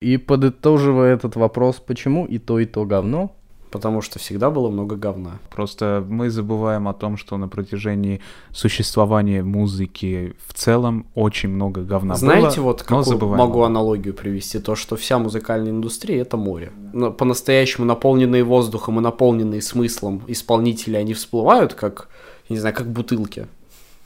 И 0.00 0.16
подытоживая 0.16 1.14
этот 1.14 1.36
вопрос, 1.36 1.76
почему 1.76 2.24
и 2.24 2.38
то, 2.38 2.58
и 2.58 2.64
то 2.64 2.84
говно, 2.86 3.36
Потому 3.70 4.02
что 4.02 4.18
всегда 4.18 4.50
было 4.50 4.68
много 4.68 4.96
говна. 4.96 5.38
Просто 5.48 6.04
мы 6.08 6.28
забываем 6.28 6.88
о 6.88 6.92
том, 6.92 7.16
что 7.16 7.36
на 7.36 7.48
протяжении 7.48 8.20
существования 8.52 9.44
музыки 9.44 10.34
в 10.48 10.54
целом 10.54 11.06
очень 11.14 11.50
много 11.50 11.82
говна 11.82 12.16
Знаете, 12.16 12.56
было, 12.56 12.64
вот 12.64 12.82
какую 12.82 13.36
могу 13.36 13.62
аналогию 13.62 14.12
привести? 14.12 14.58
То, 14.58 14.74
что 14.74 14.96
вся 14.96 15.18
музыкальная 15.18 15.70
индустрия— 15.70 16.22
это 16.22 16.36
море. 16.36 16.72
Но 16.92 17.12
По-настоящему 17.12 17.86
наполненные 17.86 18.42
воздухом 18.42 18.98
и 18.98 19.02
наполненные 19.02 19.62
смыслом 19.62 20.22
исполнители, 20.26 20.96
они 20.96 21.14
всплывают 21.14 21.74
как, 21.74 22.08
не 22.48 22.58
знаю, 22.58 22.74
как 22.74 22.90
бутылки. 22.90 23.46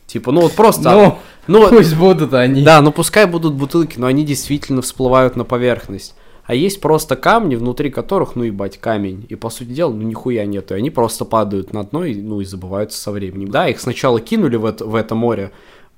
Типа, 0.06 0.32
ну 0.32 0.42
вот 0.42 0.52
просто... 0.52 0.90
Ну, 0.90 1.18
ну, 1.46 1.68
пусть 1.68 1.96
будут 1.96 2.34
они. 2.34 2.62
Да, 2.62 2.80
ну 2.80 2.92
пускай 2.92 3.26
будут 3.26 3.54
бутылки, 3.54 3.98
но 3.98 4.06
они 4.06 4.24
действительно 4.24 4.82
всплывают 4.82 5.36
на 5.36 5.44
поверхность. 5.44 6.14
А 6.44 6.54
есть 6.54 6.80
просто 6.80 7.16
камни, 7.16 7.56
внутри 7.56 7.90
которых, 7.90 8.36
ну 8.36 8.44
ебать, 8.44 8.78
камень. 8.78 9.26
И 9.28 9.34
по 9.34 9.48
сути 9.48 9.68
дела, 9.68 9.92
ну 9.92 10.02
нихуя 10.02 10.44
нету. 10.44 10.74
И 10.74 10.78
они 10.78 10.90
просто 10.90 11.24
падают 11.24 11.72
на 11.72 11.84
дно 11.84 12.04
и, 12.04 12.14
ну, 12.14 12.40
и 12.40 12.44
забываются 12.44 13.00
со 13.00 13.12
временем. 13.12 13.48
Да, 13.48 13.68
их 13.68 13.80
сначала 13.80 14.20
кинули 14.20 14.56
в 14.56 14.66
это, 14.66 14.84
в 14.84 14.94
это 14.94 15.14
море. 15.14 15.52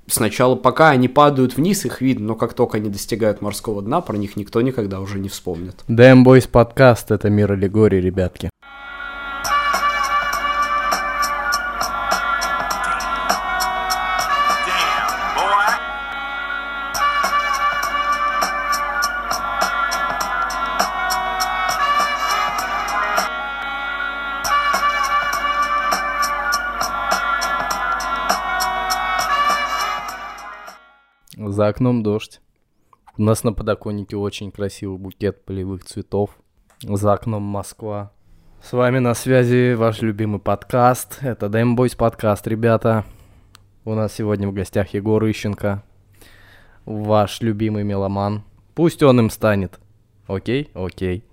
Сначала, 0.09 0.55
пока 0.55 0.91
они 0.91 1.09
падают 1.09 1.56
вниз, 1.56 1.84
их 1.84 2.00
видно, 2.00 2.28
но 2.28 2.34
как 2.36 2.55
только 2.55 2.77
они 2.77 2.91
достигают 2.91 3.42
морского 3.42 3.83
дна, 3.83 4.00
про 4.00 4.16
них 4.16 4.36
никто 4.36 4.61
никогда 4.61 5.00
уже 5.00 5.19
не 5.19 5.28
вспомнит. 5.28 5.75
Damn 5.88 6.25
Boys 6.25 6.48
подкаст— 6.48 7.11
это 7.12 7.28
мир 7.28 7.50
аллегории, 7.50 8.00
ребятки. 8.00 8.48
За 31.67 31.70
окном 31.70 32.05
дождь. 32.05 32.41
У 33.19 33.22
нас 33.22 33.42
на 33.42 33.53
подоконнике 33.53 34.17
очень 34.17 34.53
красивый 34.53 34.98
букет 34.98 35.45
полевых 35.45 35.84
цветов. 35.84 36.31
За 36.81 37.12
окном 37.12 37.42
Москва. 37.42 38.12
С 38.62 38.73
вами 38.73 39.00
на 39.00 39.14
связи 39.14 39.75
ваш 39.75 40.00
любимый 40.00 40.39
подкаст. 40.39 41.19
Это 41.23 41.47
Boys 41.47 41.97
подкаст, 41.97 42.47
ребята. 42.47 43.05
У 43.84 43.95
нас 43.95 44.12
сегодня 44.12 44.47
в 44.47 44.53
гостях 44.53 44.95
Егор 44.95 45.28
Ищенко. 45.28 45.83
Ваш 46.84 47.41
любимый 47.41 47.83
меломан. 47.83 48.45
Пусть 48.77 49.03
он 49.03 49.19
им 49.19 49.28
станет. 49.28 49.80
Окей? 50.28 50.70
Окей. 50.73 51.25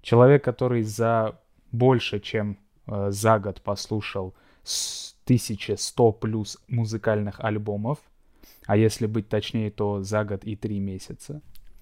Человек, 0.00 0.42
который 0.42 0.82
за 0.82 1.38
больше, 1.70 2.18
чем 2.18 2.58
э, 2.88 3.12
за 3.12 3.38
год 3.38 3.62
послушал 3.62 4.34
с 4.64 5.14
1100 5.26 6.10
плюс 6.14 6.58
музыкальных 6.66 7.38
альбомов, 7.38 8.00
а 8.66 8.76
если 8.76 9.06
быть 9.06 9.28
точнее, 9.28 9.70
то 9.70 10.02
за 10.02 10.24
год 10.24 10.44
и 10.44 10.56
три 10.56 10.78
месяца. 10.80 11.40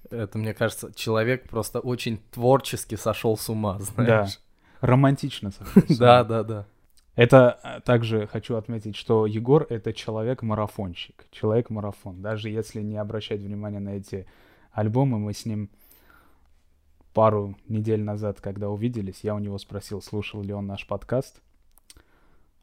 Это, 0.09 0.37
мне 0.37 0.53
кажется, 0.53 0.91
человек 0.93 1.47
просто 1.49 1.79
очень 1.79 2.19
творчески 2.31 2.95
сошел 2.95 3.37
с 3.37 3.49
ума, 3.49 3.77
Да, 3.77 3.83
знаешь. 3.85 4.39
романтично. 4.81 5.51
сошел 5.51 5.81
с 5.87 5.97
Да, 5.97 6.15
ума. 6.21 6.23
да, 6.23 6.43
да. 6.43 6.65
Это 7.15 7.59
э, 7.63 7.81
также 7.81 8.25
хочу 8.27 8.55
отметить, 8.55 8.95
что 8.95 9.25
Егор— 9.25 9.65
это 9.69 9.93
человек-марафонщик, 9.93 11.25
человек-марафон. 11.31 12.21
Даже 12.21 12.49
если 12.49 12.81
не 12.81 12.97
обращать 12.97 13.41
внимания 13.41 13.79
на 13.79 13.89
эти 13.97 14.25
альбомы, 14.71 15.19
мы 15.19 15.33
с 15.33 15.45
ним 15.45 15.69
пару 17.13 17.57
недель 17.67 18.01
назад, 18.01 18.39
когда 18.39 18.69
увиделись, 18.69 19.19
я 19.23 19.35
у 19.35 19.39
него 19.39 19.57
спросил, 19.57 20.01
слушал 20.01 20.41
ли 20.41 20.53
он 20.53 20.65
наш 20.67 20.87
подкаст. 20.87 21.41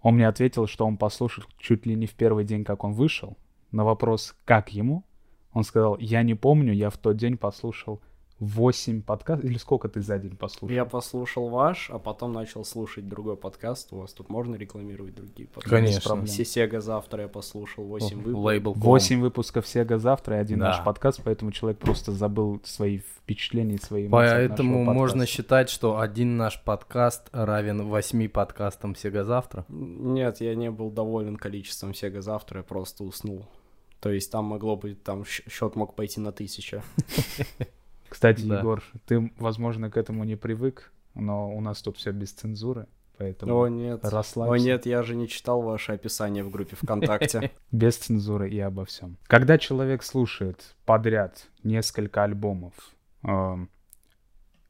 Он 0.00 0.14
мне 0.14 0.26
ответил, 0.28 0.66
что 0.66 0.86
он 0.86 0.96
послушал 0.96 1.44
чуть 1.58 1.84
ли 1.86 1.94
не 1.94 2.06
в 2.06 2.14
первый 2.14 2.44
день, 2.44 2.64
как 2.64 2.84
он 2.84 2.92
вышел. 2.92 3.36
На 3.70 3.84
вопрос, 3.84 4.34
как 4.44 4.72
ему, 4.72 5.04
он 5.52 5.64
сказал, 5.64 5.96
я 5.98 6.22
не 6.22 6.34
помню, 6.34 6.72
я 6.72 6.90
в 6.90 6.96
тот 6.96 7.16
день 7.16 7.36
послушал 7.36 8.00
8 8.40 9.02
подкастов. 9.02 9.44
Или 9.44 9.58
сколько 9.58 9.88
ты 9.88 10.00
за 10.00 10.18
день 10.18 10.36
послушал? 10.36 10.74
Я 10.74 10.84
послушал 10.84 11.48
ваш, 11.48 11.90
а 11.90 11.98
потом 11.98 12.32
начал 12.32 12.64
слушать 12.64 13.08
другой 13.08 13.36
подкаст. 13.36 13.92
У 13.92 13.96
вас 13.96 14.12
тут 14.12 14.28
можно 14.28 14.54
рекламировать 14.54 15.14
другие 15.14 15.48
подкасты? 15.48 15.70
Конечно. 15.70 16.00
проблем. 16.02 16.26
Сесега 16.28 16.80
завтра 16.80 17.22
я 17.22 17.28
послушал 17.28 17.84
8 17.84 18.16
выпусков. 18.16 18.44
Лейбл. 18.44 18.72
ком. 18.74 18.82
8 18.82 19.20
выпусков 19.20 19.66
Сега 19.66 19.98
завтра 19.98 20.36
и 20.36 20.40
один 20.40 20.60
Да. 20.60 20.66
наш 20.66 20.84
подкаст, 20.84 21.20
поэтому 21.24 21.50
человек 21.50 21.78
просто 21.80 22.12
забыл 22.12 22.60
свои 22.64 22.98
впечатления, 22.98 23.74
и 23.74 23.80
свои 23.80 24.08
Поэтому 24.08 24.84
можно 24.84 25.26
считать, 25.26 25.68
что 25.68 25.98
один 25.98 26.36
наш 26.36 26.62
подкаст 26.62 27.28
равен 27.32 27.88
восьми 27.88 28.28
подкастам 28.28 28.94
Сега 28.94 29.24
завтра. 29.24 29.64
Нет, 29.68 30.40
я 30.40 30.54
не 30.54 30.70
был 30.70 30.90
доволен 30.90 31.36
количеством 31.36 31.92
Сега 31.92 32.22
завтра, 32.22 32.58
я 32.58 32.64
просто 32.64 33.02
уснул. 33.02 33.46
То 34.00 34.10
есть 34.10 34.30
там 34.30 34.44
могло 34.46 34.76
быть, 34.76 35.02
там 35.02 35.24
счет 35.24 35.76
мог 35.76 35.94
пойти 35.94 36.20
на 36.20 36.32
тысячу. 36.32 36.82
Кстати, 38.08 38.42
Да. 38.46 38.60
Егор, 38.60 38.82
ты, 39.06 39.32
возможно, 39.38 39.90
к 39.90 39.96
этому 39.96 40.24
не 40.24 40.36
привык, 40.36 40.92
но 41.14 41.54
у 41.54 41.60
нас 41.60 41.82
тут 41.82 41.96
все 41.96 42.12
без 42.12 42.32
цензуры, 42.32 42.86
поэтому 43.18 43.60
О 43.60 43.68
нет, 43.68 44.00
расслабься. 44.02 44.54
о 44.54 44.58
нет, 44.58 44.86
я 44.86 45.02
же 45.02 45.14
не 45.14 45.28
читал 45.28 45.60
ваше 45.62 45.92
описание 45.92 46.42
в 46.42 46.50
группе 46.50 46.76
ВКонтакте. 46.76 47.50
Без 47.72 47.96
цензуры 47.96 48.48
и 48.48 48.58
обо 48.60 48.84
всем. 48.84 49.18
Когда 49.26 49.58
человек 49.58 50.02
слушает 50.02 50.76
подряд 50.86 51.48
несколько 51.64 52.22
альбомов, 52.24 52.74
эм, 53.24 53.68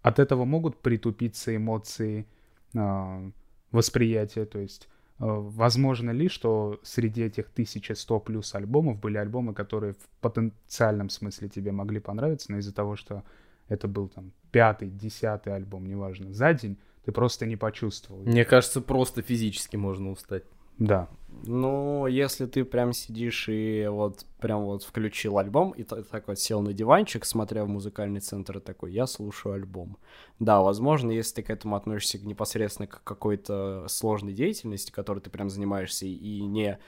от 0.02 0.18
этого 0.18 0.44
могут 0.44 0.80
притупиться 0.80 1.54
эмоции, 1.54 2.26
э, 2.74 3.30
восприятие, 3.70 4.46
то 4.46 4.58
есть 4.58 4.88
возможно 5.18 6.10
ли, 6.10 6.28
что 6.28 6.78
среди 6.82 7.22
этих 7.22 7.46
1100 7.52 8.20
плюс 8.20 8.54
альбомов 8.54 9.00
были 9.00 9.16
альбомы, 9.16 9.54
которые 9.54 9.94
в 9.94 10.08
потенциальном 10.20 11.10
смысле 11.10 11.48
тебе 11.48 11.72
могли 11.72 12.00
понравиться, 12.00 12.52
но 12.52 12.58
из-за 12.58 12.74
того, 12.74 12.96
что 12.96 13.24
это 13.68 13.88
был 13.88 14.08
там 14.08 14.32
пятый, 14.50 14.88
десятый 14.88 15.54
альбом, 15.54 15.86
неважно, 15.86 16.32
за 16.32 16.54
день, 16.54 16.78
ты 17.04 17.12
просто 17.12 17.46
не 17.46 17.56
почувствовал. 17.56 18.22
Мне 18.22 18.44
кажется, 18.44 18.80
просто 18.80 19.22
физически 19.22 19.76
можно 19.76 20.10
устать. 20.10 20.44
Да. 20.78 21.08
Ну, 21.44 22.06
если 22.06 22.46
ты 22.46 22.64
прям 22.64 22.92
сидишь 22.92 23.48
и 23.48 23.86
вот 23.88 24.26
прям 24.40 24.64
вот 24.64 24.82
включил 24.82 25.38
альбом 25.38 25.70
и 25.70 25.84
та- 25.84 26.02
так 26.02 26.26
вот 26.26 26.38
сел 26.40 26.60
на 26.62 26.72
диванчик, 26.72 27.24
смотря 27.24 27.64
в 27.64 27.68
музыкальный 27.68 28.20
центр, 28.20 28.58
и 28.58 28.60
такой, 28.60 28.92
я 28.92 29.06
слушаю 29.06 29.54
альбом. 29.54 29.98
Да, 30.40 30.60
возможно, 30.62 31.12
если 31.12 31.36
ты 31.36 31.42
к 31.44 31.50
этому 31.50 31.76
относишься 31.76 32.18
непосредственно 32.26 32.88
к 32.88 33.04
какой-то 33.04 33.86
сложной 33.88 34.32
деятельности, 34.32 34.90
которой 34.90 35.20
ты 35.20 35.30
прям 35.30 35.48
занимаешься, 35.48 36.06
и 36.06 36.40
не 36.40 36.78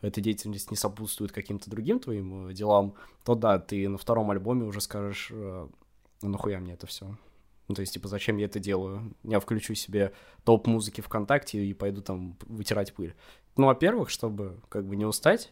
эта 0.00 0.20
деятельность 0.20 0.70
не 0.70 0.76
сопутствует 0.76 1.30
каким-то 1.30 1.70
другим 1.70 2.00
твоим 2.00 2.48
э, 2.48 2.52
делам, 2.54 2.94
то 3.24 3.34
да, 3.34 3.58
ты 3.58 3.88
на 3.88 3.98
втором 3.98 4.30
альбоме 4.30 4.64
уже 4.64 4.80
скажешь, 4.80 5.28
э, 5.30 5.68
ну 6.22 6.28
нахуя 6.28 6.58
мне 6.58 6.72
это 6.72 6.86
все. 6.86 7.16
Ну, 7.70 7.74
то 7.74 7.82
есть, 7.82 7.92
типа, 7.92 8.08
зачем 8.08 8.36
я 8.38 8.46
это 8.46 8.58
делаю? 8.58 9.14
Я 9.22 9.38
включу 9.38 9.74
себе 9.76 10.12
топ 10.42 10.66
музыки 10.66 11.02
ВКонтакте 11.02 11.64
и 11.64 11.72
пойду 11.72 12.02
там 12.02 12.36
вытирать 12.48 12.92
пыль. 12.92 13.14
Ну, 13.56 13.66
во-первых, 13.66 14.10
чтобы 14.10 14.56
как 14.68 14.84
бы 14.84 14.96
не 14.96 15.04
устать 15.04 15.50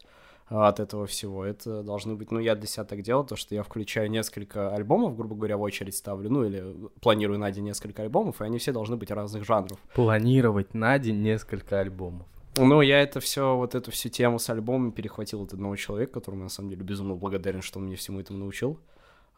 а, 0.49 0.69
от 0.69 0.81
этого 0.81 1.07
всего, 1.07 1.45
это 1.45 1.83
должны 1.83 2.15
быть, 2.15 2.31
ну, 2.31 2.39
я 2.39 2.55
для 2.55 2.67
себя 2.67 2.85
так 2.85 3.03
делал, 3.03 3.25
то, 3.25 3.37
что 3.37 3.55
я 3.55 3.63
включаю 3.63 4.11
несколько 4.11 4.75
альбомов, 4.75 5.17
грубо 5.17 5.35
говоря, 5.35 5.57
в 5.57 5.63
очередь 5.63 5.97
ставлю, 5.97 6.31
ну, 6.31 6.45
или 6.45 6.65
планирую 7.01 7.39
на 7.39 7.51
день 7.51 7.65
несколько 7.65 8.03
альбомов, 8.03 8.41
и 8.41 8.45
они 8.45 8.59
все 8.59 8.73
должны 8.73 8.97
быть 8.97 9.11
разных 9.11 9.45
жанров. 9.45 9.79
Планировать 9.95 10.75
на 10.75 10.99
день 10.99 11.23
несколько 11.23 11.81
альбомов. 11.81 12.27
Ну, 12.57 12.81
я 12.81 13.01
это 13.03 13.21
все, 13.21 13.57
вот 13.57 13.75
эту 13.75 13.91
всю 13.93 14.09
тему 14.09 14.39
с 14.39 14.51
альбомом 14.51 14.91
перехватил 14.93 15.43
от 15.43 15.53
одного 15.53 15.77
человека, 15.77 16.15
которому, 16.15 16.41
я, 16.41 16.45
на 16.45 16.51
самом 16.51 16.71
деле, 16.71 16.83
безумно 16.83 17.15
благодарен, 17.15 17.63
что 17.63 17.79
он 17.79 17.87
мне 17.87 17.95
всему 17.97 18.19
этому 18.19 18.39
научил. 18.41 18.79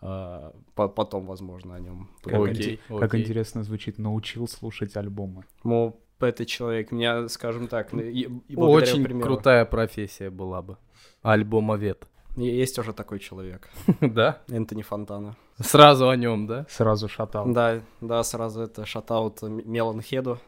А, 0.01 0.55
по- 0.75 0.89
потом, 0.89 1.27
возможно, 1.27 1.75
о 1.75 1.81
нем 1.81 2.09
поговорим. 2.23 2.55
Окей, 2.55 2.81
Как 2.89 3.03
окей. 3.03 3.21
интересно 3.23 3.63
звучит, 3.63 3.99
научил 3.99 4.49
слушать 4.49 4.97
альбомы. 4.97 5.45
Ну, 5.65 6.01
этот 6.27 6.47
человек 6.47 6.93
меня, 6.93 7.29
скажем 7.29 7.69
так, 7.69 7.91
благодаря 7.93 8.93
Очень 8.93 9.05
примеру. 9.05 9.27
крутая 9.27 9.65
профессия 9.65 10.31
была 10.31 10.63
бы. 10.63 10.77
Альбомовед. 11.23 12.07
Есть 12.37 12.79
уже 12.79 12.93
такой 12.93 13.19
человек, 13.19 13.69
Да? 14.01 14.41
Энтони 14.49 14.83
Фонтана. 14.83 15.37
Сразу 15.59 16.09
о 16.09 16.17
нем, 16.17 16.47
да? 16.47 16.65
Сразу 16.69 17.09
шатал. 17.09 17.47
Да, 17.53 17.81
да, 18.01 18.23
сразу 18.23 18.63
это 18.63 18.87
шатаут 18.87 19.43
Мелан 19.43 20.01
Хеду 20.01 20.39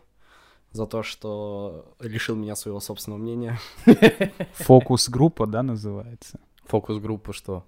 за 0.71 0.87
то, 0.87 1.03
что 1.03 1.95
лишил 2.01 2.37
меня 2.37 2.55
своего 2.57 2.81
собственного 2.81 3.21
мнения. 3.21 3.59
Фокус-группа, 4.55 5.47
да, 5.47 5.63
называется? 5.63 6.41
Фокус-группа 6.67 7.33
что? 7.33 7.65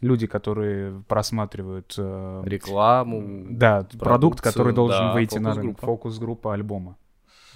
Люди, 0.00 0.26
которые 0.26 1.02
просматривают... 1.08 1.94
э, 1.96 2.42
Рекламу? 2.44 3.46
Да, 3.48 3.88
продукт, 3.98 4.40
который 4.40 4.74
должен 4.74 5.06
да, 5.06 5.12
выйти 5.14 5.38
на 5.38 5.54
рынок. 5.54 5.80
Фокус-группа 5.80 6.52
альбома. 6.52 6.96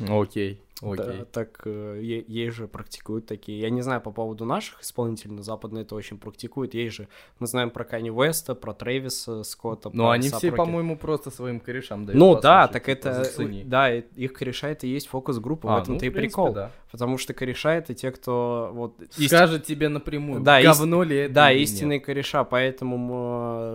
Окей. 0.07 0.61
Окей. 0.81 0.97
Да, 0.97 1.25
так 1.25 1.63
э, 1.65 2.01
е- 2.01 2.25
есть 2.29 2.57
же 2.57 2.69
практикуют 2.69 3.27
такие. 3.27 3.59
Я 3.59 3.71
не 3.71 3.83
знаю 3.83 4.01
по 4.01 4.13
поводу 4.13 4.45
наших 4.45 4.81
исполнителей, 4.83 5.35
но 5.35 5.43
западные 5.43 5.83
это 5.83 5.97
очень 5.97 6.19
практикуют. 6.19 6.75
Есть 6.75 6.97
же, 6.97 7.09
мы 7.41 7.49
знаем 7.49 7.71
про 7.71 7.85
Кани 7.85 8.11
Уэста, 8.11 8.55
про 8.55 8.73
Трэвиса 8.75 9.43
Скотта. 9.43 9.91
Но 9.93 10.05
про 10.05 10.11
они 10.13 10.29
A$AP 10.29 10.39
все, 10.39 10.53
по-моему, 10.53 10.97
просто 10.97 11.31
своим 11.31 11.59
корешам 11.59 12.07
дают 12.07 12.19
Ну 12.19 12.41
да, 12.41 12.69
так 12.69 12.89
это, 12.89 13.29
да, 13.65 13.93
их 13.93 14.33
кореша 14.35 14.69
это 14.69 14.87
и 14.87 14.91
есть 14.91 15.09
фокус-группа, 15.09 15.69
А, 15.75 15.81
в 15.81 15.83
этом-то 15.83 16.05
ну, 16.05 16.11
и 16.11 16.11
принципе, 16.13 16.21
прикол. 16.21 16.53
да. 16.53 16.71
Потому 16.91 17.19
что 17.19 17.35
кореша 17.35 17.75
это 17.75 17.93
те, 17.95 18.11
кто 18.11 18.71
вот... 18.73 19.01
ист- 19.19 19.27
Скажет 19.29 19.65
тебе 19.65 19.89
напрямую, 19.89 20.41
Да, 20.41 20.61
ист- 20.61 20.65
говно 20.79 21.03
ли 21.03 21.17
это 21.17 21.35
Да, 21.35 21.51
или 21.53 21.61
нет. 21.61 21.69
истинные 21.69 22.01
кореша, 22.01 22.45
поэтому 22.45 22.97
мы, 22.97 23.15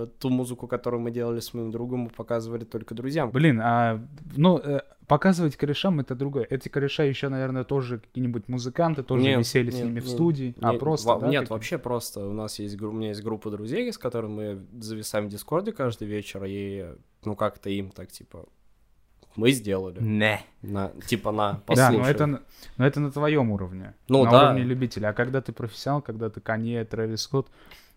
э, 0.03 0.07
ту 0.19 0.29
музыку, 0.29 0.67
которую 0.67 1.01
мы 1.01 1.11
делали 1.11 1.39
с 1.39 1.53
моим 1.53 1.69
другом, 1.71 1.99
мы 2.01 2.09
показывали 2.09 2.63
только 2.63 2.95
друзьям. 2.95 3.29
Блин, 3.29 3.59
а, 3.63 4.01
ну, 4.35 4.57
э, 4.57 4.81
показывать 5.07 5.55
корешам 5.57 5.99
это 5.99 6.15
другое. 6.15 6.47
Эти 6.49 6.69
кореша 6.69 7.03
еще, 7.03 7.29
наверное, 7.29 7.63
тоже 7.65 7.99
какие-нибудь 7.99 8.47
музыканты, 8.47 9.03
тоже 9.03 9.21
Нет, 9.23 9.39
висели 9.39 9.69
с 9.69 9.75
нет, 9.75 9.85
ними 9.85 9.99
в 9.99 10.05
нет. 10.05 10.13
студии. 10.13 10.55
а 10.61 10.71
Не- 10.73 10.79
просто, 10.79 11.09
во- 11.09 11.19
да, 11.19 11.27
Нет, 11.27 11.41
какие- 11.41 11.53
вообще 11.53 11.77
просто. 11.77 12.25
У 12.27 12.33
нас 12.33 12.57
есть, 12.57 12.81
у 12.81 12.91
меня 12.91 13.09
есть 13.09 13.21
группа 13.21 13.51
друзей, 13.51 13.91
с 13.93 13.97
которыми 13.99 14.33
мы 14.73 14.81
зависаем 14.81 15.27
в 15.27 15.29
Дискорде 15.29 15.71
каждый 15.71 16.07
вечер, 16.07 16.43
и 16.47 16.85
ну 17.25 17.35
как-то 17.35 17.69
им 17.69 17.91
так, 17.91 18.11
типа, 18.11 18.45
мы 19.35 19.51
сделали. 19.51 19.99
Не. 20.01 20.39
На, 20.61 20.89
типа, 21.07 21.31
на, 21.31 21.53
Да, 21.53 21.61
послушай. 21.65 21.97
но 21.97 22.07
это, 22.09 22.25
на- 22.25 22.41
но 22.77 22.85
это 22.87 22.99
на 22.99 23.11
твоем 23.11 23.51
уровне. 23.51 23.93
Ну 24.09 24.23
на 24.25 24.31
да. 24.31 24.43
уровне 24.45 24.63
любителя. 24.63 25.09
А 25.09 25.13
когда 25.13 25.41
ты 25.41 25.51
профессионал, 25.53 26.01
когда 26.01 26.29
ты 26.29 26.39
Канье, 26.41 26.85
Трэвис 26.85 27.21
Скотт, 27.21 27.47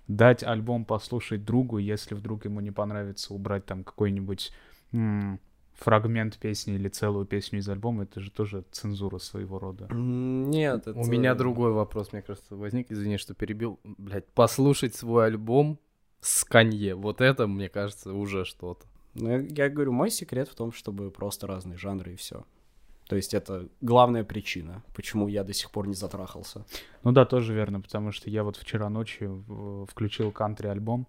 дать 0.09 0.43
альбом 0.43 0.85
послушать 0.85 1.45
другу, 1.45 1.79
если 1.79 2.15
вдруг 2.15 2.45
ему 2.45 2.61
не 2.61 2.71
понравится 2.71 3.35
убрать 3.35 3.67
там 3.67 3.83
какой-нибудь 3.85 4.53
м, 4.93 5.41
фрагмент 5.75 6.39
песни 6.39 6.75
или 6.75 6.89
целую 6.89 7.27
песню 7.27 7.59
из 7.59 7.69
альбома, 7.69 8.05
это 8.05 8.21
же 8.21 8.31
тоже 8.31 8.65
цензура 8.71 9.19
своего 9.19 9.59
рода. 9.59 9.89
Нет, 9.93 10.87
это... 10.87 10.99
У 10.99 11.05
меня 11.05 11.35
другой 11.35 11.73
вопрос, 11.73 12.13
мне 12.13 12.23
кажется, 12.23 12.57
возник. 12.57 12.91
Извини, 12.91 13.19
что 13.19 13.35
перебил. 13.35 13.79
Блять, 13.85 14.27
послушать 14.29 14.95
свой 14.95 15.27
альбом 15.27 15.79
с 16.21 16.45
Канье. 16.45 16.95
Вот 16.95 17.21
это, 17.21 17.47
мне 17.47 17.69
кажется, 17.69 18.13
уже 18.15 18.45
что-то. 18.45 18.87
Ну, 19.19 19.31
я, 19.31 19.39
я 19.39 19.69
говорю, 19.69 19.93
мой 19.93 20.11
секрет 20.11 20.49
в 20.49 20.55
том, 20.55 20.73
чтобы 20.73 21.11
просто 21.11 21.47
разные 21.47 21.79
жанры 21.79 22.13
и 22.13 22.17
все. 22.17 22.45
То 23.09 23.17
есть 23.17 23.35
это 23.35 23.69
главная 23.81 24.25
причина, 24.25 24.83
почему 24.95 25.29
я 25.29 25.45
до 25.45 25.53
сих 25.53 25.71
пор 25.71 25.87
не 25.87 25.95
затрахался. 25.95 26.67
Ну 27.05 27.13
да, 27.13 27.25
тоже 27.25 27.55
верно, 27.55 27.81
потому 27.81 28.11
что 28.11 28.29
я 28.31 28.43
вот 28.43 28.57
вчера 28.57 28.89
ночью 28.89 29.87
включил 29.89 30.33
кантри-альбом. 30.33 31.07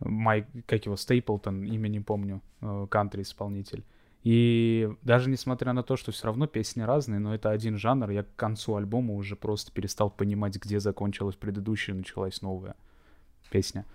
Майк, 0.00 0.46
как 0.66 0.86
его, 0.86 0.96
Стейплтон, 0.96 1.64
имя 1.64 1.88
не 1.88 2.00
помню, 2.00 2.42
э, 2.62 2.86
кантри-исполнитель. 2.90 3.84
И 4.22 4.90
даже 5.02 5.30
несмотря 5.30 5.72
на 5.72 5.82
то, 5.82 5.96
что 5.96 6.12
все 6.12 6.26
равно 6.26 6.46
песни 6.46 6.82
разные, 6.82 7.20
но 7.20 7.34
это 7.34 7.50
один 7.50 7.78
жанр, 7.78 8.10
я 8.10 8.22
к 8.22 8.34
концу 8.36 8.76
альбома 8.76 9.14
уже 9.14 9.36
просто 9.36 9.72
перестал 9.72 10.10
понимать, 10.10 10.56
где 10.56 10.80
закончилась 10.80 11.36
предыдущая 11.36 11.94
началась 11.94 12.42
новая 12.42 12.76
песня. 13.50 13.86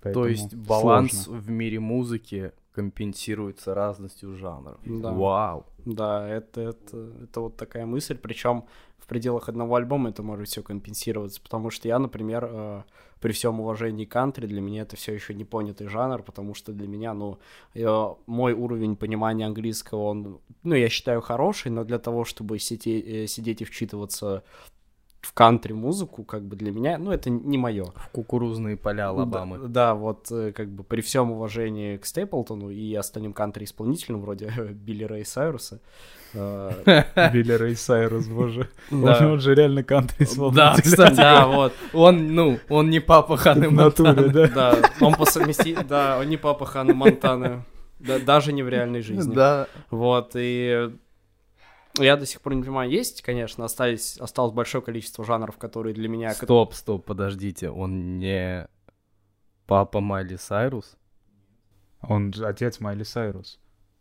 То 0.00 0.04
Поэтому 0.04 0.26
есть 0.26 0.54
баланс 0.54 1.24
сложно. 1.24 1.42
в 1.42 1.50
мире 1.50 1.80
музыки 1.80 2.52
компенсируется 2.72 3.74
разностью 3.74 4.36
жанров. 4.36 4.78
Да. 4.84 5.12
Вау. 5.12 5.66
Да, 5.84 6.28
это, 6.28 6.60
это, 6.60 7.12
это 7.24 7.40
вот 7.40 7.56
такая 7.56 7.86
мысль, 7.86 8.16
причем 8.16 8.64
в 8.98 9.06
пределах 9.08 9.48
одного 9.48 9.74
альбома 9.74 10.10
это 10.10 10.22
может 10.22 10.48
все 10.48 10.62
компенсироваться, 10.62 11.40
потому 11.42 11.70
что 11.70 11.88
я, 11.88 11.98
например, 11.98 12.48
э, 12.48 12.82
при 13.20 13.32
всем 13.32 13.58
уважении 13.60 14.04
к 14.04 14.12
кантри, 14.12 14.46
для 14.46 14.60
меня 14.60 14.82
это 14.82 14.96
все 14.96 15.12
еще 15.12 15.34
не 15.34 15.44
понятый 15.44 15.88
жанр, 15.88 16.22
потому 16.22 16.54
что 16.54 16.72
для 16.72 16.86
меня, 16.86 17.14
ну, 17.14 17.38
э, 17.74 18.14
мой 18.26 18.52
уровень 18.52 18.94
понимания 18.94 19.46
английского, 19.46 20.02
он, 20.04 20.40
ну, 20.62 20.74
я 20.74 20.88
считаю 20.88 21.20
хороший, 21.20 21.72
но 21.72 21.84
для 21.84 21.98
того, 21.98 22.24
чтобы 22.24 22.58
сидеть, 22.58 23.04
э, 23.06 23.26
сидеть 23.26 23.62
и 23.62 23.64
вчитываться 23.64 24.44
в 25.20 25.32
кантри-музыку, 25.32 26.22
как 26.24 26.42
бы 26.42 26.56
для 26.56 26.70
меня, 26.70 26.96
ну, 26.98 27.10
это 27.10 27.28
не 27.28 27.58
мое. 27.58 27.86
В 27.96 28.08
кукурузные 28.12 28.76
поля 28.76 29.08
Алабамы. 29.08 29.58
Да, 29.58 29.68
да, 29.68 29.94
вот 29.94 30.30
э, 30.30 30.52
как 30.52 30.68
бы 30.68 30.84
при 30.84 31.00
всем 31.00 31.32
уважении 31.32 31.96
к 31.96 32.06
Стейплтону 32.06 32.70
и 32.70 32.94
остальным 32.94 33.32
кантри-исполнителям, 33.32 34.20
вроде 34.20 34.48
Билли 34.72 35.04
Рэй 35.04 35.24
Сайруса, 35.24 35.80
э, 36.34 37.02
Билли 37.32 37.52
Рэй 37.52 37.76
Сайрус, 37.76 38.28
боже. 38.28 38.68
Он, 38.92 39.40
же 39.40 39.54
реально 39.54 39.82
кантри 39.82 40.26
Да, 40.54 40.76
кстати. 40.76 41.16
Да, 41.18 41.46
вот, 41.46 41.72
Он, 41.92 42.34
ну, 42.34 42.58
он 42.68 42.90
не 42.90 43.00
папа 43.00 43.36
Ханы 43.36 43.70
Монтаны. 43.70 44.48
да. 44.48 44.76
он 45.00 45.14
по 45.14 45.24
совместительству, 45.24 45.88
да, 45.88 46.18
он 46.20 46.28
не 46.28 46.36
папа 46.36 46.64
Ханы 46.64 46.94
Монтаны, 46.94 47.64
да, 47.98 48.18
даже 48.20 48.52
не 48.52 48.62
в 48.62 48.68
реальной 48.68 49.02
жизни. 49.02 49.34
Да. 49.34 49.66
Вот, 49.90 50.32
и 50.36 50.90
я 52.02 52.16
до 52.16 52.26
сих 52.26 52.40
пор 52.40 52.54
не 52.54 52.62
понимаю, 52.62 52.90
есть, 52.90 53.22
конечно, 53.22 53.64
остались, 53.64 54.16
осталось 54.18 54.52
большое 54.52 54.82
количество 54.82 55.24
жанров, 55.24 55.56
которые 55.58 55.94
для 55.94 56.08
меня... 56.08 56.32
Стоп, 56.32 56.74
стоп, 56.74 57.04
подождите. 57.04 57.70
Он 57.70 58.18
не 58.18 58.68
папа 59.66 60.00
Майли 60.00 60.36
Сайрус? 60.36 60.96
Он 62.00 62.32
же 62.32 62.46
отец 62.46 62.80
Майли 62.80 63.02
Сайрус. 63.02 63.58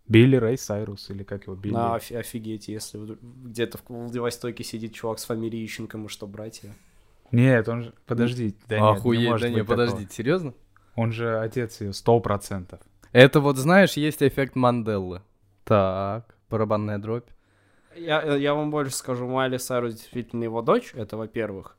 Билли 0.07 0.37
Рэй 0.37 0.57
Сайрус, 0.57 1.09
или 1.09 1.23
как 1.23 1.47
его, 1.47 1.55
Билли? 1.55 1.73
На, 1.73 1.95
офи- 1.95 2.15
офигеть, 2.15 2.69
если 2.69 3.17
где-то 3.21 3.77
в 3.77 3.89
Владивостоке 3.89 4.63
сидит 4.63 4.93
чувак 4.93 5.19
с 5.19 5.25
фамилией 5.25 5.65
Ищенко, 5.65 5.97
мы 5.97 6.07
что, 6.07 6.27
братья? 6.27 6.73
Нет, 7.31 7.67
он 7.67 7.83
же... 7.83 7.93
Подожди, 8.05 8.55
да 8.69 8.79
нет, 8.79 8.83
не 8.83 8.97
Охуеть, 8.97 9.27
может 9.27 9.41
да 9.41 9.49
не, 9.49 9.55
быть 9.55 9.67
такого. 9.67 9.85
подождите, 9.85 10.13
серьезно? 10.13 10.53
Он 10.95 11.11
же 11.11 11.37
отец 11.39 11.81
ее, 11.81 11.91
сто 11.91 12.19
процентов. 12.21 12.79
Это 13.11 13.41
вот, 13.41 13.57
знаешь, 13.57 13.93
есть 13.93 14.23
эффект 14.23 14.55
Манделлы. 14.55 15.21
Так, 15.65 16.35
барабанная 16.49 16.97
дробь. 16.99 17.27
Я, 17.97 18.35
я 18.35 18.53
вам 18.53 18.71
больше 18.71 18.95
скажу, 18.95 19.27
Майли 19.27 19.57
Сайрус 19.57 19.93
действительно 19.95 20.43
его 20.43 20.61
дочь, 20.61 20.93
это 20.93 21.17
во-первых. 21.17 21.75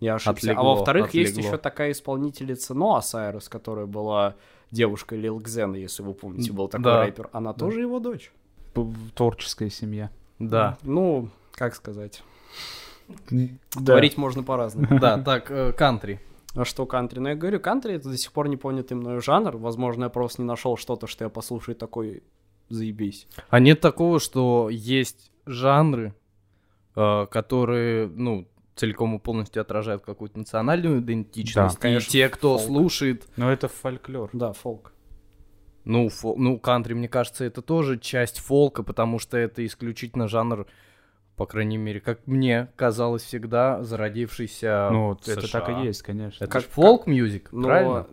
Я 0.00 0.14
ошибся. 0.16 0.48
а 0.50 0.52
Отлегло, 0.52 0.74
во-вторых, 0.74 1.14
есть 1.14 1.32
отлегло. 1.32 1.48
еще 1.48 1.58
такая 1.58 1.92
исполнительница 1.92 2.74
Ноа 2.74 3.00
Сайрус, 3.02 3.48
которая 3.48 3.86
была 3.86 4.34
девушкой 4.70 5.18
Лил 5.18 5.40
Кзена, 5.40 5.76
если 5.76 6.02
вы 6.02 6.14
помните, 6.14 6.52
был 6.52 6.68
такой 6.68 6.84
Да. 6.84 7.04
рэпер. 7.04 7.28
Она 7.32 7.52
тоже 7.52 7.80
его 7.82 7.98
дочь. 8.00 8.32
Творческая 9.14 9.70
семья. 9.70 10.10
Да. 10.38 10.78
Ну, 10.82 11.28
как 11.52 11.74
сказать. 11.74 12.22
Да. 13.30 13.46
Говорить 13.76 14.16
можно 14.16 14.42
по-разному. 14.42 14.86
Да, 15.00 15.18
так, 15.18 15.50
э, 15.50 15.72
кантри. 15.72 16.20
А 16.54 16.64
что 16.64 16.84
кантри? 16.86 17.18
Ну, 17.18 17.28
я 17.30 17.34
говорю, 17.34 17.60
кантри— 17.60 17.94
это 17.96 18.10
до 18.10 18.16
сих 18.16 18.32
пор 18.32 18.48
не 18.48 18.56
понятый 18.56 18.94
мною 18.94 19.20
жанр. 19.22 19.56
Возможно, 19.56 20.04
я 20.04 20.10
просто 20.10 20.42
не 20.42 20.48
нашел 20.48 20.76
что-то, 20.76 21.06
что 21.06 21.24
я 21.24 21.28
послушаю 21.30 21.76
такой 21.76 22.22
заебись. 22.72 23.26
А 23.50 23.60
нет 23.60 23.80
такого, 23.80 24.20
что 24.20 24.68
есть 24.70 25.30
жанры, 25.46 26.14
э, 26.96 27.26
которые, 27.30 28.08
ну, 28.08 28.48
целиком 28.74 29.16
и 29.16 29.18
полностью 29.18 29.60
отражают 29.60 30.02
какую-то 30.02 30.38
национальную 30.38 31.00
идентичность. 31.00 31.74
Да, 31.74 31.78
и 31.78 31.82
конечно, 31.82 32.10
те, 32.10 32.28
кто 32.28 32.56
фолк. 32.58 32.66
слушает, 32.66 33.26
Но 33.36 33.52
это 33.52 33.68
фольклор. 33.68 34.30
Да, 34.32 34.52
фолк. 34.52 34.92
ну, 35.84 36.06
фо- 36.06 36.34
ну, 36.36 36.58
кантри, 36.58 36.94
мне 36.94 37.08
кажется, 37.08 37.44
это 37.44 37.60
тоже 37.60 37.98
часть 37.98 38.38
фолка, 38.38 38.82
потому 38.82 39.18
что 39.18 39.36
это 39.36 39.64
исключительно 39.66 40.26
жанр, 40.28 40.66
по 41.36 41.44
крайней 41.46 41.76
мере, 41.76 42.00
как 42.00 42.26
мне 42.26 42.68
казалось 42.76 43.22
всегда, 43.22 43.82
зародившийся 43.82 44.88
Ну, 44.92 45.14
в 45.16 45.28
это 45.28 45.40
США. 45.46 45.60
так 45.60 45.68
и 45.82 45.86
есть, 45.86 46.02
конечно. 46.02 46.44
Это 46.44 46.52
Как- 46.52 46.62
Но 47.52 47.62
правильно? 47.68 48.06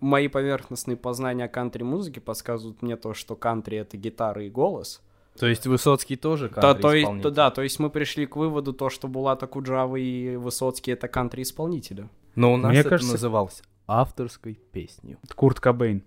Мои 0.00 0.28
поверхностные 0.28 0.96
познания 0.96 1.48
кантри-музыки 1.48 2.18
подсказывают 2.18 2.82
мне 2.82 2.96
то, 2.96 3.14
что 3.14 3.36
кантри— 3.36 3.76
это 3.78 3.96
гитара 3.96 4.44
и 4.44 4.50
голос. 4.50 5.00
То 5.38 5.46
есть 5.46 5.66
Высоцкий 5.66 6.16
тоже 6.16 6.48
то 6.48 6.60
кантри-исполнитель? 6.60 7.22
то- 7.22 7.30
да, 7.30 7.50
то 7.50 7.62
есть 7.62 7.78
мы 7.78 7.88
пришли 7.90 8.26
к 8.26 8.36
выводу 8.36 8.72
то, 8.72 8.90
что 8.90 9.08
Булата 9.08 9.46
Куджава 9.46 9.96
и 9.96 10.36
Высоцкий— 10.36 10.90
это 10.92 11.08
кантри-исполнители. 11.08 12.08
Но 12.34 12.52
у 12.52 12.56
нас 12.56 12.70
Мне 12.70 12.80
это 12.80 12.90
кажется- 12.90 13.12
называлось 13.12 13.62
авторской 13.86 14.54
песней. 14.72 15.16
Курт 15.34 15.60
Кобейн 15.60 16.02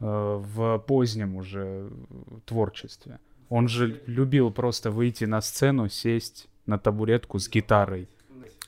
э, 0.00 0.04
в 0.04 0.78
позднем 0.86 1.36
уже 1.36 1.88
творчестве. 2.44 3.18
Он 3.48 3.68
же 3.68 4.02
любил 4.06 4.50
просто 4.50 4.90
выйти 4.90 5.24
на 5.26 5.40
сцену, 5.40 5.88
сесть 5.88 6.48
на 6.66 6.78
табуретку 6.78 7.38
с 7.38 7.48
гитарой. 7.48 8.08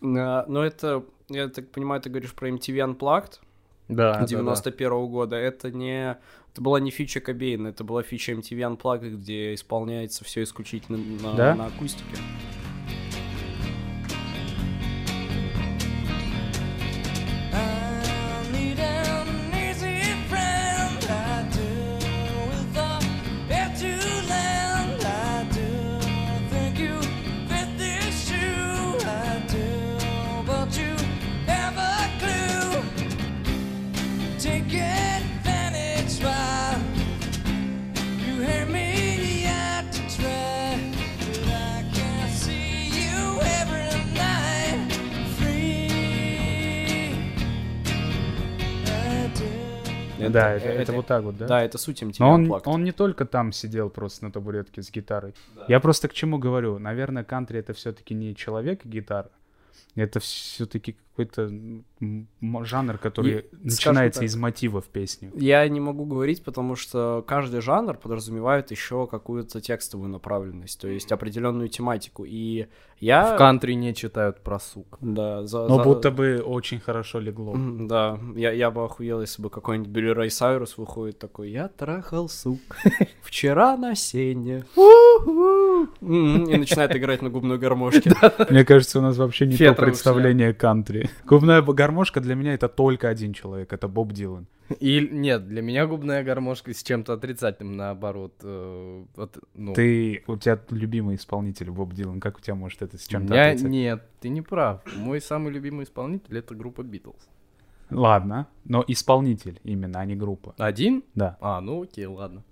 А, 0.03 0.45
Но 0.47 0.63
это, 0.63 1.03
я 1.29 1.49
так 1.49 1.71
понимаю, 1.71 2.01
ты 2.03 2.11
говоришь 2.11 2.35
про 2.35 2.49
MTV 2.51 2.97
Unplugged 2.97 3.41
Да, 3.89 4.25
91 4.25 5.07
года. 5.09 5.37
Это 5.37 5.71
не... 5.71 6.19
Это 6.53 6.63
была 6.63 6.79
не 6.79 6.91
фича 6.91 7.21
Кобейна, 7.21 7.69
это 7.69 7.83
была 7.83 8.03
фича 8.03 8.33
MTV 8.33 8.77
Unplugged, 8.79 9.17
где 9.17 9.55
исполняется 9.55 10.25
все 10.25 10.43
исключительно 10.45 10.99
на, 10.99 11.35
Да? 11.35 11.55
на 11.55 11.67
акустике. 11.67 12.17
Да, 50.35 50.53
это, 50.53 50.69
это 50.69 50.93
вот 50.93 51.07
так 51.07 51.23
вот, 51.23 51.37
да? 51.37 51.47
Да, 51.47 51.63
это 51.63 51.79
суть 51.79 52.03
MTV 52.03 52.17
Но 52.19 52.31
он, 52.31 52.63
он 52.65 52.85
не 52.85 52.93
только 52.93 53.25
там 53.25 53.53
сидел 53.53 53.91
просто 53.91 54.25
на 54.25 54.33
табуретке 54.33 54.83
с 54.83 54.91
гитарой. 54.91 55.35
Я 55.69 55.81
просто 55.81 56.09
к 56.09 56.13
чему 56.13 56.39
говорю. 56.39 56.79
Наверное, 56.79 57.25
кантри 57.25 57.59
это 57.61 57.73
все-таки 57.73 58.15
не 58.15 58.35
человек 58.35 58.85
и 58.85 58.89
гитара. 58.89 59.31
Это 59.95 60.19
все-таки 60.19 60.97
какой-то 61.15 61.49
жанр, 62.65 62.99
который 62.99 63.33
И, 63.33 63.45
начинается 63.63 64.19
скажем 64.19 64.27
из 64.27 64.37
мотивов 64.37 64.87
песни. 64.87 65.31
Я 65.37 65.67
не 65.69 65.79
могу 65.79 66.05
говорить, 66.05 66.43
потому 66.43 66.75
что 66.75 67.25
каждый 67.27 67.61
жанр 67.61 67.97
подразумевает 67.97 68.73
еще 68.73 69.07
какую-то 69.07 69.61
текстовую 69.61 70.09
направленность, 70.09 70.81
то 70.81 70.89
есть 70.89 71.13
определенную 71.13 71.69
тематику. 71.69 72.25
И 72.25 72.67
я... 72.99 73.37
В 73.37 73.39
кантри 73.39 73.75
не 73.75 73.95
читают 73.95 74.41
про 74.41 74.59
сук. 74.59 74.99
Да, 75.01 75.47
за, 75.47 75.69
Но 75.69 75.77
за- 75.77 75.85
будто 75.85 76.11
бы 76.11 76.43
очень 76.45 76.81
хорошо 76.81 77.21
легло. 77.21 77.55
Да, 77.57 78.19
я, 78.35 78.51
я 78.51 78.73
бы 78.73 78.85
охуел, 78.85 79.21
если 79.21 79.41
бы 79.41 79.51
какой-нибудь 79.51 79.91
Билли 79.91 80.09
Рэй 80.11 80.31
Сайрус 80.31 80.77
выходит 80.79 81.21
такой, 81.21 81.51
я 81.51 81.69
трахал 81.69 82.29
сук 82.29 82.59
вчера 83.23 83.77
на 83.77 83.95
сене. 83.95 84.65
И 86.01 86.57
начинает 86.57 86.95
играть 86.97 87.23
на 87.23 87.31
губной 87.31 87.59
гармошке. 87.59 88.13
Мне 88.51 88.65
кажется, 88.65 88.99
у 88.99 89.03
нас 89.03 89.17
вообще 89.17 89.47
не 89.47 89.57
то 89.57 89.75
представление 89.75 90.53
кантри. 90.55 91.09
Губная 91.25 91.63
гармошка 91.63 92.21
для 92.21 92.35
меня 92.35 92.55
это 92.55 92.69
только 92.69 93.09
один 93.09 93.33
человек, 93.33 93.73
это 93.73 93.89
Боб 93.89 94.13
Дилан. 94.13 94.47
И 94.81 95.07
нет, 95.13 95.47
для 95.47 95.61
меня 95.61 95.87
губная 95.87 96.23
гармошка 96.25 96.73
с 96.73 96.83
чем-то 96.83 97.13
отрицательным, 97.13 97.77
наоборот. 97.77 98.33
э, 98.43 99.05
вот, 99.15 99.39
ну, 99.55 99.75
Ты, 99.75 100.25
у 100.27 100.37
тебя 100.39 100.59
любимый 100.71 101.17
исполнитель 101.17 101.71
Боб 101.71 101.93
Дилан, 101.93 102.19
как 102.19 102.39
у 102.39 102.41
тебя 102.41 102.55
может 102.55 102.81
это 102.81 102.97
с 102.97 103.07
чем-то 103.07 103.33
меня 103.33 103.49
отрицать? 103.49 103.71
нет, 103.71 104.03
ты 104.21 104.31
не 104.31 104.41
прав. 104.41 104.81
Мой 104.97 105.21
самый 105.21 105.53
любимый 105.53 105.85
исполнитель 105.85 106.39
это 106.39 106.55
группа 106.55 106.83
Битлз. 106.83 107.29
Ладно, 107.91 108.47
но 108.65 108.83
исполнитель 108.89 109.61
именно, 109.65 110.01
а 110.01 110.07
не 110.07 110.17
группа. 110.17 110.55
Один? 110.57 111.05
Да, 111.15 111.37
А, 111.41 111.61
ну 111.61 111.83
окей, 111.83 112.07
ладно. 112.07 112.43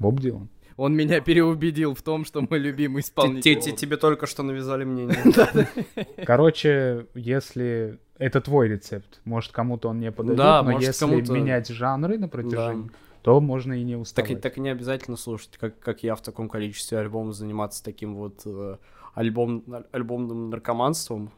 Боб 0.00 0.18
Дилан. 0.18 0.48
Он 0.76 0.94
меня 0.94 1.20
переубедил 1.20 1.94
в 1.94 2.02
том, 2.02 2.24
что 2.24 2.40
мой 2.42 2.58
любимый 2.58 3.02
Те- 3.02 3.08
исполнитель. 3.08 3.60
те- 3.60 3.72
Тебе 3.72 3.96
только 3.96 4.26
что 4.26 4.42
навязали 4.42 4.84
мнение. 4.84 5.16
Короче, 6.26 7.06
если 7.14 7.98
это 8.18 8.40
твой 8.40 8.68
рецепт, 8.68 9.20
может 9.24 9.52
кому-то 9.52 9.88
он 9.88 10.00
не 10.00 10.10
подойдет, 10.12 10.38
Да, 10.38 10.62
но 10.62 10.78
если 10.78 11.06
менять 11.32 11.68
жанры 11.68 12.18
на 12.18 12.28
протяжении, 12.28 12.88
Да. 12.88 12.94
то 13.22 13.40
можно 13.40 13.72
и 13.74 13.82
не 13.84 13.92
Так, 13.92 13.98
и- 13.98 14.02
уставать. 14.02 14.40
так 14.40 14.58
и 14.58 14.60
не 14.60 14.68
обязательно 14.70 15.16
слушать, 15.16 15.56
как, 15.58 15.78
как 15.78 16.02
я 16.02 16.14
в 16.14 16.22
таком 16.22 16.48
количестве 16.48 16.98
альбомов 16.98 17.34
заниматься 17.34 17.82
таким 17.84 18.14
вот 18.14 18.42
э, 18.46 18.76
альбом, 19.14 19.64
альбомным 19.92 20.50
наркоманством. 20.50 21.30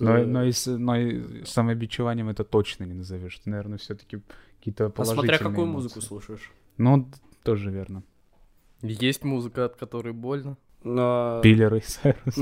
Но, 0.00 0.18
но, 0.24 0.44
и, 0.44 0.52
с- 0.52 0.66
но 0.78 0.96
и 0.96 1.44
самобичеванием 1.44 2.28
это 2.30 2.44
точно 2.44 2.84
не 2.84 2.94
назовешь. 2.94 3.38
Ты, 3.38 3.50
наверное, 3.50 3.76
все-таки 3.78 4.20
какие-то 4.58 4.86
а 4.86 4.90
положительные 4.90 5.28
смотря 5.28 5.38
какую 5.38 5.66
эмоции. 5.66 5.82
музыку 5.84 6.00
слушаешь. 6.00 6.50
Ну, 6.78 7.10
тоже 7.42 7.70
верно. 7.70 8.02
Есть 8.82 9.22
музыка, 9.24 9.66
от 9.66 9.76
которой 9.76 10.12
больно. 10.12 10.56
Но- 10.82 11.40
Билли 11.42 11.62
Рэй 11.64 11.82
Сайрус. 11.82 12.34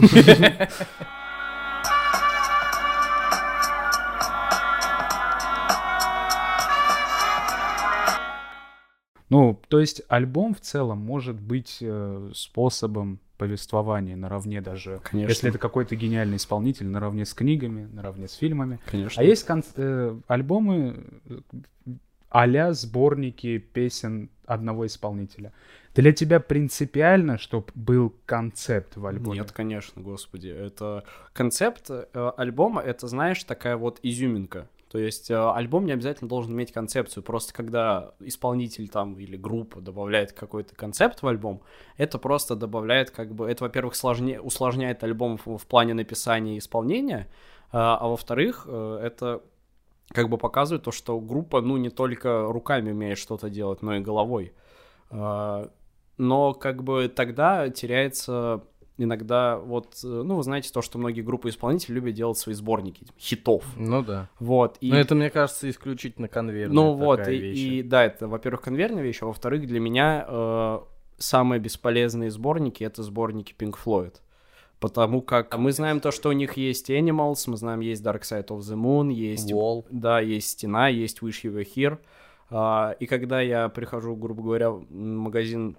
Ну, 9.28 9.61
то 9.68 9.78
есть 9.78 10.02
альбом 10.09 10.54
в 10.54 10.61
целом 10.61 10.99
может 10.99 11.40
быть 11.40 11.78
э, 11.80 12.30
способом 12.35 13.20
повествования 13.38 14.16
наравне 14.16 14.61
даже, 14.61 15.00
Конечно. 15.04 15.30
если 15.30 15.49
это 15.50 15.59
какой-то 15.59 15.94
гениальный 15.94 16.37
исполнитель, 16.37 16.88
наравне 16.88 17.25
с 17.25 17.32
книгами, 17.32 17.88
наравне 17.92 18.26
с 18.26 18.35
фильмами. 18.35 18.80
Конечно. 18.87 19.23
А 19.23 19.25
есть 19.25 19.47
кон- 19.47 19.62
э, 19.76 20.18
альбомы 20.26 21.04
а 22.28 22.73
сборники 22.73 23.59
песен 23.59 24.30
одного 24.47 24.87
исполнителя. 24.87 25.52
Для 25.94 26.12
тебя 26.12 26.40
принципиально, 26.40 27.37
чтобы 27.38 27.66
был 27.75 28.14
концепт 28.26 28.97
в 28.97 29.06
альбоме? 29.06 29.40
Нет, 29.40 29.52
конечно, 29.52 30.00
господи. 30.00 30.49
Это 30.49 31.04
концепт 31.32 31.90
э, 31.90 32.32
альбома, 32.37 32.80
это, 32.80 33.09
знаешь, 33.09 33.42
такая 33.44 33.76
вот 33.76 33.99
изюминка. 34.02 34.68
То 34.90 34.99
есть 34.99 35.30
э, 35.30 35.37
альбом 35.37 35.87
не 35.87 35.92
обязательно 35.92 36.28
должен 36.28 36.52
иметь 36.52 36.73
концепцию. 36.73 37.23
Просто 37.23 37.52
когда 37.52 38.12
исполнитель 38.18 38.88
там 38.88 39.18
или 39.18 39.37
группа 39.37 39.80
добавляет 39.80 40.32
какой-то 40.32 40.75
концепт 40.75 41.23
в 41.23 41.26
альбом, 41.28 41.62
это 41.97 42.18
просто 42.18 42.56
добавляет 42.56 43.11
как 43.11 43.32
бы... 43.32 43.49
Это, 43.49 43.64
во-первых, 43.64 43.94
сложне... 43.94 44.40
усложняет 44.40 45.04
альбом 45.04 45.38
в, 45.38 45.59
в 45.59 45.66
плане 45.66 45.94
написания 45.94 46.56
и 46.56 46.59
исполнения, 46.59 47.28
а, 47.73 47.99
а 48.00 48.09
во-вторых, 48.09 48.66
э, 48.68 49.00
это 49.02 49.42
как 50.12 50.28
бы 50.28 50.38
показывает 50.38 50.82
то, 50.82 50.90
что 50.90 51.20
группа, 51.20 51.61
ну, 51.61 51.76
не 51.76 51.90
только 51.90 52.47
руками 52.47 52.90
умеет 52.90 53.18
что-то 53.18 53.49
делать, 53.49 53.82
но 53.82 53.97
и 53.97 54.00
головой. 54.00 54.52
А, 55.11 55.70
Но 56.20 56.52
как 56.52 56.84
бы 56.84 57.08
тогда 57.08 57.70
теряется 57.70 58.62
иногда 58.98 59.56
вот, 59.56 59.98
э, 60.04 60.06
ну, 60.06 60.36
вы 60.36 60.42
знаете, 60.42 60.70
то, 60.70 60.82
что 60.82 60.98
многие 60.98 61.22
группы 61.22 61.48
исполнителей 61.48 61.94
любят 61.94 62.12
делать 62.12 62.36
свои 62.36 62.54
сборники 62.54 63.06
хитов. 63.18 63.64
Ну 63.78 64.02
да. 64.02 64.28
Вот. 64.38 64.76
И, 64.82 64.90
Но 64.90 64.98
это, 64.98 65.14
мне 65.14 65.30
кажется, 65.30 65.70
исключительно 65.70 66.28
конвейерная 66.28 66.74
ну 66.74 66.92
вот, 66.92 67.26
и, 67.26 67.38
вещь. 67.38 67.58
и 67.58 67.82
да, 67.82 68.04
это, 68.04 68.28
во-первых, 68.28 68.60
конвейерная 68.60 69.02
вещь, 69.02 69.22
а 69.22 69.26
во-вторых, 69.26 69.66
для 69.66 69.80
меня 69.80 70.26
э, 70.28 70.80
самые 71.16 71.58
бесполезные 71.58 72.30
сборники— 72.30 72.84
это 72.84 73.02
сборники 73.02 73.54
Pink 73.58 73.76
Floyd. 73.82 74.16
Потому 74.78 75.22
как 75.22 75.56
мы 75.56 75.72
знаем 75.72 76.00
то, 76.00 76.10
что 76.10 76.28
у 76.28 76.32
них 76.32 76.58
есть 76.58 76.90
Animals, 76.90 77.44
мы 77.46 77.56
знаем, 77.56 77.80
есть 77.80 78.04
Dark 78.04 78.22
Side 78.22 78.48
of 78.48 78.58
the 78.58 78.76
Moon, 78.76 79.10
есть... 79.10 79.50
Wall. 79.50 79.86
Да, 79.90 80.20
есть 80.20 80.50
Стена, 80.50 80.88
есть 80.88 81.20
Wish 81.20 81.44
You 81.44 81.54
Were 81.54 81.66
Here. 81.74 81.98
А, 82.50 82.96
и 82.98 83.06
когда 83.06 83.40
я 83.40 83.70
прихожу, 83.70 84.16
грубо 84.16 84.42
говоря, 84.42 84.70
в 84.70 84.84
магазин 84.90 85.76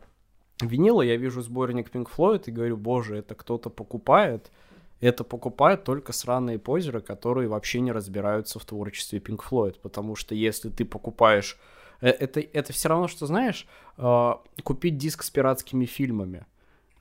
винила, 0.67 1.01
я 1.01 1.17
вижу 1.17 1.41
сборник 1.41 1.89
Pink 1.89 2.07
Floyd 2.15 2.43
и 2.45 2.51
говорю, 2.51 2.77
боже, 2.77 3.17
это 3.17 3.35
кто-то 3.35 3.69
покупает. 3.69 4.51
Это 4.99 5.23
покупают 5.23 5.83
только 5.83 6.13
сраные 6.13 6.59
позеры, 6.59 7.01
которые 7.01 7.47
вообще 7.47 7.79
не 7.79 7.91
разбираются 7.91 8.59
в 8.59 8.65
творчестве 8.65 9.19
Pink 9.19 9.41
Floyd. 9.49 9.75
Потому 9.81 10.15
что 10.15 10.35
если 10.35 10.69
ты 10.69 10.85
покупаешь... 10.85 11.57
э, 12.01 12.09
Это, 12.09 12.39
это 12.39 12.71
все 12.71 12.89
равно, 12.89 13.07
что, 13.07 13.25
знаешь, 13.25 13.67
э, 13.97 14.33
купить 14.63 14.97
диск 14.97 15.23
с 15.23 15.29
пиратскими 15.31 15.85
фильмами. 15.85 16.45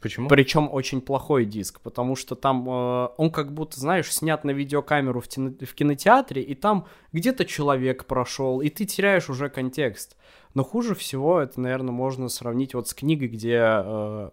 Почему? 0.00 0.28
Причем 0.30 0.70
очень 0.72 1.02
плохой 1.02 1.44
диск, 1.44 1.80
потому 1.82 2.16
что 2.16 2.34
там 2.34 2.66
э, 2.66 3.08
он 3.18 3.30
как 3.30 3.52
будто, 3.52 3.78
знаешь, 3.78 4.10
снят 4.10 4.44
на 4.44 4.52
видеокамеру 4.52 5.20
в, 5.20 5.26
тино- 5.26 5.62
в 5.62 5.74
кинотеатре, 5.74 6.40
и 6.40 6.54
там 6.54 6.86
где-то 7.12 7.44
человек 7.44 8.06
прошел, 8.06 8.62
и 8.62 8.70
ты 8.70 8.86
теряешь 8.86 9.28
уже 9.28 9.50
контекст. 9.50 10.16
Но 10.54 10.64
хуже 10.64 10.94
всего 10.94 11.40
это, 11.40 11.60
наверное, 11.60 11.92
можно 11.92 12.28
сравнить 12.28 12.74
вот 12.74 12.88
с 12.88 12.94
книгой, 12.94 13.28
где 13.28 13.60
э, 13.62 14.30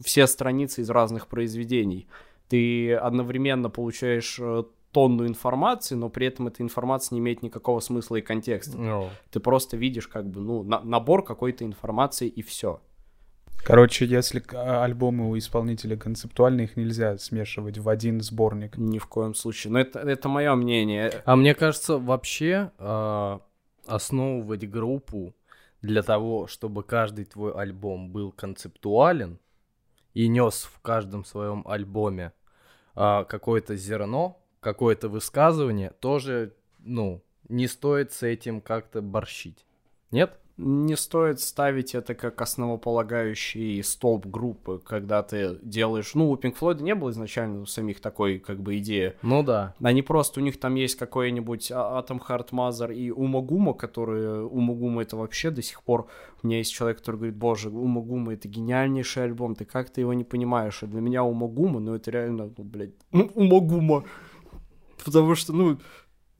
все 0.00 0.26
страницы 0.26 0.82
из 0.82 0.90
разных 0.90 1.28
произведений. 1.28 2.06
Ты 2.48 2.94
одновременно 2.94 3.70
получаешь 3.70 4.38
э, 4.40 4.64
тонну 4.92 5.26
информации, 5.26 5.94
но 5.94 6.08
при 6.10 6.26
этом 6.26 6.48
эта 6.48 6.62
информация 6.62 7.14
не 7.16 7.20
имеет 7.20 7.42
никакого 7.42 7.80
смысла 7.80 8.16
и 8.16 8.20
контекста. 8.20 8.76
Ну, 8.78 9.10
Ты 9.30 9.40
просто 9.40 9.76
видишь 9.76 10.08
как 10.08 10.26
бы, 10.28 10.40
ну, 10.40 10.62
на- 10.62 10.82
набор 10.82 11.24
какой-то 11.24 11.64
информации 11.64 12.28
и 12.28 12.42
все. 12.42 12.80
Короче, 13.64 14.06
если 14.06 14.42
а, 14.54 14.84
альбомы 14.84 15.30
у 15.30 15.38
исполнителя 15.38 15.96
концептуальные, 15.96 16.64
их 16.66 16.76
нельзя 16.76 17.16
смешивать 17.16 17.78
в 17.78 17.88
один 17.88 18.20
сборник. 18.20 18.76
Ни 18.76 18.98
в 18.98 19.06
коем 19.06 19.34
случае. 19.34 19.72
Но 19.72 19.78
это, 19.78 20.00
это 20.00 20.28
мое 20.28 20.54
мнение. 20.56 21.22
А 21.24 21.36
мне 21.36 21.54
кажется, 21.54 21.96
вообще 21.96 22.72
а, 22.78 23.40
основывать 23.86 24.68
группу 24.68 25.34
для 25.82 26.02
того, 26.02 26.46
чтобы 26.46 26.84
каждый 26.84 27.24
твой 27.24 27.52
альбом 27.52 28.10
был 28.10 28.32
концептуален 28.32 29.38
и 30.14 30.28
нес 30.28 30.62
в 30.62 30.80
каждом 30.80 31.24
своем 31.24 31.66
альбоме 31.66 32.32
а, 32.94 33.24
какое-то 33.24 33.76
зерно, 33.76 34.40
какое-то 34.60 35.08
высказывание, 35.08 35.90
тоже, 35.90 36.54
ну, 36.78 37.22
не 37.48 37.66
стоит 37.66 38.12
с 38.12 38.22
этим 38.22 38.60
как-то 38.60 39.02
борщить. 39.02 39.66
Нет? 40.10 40.38
Не 40.64 40.96
стоит 40.96 41.40
ставить 41.40 41.94
это 41.94 42.14
как 42.14 42.40
основополагающий 42.40 43.82
столб 43.82 44.26
группы, 44.26 44.80
когда 44.84 45.22
ты 45.22 45.58
делаешь... 45.62 46.14
Ну, 46.14 46.30
у 46.30 46.36
Pink 46.36 46.56
Floyd 46.58 46.82
не 46.82 46.94
было 46.94 47.10
изначально 47.10 47.62
у 47.62 47.66
самих 47.66 48.00
такой, 48.00 48.38
как 48.38 48.60
бы, 48.60 48.78
идеи. 48.78 49.14
Ну 49.22 49.42
да. 49.42 49.74
Они 49.82 50.02
просто, 50.02 50.38
у 50.38 50.42
них 50.42 50.60
там 50.60 50.76
есть 50.76 50.94
какой-нибудь 50.94 51.72
а- 51.74 52.04
Heart 52.06 52.50
Mother 52.50 52.94
и 52.94 53.10
Умагума, 53.10 53.74
которые... 53.74 54.44
Умагума 54.44 55.02
это 55.02 55.16
вообще 55.16 55.50
до 55.50 55.62
сих 55.62 55.82
пор... 55.82 56.06
У 56.42 56.46
меня 56.46 56.58
есть 56.58 56.72
человек, 56.72 56.98
который 56.98 57.16
говорит, 57.16 57.36
боже, 57.36 57.70
Умагума 57.70 58.34
это 58.34 58.48
гениальнейший 58.48 59.24
альбом, 59.24 59.54
ты 59.54 59.64
как 59.64 59.90
ты 59.90 60.00
его 60.00 60.12
не 60.12 60.24
понимаешь? 60.24 60.82
И 60.82 60.86
для 60.86 61.00
меня 61.00 61.24
Умагума, 61.24 61.80
ну 61.80 61.94
это 61.94 62.10
реально, 62.10 62.52
ну, 62.56 62.64
блядь, 62.64 62.94
Умагума. 63.12 64.04
Потому 65.04 65.34
что, 65.34 65.52
ну, 65.52 65.78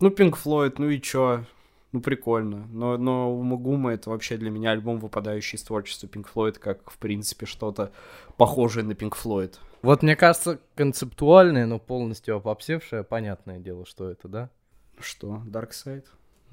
ну, 0.00 0.09
Pink 0.11 0.37
Floyd, 0.43 0.75
ну 0.79 0.88
и 0.88 1.00
чё? 1.00 1.45
Ну, 1.93 2.01
прикольно. 2.01 2.67
Но, 2.71 2.97
но 2.97 3.33
Умагума 3.33 3.93
это 3.93 4.09
вообще 4.09 4.39
для 4.39 4.51
меня 4.51 4.71
альбом, 4.71 4.99
выпадающий 4.99 5.57
из 5.59 5.63
творчества 5.63 6.07
Pink 6.07 6.27
Floyd, 6.35 6.59
как, 6.59 6.91
в 6.91 6.97
принципе, 6.99 7.45
что-то 7.45 7.93
похожее 8.39 8.85
на 8.85 8.93
Pink 8.93 9.13
Floyd. 9.23 9.55
Вот 9.83 10.03
мне 10.03 10.17
кажется, 10.17 10.59
концептуальное, 10.75 11.67
но 11.67 11.79
полностью 11.79 12.37
опопсевшее, 12.37 13.05
понятное 13.05 13.59
дело, 13.59 13.85
что 13.85 14.09
это, 14.09 14.29
да? 14.29 14.51
Что, 14.99 15.43
Dark 15.47 15.71
Side? 15.71 16.07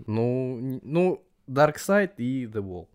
Ну, 0.07 0.79
ну, 0.83 1.23
Dark 1.47 1.75
Side 1.75 2.15
и 2.17 2.45
The 2.45 2.61
Wall. 2.61 2.87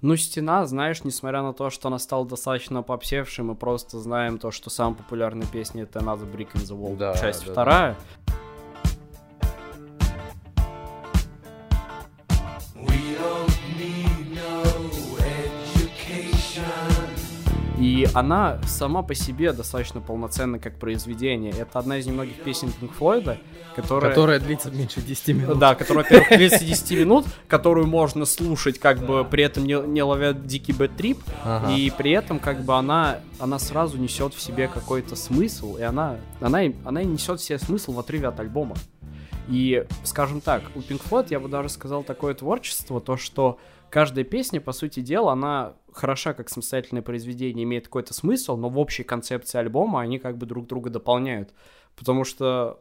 Ну, 0.00 0.16
стена, 0.16 0.66
знаешь, 0.66 1.04
несмотря 1.04 1.42
на 1.42 1.52
то, 1.52 1.70
что 1.70 1.88
она 1.88 1.98
стала 1.98 2.26
достаточно 2.26 2.82
попсевшей, 2.82 3.44
мы 3.44 3.54
просто 3.54 3.98
знаем 3.98 4.38
то, 4.38 4.50
что 4.50 4.68
самая 4.68 4.94
популярная 4.94 5.46
песня 5.46 5.84
это 5.84 6.00
Another 6.00 6.30
Brick 6.30 6.52
in 6.52 6.62
the 6.62 6.78
Wall, 6.78 6.96
Да, 6.96 7.14
часть 7.16 7.46
да, 7.46 7.52
вторая. 7.52 7.96
We 8.26 8.47
И 17.78 18.08
она 18.14 18.58
сама 18.66 19.02
по 19.02 19.14
себе 19.14 19.52
достаточно 19.52 20.00
полноценна 20.00 20.58
как 20.58 20.78
произведение. 20.78 21.52
Это 21.52 21.78
одна 21.78 21.98
из 21.98 22.06
немногих 22.06 22.42
песен 22.42 22.72
Pink 22.80 22.92
Флойда, 22.94 23.38
которая... 23.76 24.10
Которая 24.10 24.40
длится 24.40 24.70
меньше 24.70 25.00
10 25.00 25.28
минут. 25.28 25.58
Да, 25.58 25.74
которая, 25.74 26.04
во-первых, 26.04 26.28
длится 26.30 26.64
10 26.64 26.90
минут, 26.98 27.26
которую 27.46 27.86
можно 27.86 28.24
слушать, 28.24 28.78
как 28.80 28.98
бы 28.98 29.24
при 29.24 29.44
этом 29.44 29.64
не, 29.64 29.74
не 29.86 30.02
ловя 30.02 30.32
дикий 30.32 30.72
бэт-трип, 30.72 31.18
Ага. 31.44 31.72
и 31.72 31.90
при 31.90 32.10
этом 32.10 32.40
как 32.40 32.62
бы 32.62 32.74
она, 32.74 33.20
она 33.38 33.58
сразу 33.58 33.96
несет 33.96 34.34
в 34.34 34.40
себе 34.40 34.66
какой-то 34.66 35.14
смысл, 35.14 35.76
и 35.76 35.82
она, 35.82 36.16
она, 36.40 36.62
она 36.84 37.04
несет 37.04 37.40
в 37.40 37.44
себе 37.44 37.58
смысл 37.58 37.92
в 37.92 38.00
отрыве 38.00 38.26
от 38.26 38.40
альбома. 38.40 38.76
И, 39.48 39.86
скажем 40.04 40.40
так, 40.40 40.62
у 40.74 40.80
Pink 40.80 41.00
Floyd, 41.08 41.28
я 41.30 41.40
бы 41.40 41.48
даже 41.48 41.68
сказал, 41.68 42.02
такое 42.02 42.34
творчество, 42.34 43.00
то, 43.00 43.16
что 43.16 43.58
каждая 43.88 44.24
песня, 44.24 44.60
по 44.60 44.72
сути 44.72 45.00
дела, 45.00 45.32
она 45.32 45.72
хороша 45.98 46.32
как 46.34 46.48
самостоятельное 46.48 47.02
произведение, 47.02 47.64
имеет 47.64 47.84
какой-то 47.84 48.14
смысл, 48.14 48.56
но 48.56 48.68
в 48.68 48.78
общей 48.78 49.02
концепции 49.04 49.58
альбома 49.58 50.00
они 50.00 50.18
как 50.18 50.38
бы 50.38 50.46
друг 50.46 50.66
друга 50.66 50.90
дополняют. 50.90 51.52
Потому 51.96 52.24
что 52.24 52.80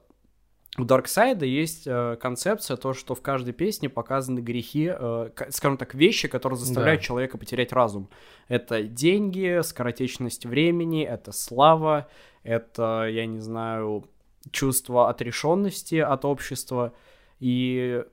у 0.77 0.83
Дарксайда 0.83 1.45
есть 1.45 1.87
э, 1.87 2.17
концепция, 2.21 2.77
то, 2.77 2.93
что 2.93 3.15
в 3.15 3.21
каждой 3.21 3.53
песне 3.53 3.89
показаны 3.89 4.41
грехи, 4.41 4.91
э, 4.93 5.29
скажем 5.49 5.77
так, 5.77 5.95
вещи, 5.95 6.27
которые 6.27 6.59
заставляют 6.59 7.01
Да. 7.01 7.05
человека 7.05 7.37
потерять 7.39 7.73
разум. 7.73 8.09
Это 8.47 8.83
деньги, 8.83 9.61
скоротечность 9.63 10.45
времени, 10.45 11.03
это 11.03 11.31
слава, 11.31 12.07
это, 12.43 13.07
я 13.09 13.25
не 13.25 13.39
знаю, 13.39 14.05
чувство 14.51 15.09
отрешенности 15.09 15.95
от 15.95 16.25
общества. 16.25 16.93
И 17.39 18.03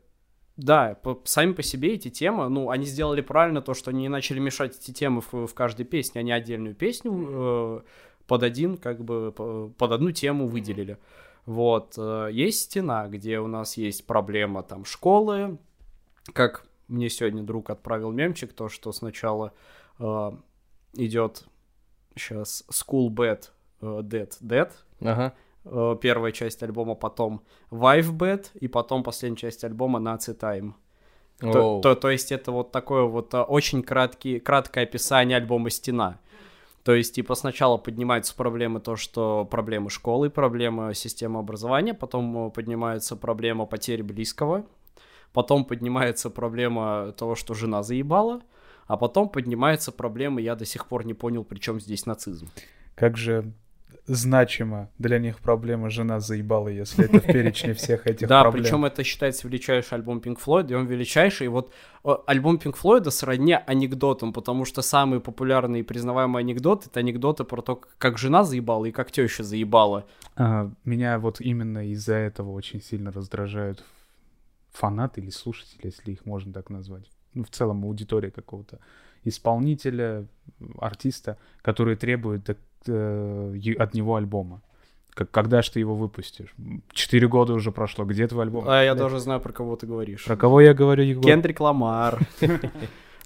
да, 0.56 0.94
по- 1.02 1.20
сами 1.24 1.52
по 1.52 1.62
себе 1.62 1.94
эти 1.94 2.10
темы, 2.10 2.48
ну, 2.48 2.70
они 2.70 2.84
сделали 2.84 3.20
правильно 3.20 3.60
то, 3.60 3.74
что 3.74 3.90
они 3.90 4.02
не 4.02 4.08
начали 4.08 4.38
мешать 4.38 4.76
эти 4.76 4.92
темы 4.92 5.20
в, 5.20 5.46
в 5.46 5.54
каждой 5.54 5.84
песне, 5.84 6.20
они 6.20 6.32
отдельную 6.32 6.74
песню 6.74 7.12
э, 7.12 7.80
под 8.26 8.42
один, 8.42 8.76
как 8.76 9.02
бы, 9.04 9.32
по- 9.32 9.68
под 9.76 9.92
одну 9.92 10.12
тему 10.12 10.46
выделили. 10.46 10.98
Вот, 11.46 11.94
э, 11.98 12.28
есть 12.32 12.62
стена, 12.62 13.08
где 13.08 13.38
у 13.40 13.46
нас 13.48 13.76
есть 13.76 14.06
проблема 14.06 14.62
там 14.62 14.84
школы, 14.84 15.58
как 16.32 16.66
мне 16.88 17.08
сегодня 17.10 17.42
друг 17.42 17.70
отправил 17.70 18.10
мемчик, 18.12 18.52
то, 18.52 18.68
что 18.68 18.92
сначала 18.92 19.52
э, 19.98 20.30
идет 20.94 21.44
сейчас 22.14 22.64
School 22.70 23.08
Bad, 23.08 23.50
э, 23.80 23.86
Dead, 24.02 24.30
Dead, 24.40 24.70
Ага. 25.00 25.34
Э, 25.64 25.96
первая 26.00 26.32
часть 26.32 26.62
альбома, 26.62 26.94
потом 26.94 27.42
Wife 27.70 28.12
Bad, 28.12 28.46
и 28.54 28.68
потом 28.68 29.02
последняя 29.02 29.36
часть 29.36 29.64
альбома 29.64 29.98
Nazi 29.98 30.38
Time. 30.38 30.74
То, 31.40 31.80
то, 31.82 31.94
то 31.94 32.10
есть 32.10 32.32
это 32.32 32.52
вот 32.52 32.70
такое 32.70 33.02
вот 33.02 33.34
а, 33.34 33.42
очень 33.42 33.82
краткий, 33.82 34.38
краткое 34.38 34.84
описание 34.84 35.36
альбома 35.36 35.68
«Стена». 35.68 36.18
То 36.84 36.94
есть, 36.94 37.14
типа, 37.14 37.34
сначала 37.34 37.78
поднимаются 37.78 38.34
проблемы, 38.34 38.78
то, 38.78 38.94
что 38.96 39.46
проблемы 39.50 39.88
школы, 39.88 40.28
проблемы 40.28 40.94
системы 40.94 41.40
образования, 41.40 41.94
потом 41.94 42.48
э, 42.48 42.50
поднимается 42.50 43.16
проблема 43.16 43.64
потери 43.64 44.02
близкого, 44.02 44.66
потом 45.32 45.64
поднимается 45.64 46.28
проблема 46.28 47.12
того, 47.12 47.34
что 47.36 47.54
жена 47.54 47.82
заебала, 47.82 48.42
а 48.86 48.98
потом 48.98 49.30
поднимается 49.30 49.92
проблема, 49.92 50.42
я 50.42 50.56
до 50.56 50.66
сих 50.66 50.86
пор 50.86 51.06
не 51.06 51.14
понял, 51.14 51.42
при 51.42 51.58
чем 51.58 51.80
здесь 51.80 52.04
нацизм. 52.04 52.48
Как 52.94 53.16
же 53.16 53.50
значима 54.06 54.90
для 54.98 55.18
них 55.18 55.38
проблема 55.40 55.90
жена 55.90 56.20
заебала, 56.20 56.68
если 56.68 57.04
это 57.04 57.20
в 57.20 57.26
перечне 57.26 57.74
всех 57.74 58.06
этих 58.06 58.28
Да, 58.28 58.42
проблем. 58.42 58.64
причем 58.64 58.84
это 58.84 59.02
считается 59.04 59.46
величайший 59.48 59.94
альбом 59.94 60.18
Pink 60.18 60.38
Floyd, 60.44 60.70
и 60.70 60.74
он 60.74 60.86
величайший. 60.86 61.46
И 61.46 61.48
вот 61.48 61.72
э, 62.04 62.10
альбом 62.26 62.56
Pink 62.56 62.76
Floyd 62.80 63.10
сродни 63.10 63.54
анекдотам, 63.66 64.32
потому 64.32 64.64
что 64.64 64.82
самые 64.82 65.20
популярные 65.20 65.80
и 65.80 65.84
признаваемые 65.84 66.40
анекдоты— 66.40 66.88
это 66.90 67.00
анекдоты 67.00 67.44
про 67.44 67.62
то, 67.62 67.80
как 67.98 68.18
жена 68.18 68.44
заебала 68.44 68.84
и 68.86 68.92
как 68.92 69.10
теща 69.10 69.42
заебала. 69.42 70.06
А, 70.36 70.70
меня 70.84 71.18
вот 71.18 71.40
именно 71.40 71.86
из-за 71.90 72.14
этого 72.14 72.50
очень 72.52 72.82
сильно 72.82 73.12
раздражают 73.12 73.84
фанаты 74.72 75.20
или 75.20 75.30
слушатели, 75.30 75.80
если 75.84 76.12
их 76.12 76.26
можно 76.26 76.52
так 76.52 76.70
назвать. 76.70 77.10
Ну, 77.34 77.44
в 77.44 77.50
целом 77.50 77.84
аудитория 77.84 78.30
какого-то 78.30 78.78
исполнителя, 79.24 80.26
артиста, 80.78 81.38
который 81.62 81.96
требует 81.96 82.44
так, 82.44 82.58
э, 82.88 83.74
от 83.78 83.94
него 83.94 84.16
альбома. 84.16 84.60
Как, 85.14 85.30
когда 85.30 85.62
ж 85.62 85.68
ты 85.68 85.80
его 85.80 85.94
выпустишь? 85.94 86.54
Четыре 86.92 87.28
года 87.28 87.52
уже 87.52 87.70
прошло, 87.70 88.04
где 88.04 88.26
твой 88.26 88.44
альбом? 88.44 88.64
А 88.68 88.82
я 88.82 88.94
даже 88.94 89.20
знаю, 89.20 89.40
про 89.40 89.52
кого 89.52 89.76
ты 89.76 89.86
говоришь. 89.86 90.24
Про 90.24 90.36
кого 90.36 90.60
я 90.60 90.74
говорю, 90.74 91.04
Егор? 91.04 91.24
Кендрик 91.24 91.60
Ламар. 91.60 92.18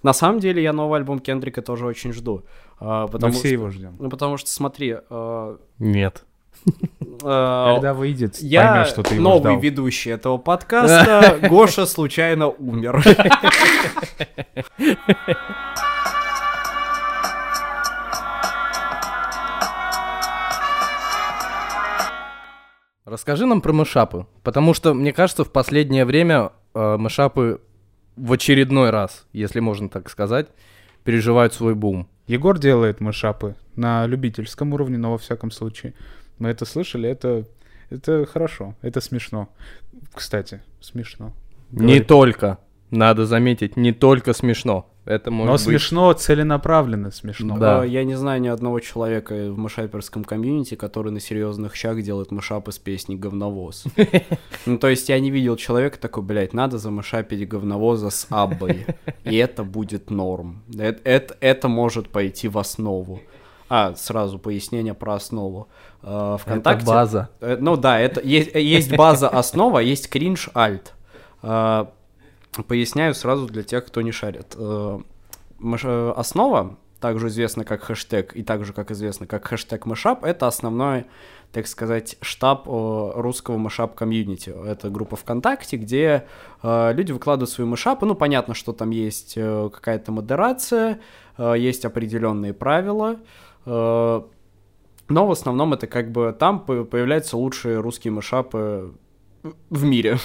На 0.02 0.12
самом 0.12 0.38
деле, 0.38 0.62
я 0.62 0.72
новый 0.72 1.00
альбом 1.00 1.18
Кендрика 1.18 1.62
тоже 1.62 1.86
очень 1.86 2.12
жду. 2.12 2.44
а, 2.78 3.06
Мы 3.06 3.12
Потому 3.12 3.32
все 3.32 3.40
что... 3.40 3.48
его 3.48 3.70
ждем. 3.70 3.96
Ну, 3.98 4.10
потому 4.10 4.36
что, 4.36 4.50
смотри, 4.50 4.96
э, 5.10 5.56
Нет. 5.78 6.24
э, 6.66 6.70
Когда 7.22 7.94
выйдет, 7.94 8.36
я 8.40 8.70
поймешь, 8.72 8.88
что 8.88 9.02
ты 9.02 9.14
его 9.14 9.24
новый 9.24 9.40
ждал. 9.52 9.60
ведущий 9.60 10.10
этого 10.10 10.36
подкаста, 10.38 11.38
Гоша 11.48 11.86
случайно 11.86 12.48
умер. 12.48 13.02
Расскажи 23.08 23.46
нам 23.46 23.62
про 23.62 23.72
мышапы, 23.72 24.26
потому 24.42 24.74
что, 24.74 24.92
мне 24.92 25.14
кажется, 25.14 25.42
в 25.42 25.50
последнее 25.50 26.04
время 26.04 26.52
э, 26.74 26.96
мышапы 26.98 27.62
в 28.16 28.30
очередной 28.34 28.90
раз, 28.90 29.26
если 29.32 29.60
можно 29.60 29.88
так 29.88 30.10
сказать, 30.10 30.48
переживают 31.04 31.54
свой 31.54 31.74
бум. 31.74 32.06
Егор 32.26 32.58
делает 32.58 33.00
мышапы 33.00 33.56
на 33.76 34.04
любительском 34.06 34.74
уровне, 34.74 34.98
но 34.98 35.12
во 35.12 35.18
всяком 35.18 35.50
случае. 35.50 35.94
Мы 36.38 36.50
это 36.50 36.66
слышали, 36.66 37.08
это, 37.08 37.46
это 37.88 38.26
хорошо, 38.26 38.74
это 38.82 39.00
смешно. 39.00 39.48
Кстати, 40.12 40.60
смешно. 40.82 41.32
Не 41.70 41.78
Говорит. 41.80 42.06
только, 42.08 42.58
надо 42.90 43.24
заметить, 43.24 43.78
не 43.78 43.92
только 43.92 44.34
смешно. 44.34 44.86
Это 45.08 45.30
может 45.30 45.46
Но 45.46 45.52
быть... 45.54 45.62
смешно, 45.62 46.12
целенаправленно 46.12 47.10
смешно. 47.10 47.56
Да. 47.56 47.82
Э, 47.82 47.88
Я 47.88 48.04
не 48.04 48.14
знаю 48.14 48.42
ни 48.42 48.48
одного 48.48 48.78
человека 48.80 49.34
в 49.50 49.56
мышаперском 49.56 50.22
комьюнити, 50.22 50.74
который 50.74 51.10
на 51.10 51.18
серьезных 51.18 51.74
щах 51.74 52.02
делает 52.02 52.30
мышапы 52.30 52.72
с 52.72 52.78
песней 52.78 53.16
«Говновоз». 53.16 53.84
Ну, 54.66 54.76
то 54.76 54.88
есть 54.88 55.08
я 55.08 55.18
не 55.18 55.30
видел 55.30 55.56
человека 55.56 55.98
такой, 55.98 56.22
блядь, 56.22 56.52
надо 56.52 56.76
замышапить 56.76 57.48
говновоза 57.48 58.10
с 58.10 58.26
Аббой, 58.28 58.84
и 59.24 59.36
это 59.36 59.64
будет 59.64 60.10
норм. 60.10 60.62
Это, 60.78 61.00
это, 61.04 61.36
это 61.40 61.68
может 61.68 62.10
пойти 62.10 62.48
в 62.48 62.58
основу. 62.58 63.20
А, 63.70 63.94
сразу 63.94 64.38
пояснение 64.38 64.92
про 64.92 65.14
основу. 65.14 65.68
Э, 66.02 66.34
Это 66.34 66.42
ВКонтакте... 66.42 66.86
база. 66.86 67.28
Э, 67.40 67.56
Ну 67.58 67.76
да, 67.76 67.98
это 67.98 68.20
есть, 68.20 68.54
есть 68.54 68.94
база 68.94 69.28
основа, 69.28 69.78
есть 69.78 70.10
кринж 70.10 70.50
альт. 70.54 70.92
Э, 71.42 71.86
Поясняю 72.66 73.14
сразу 73.14 73.46
для 73.46 73.62
тех, 73.62 73.86
кто 73.86 74.00
не 74.02 74.10
шарит. 74.12 74.54
Э, 74.56 74.98
э, 75.60 76.12
Основа, 76.16 76.76
также 77.00 77.28
известна 77.28 77.64
как 77.64 77.82
хэштег 77.82 78.34
и 78.34 78.42
также 78.42 78.72
как 78.72 78.90
известно 78.90 79.26
как 79.26 79.46
хэштег 79.46 79.86
мышап, 79.86 80.24
это 80.24 80.48
основной, 80.48 81.06
так 81.52 81.68
сказать, 81.68 82.16
штаб 82.20 82.66
э, 82.66 83.12
русского 83.14 83.58
мышап 83.58 83.94
комьюнити. 83.94 84.52
Это 84.66 84.90
группа 84.90 85.14
ВКонтакте, 85.16 85.76
где 85.76 86.26
люди 86.62 87.12
выкладывают 87.12 87.50
свои 87.50 87.66
мышапы. 87.66 88.04
Ну, 88.04 88.16
понятно, 88.16 88.54
что 88.54 88.72
там 88.72 88.90
есть 88.90 89.34
какая-то 89.34 90.10
модерация, 90.10 90.98
есть 91.38 91.84
определенные 91.84 92.52
правила. 92.52 93.20
но 93.64 94.26
в 95.08 95.30
основном 95.30 95.74
это 95.74 95.86
как 95.86 96.10
бы 96.10 96.34
там 96.36 96.58
по- 96.64 96.84
появляются 96.84 97.36
лучшие 97.36 97.78
русские 97.78 98.12
мышапы 98.12 98.92
в 99.70 99.84
мире. 99.84 100.18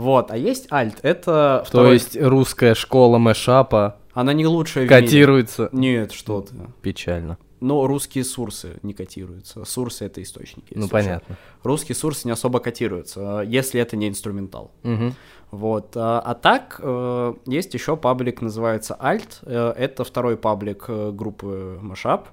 Вот, 0.00 0.30
а 0.30 0.36
есть 0.36 0.72
альт, 0.72 0.98
это 1.02 1.62
То 1.64 1.68
второй- 1.68 1.92
есть 1.94 2.16
русская 2.20 2.74
школа 2.74 3.18
мэшапа 3.18 3.96
она 4.12 4.32
не 4.32 4.46
лучшая 4.46 4.86
в 4.86 4.90
мире. 4.90 5.02
котируется... 5.02 5.68
Нет, 5.72 6.12
что 6.12 6.40
ты. 6.40 6.54
Печально. 6.82 7.38
Но 7.60 7.86
русские 7.86 8.24
сурсы 8.24 8.78
не 8.82 8.94
котируются. 8.94 9.64
Сурсы 9.66 10.06
это 10.06 10.22
источники. 10.22 10.72
Ну, 10.74 10.82
если 10.82 10.90
понятно. 10.92 11.36
Русские 11.62 11.94
сурсы 11.94 12.26
не 12.26 12.32
особо 12.32 12.58
котируются, 12.60 13.42
если 13.46 13.78
это 13.80 13.96
не 13.96 14.08
инструментал. 14.08 14.70
Мгм. 14.82 15.14
Вот. 15.50 15.92
А, 15.94 16.20
а 16.20 16.34
так, 16.34 16.80
э, 16.82 17.34
есть 17.46 17.74
еще 17.74 17.96
паблик, 17.96 18.40
называется 18.40 18.96
Alt. 18.98 19.40
Э, 19.42 19.74
это 19.76 20.04
второй 20.04 20.38
паблик 20.38 20.84
э, 20.88 21.12
группы 21.12 21.78
Mashup, 21.82 22.24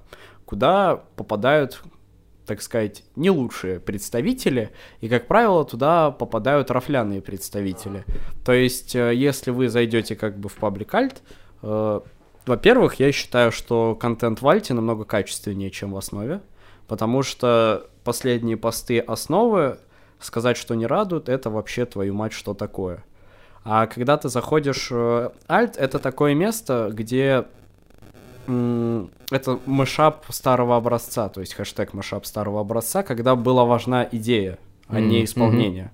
куда 0.46 0.96
попадают 1.16 1.82
так 2.48 2.62
сказать, 2.62 3.04
не 3.14 3.30
лучшие 3.30 3.78
представители, 3.78 4.70
и, 5.02 5.08
как 5.08 5.26
правило, 5.26 5.66
туда 5.66 6.10
попадают 6.10 6.70
рафляные 6.70 7.20
представители. 7.20 8.04
То 8.42 8.52
есть, 8.52 8.96
э, 8.96 9.14
если 9.14 9.50
вы 9.50 9.68
зайдете 9.68 10.16
как 10.16 10.38
бы 10.38 10.48
в 10.48 10.54
паблик 10.54 10.94
альт, 10.94 11.22
э, 11.62 12.00
во-первых, 12.46 12.94
я 12.94 13.12
считаю, 13.12 13.52
что 13.52 13.94
контент 13.94 14.40
в 14.40 14.48
альте 14.48 14.72
намного 14.72 15.04
качественнее, 15.04 15.70
чем 15.70 15.92
в 15.92 15.98
основе, 15.98 16.40
потому 16.86 17.22
что 17.22 17.86
последние 18.02 18.56
посты 18.56 18.98
основы, 18.98 19.76
сказать, 20.18 20.56
что 20.56 20.74
не 20.74 20.86
радуют, 20.86 21.28
это 21.28 21.50
вообще 21.50 21.84
твою 21.84 22.14
мать, 22.14 22.32
что 22.32 22.54
такое. 22.54 23.04
А 23.62 23.86
когда 23.86 24.16
ты 24.16 24.30
заходишь 24.30 24.90
в 24.90 25.34
альт, 25.50 25.76
это 25.76 25.98
такое 25.98 26.34
место, 26.34 26.88
где 26.90 27.44
это 29.30 29.58
мышап 29.66 30.24
старого 30.30 30.76
образца, 30.76 31.28
то 31.28 31.40
есть 31.40 31.54
хэштег 31.54 31.92
мышап 31.92 32.26
старого 32.26 32.60
образца, 32.60 33.02
когда 33.02 33.36
была 33.36 33.64
важна 33.64 34.08
идея, 34.10 34.58
а 34.88 35.00
Мгм, 35.00 35.08
не 35.08 35.24
исполнение. 35.24 35.92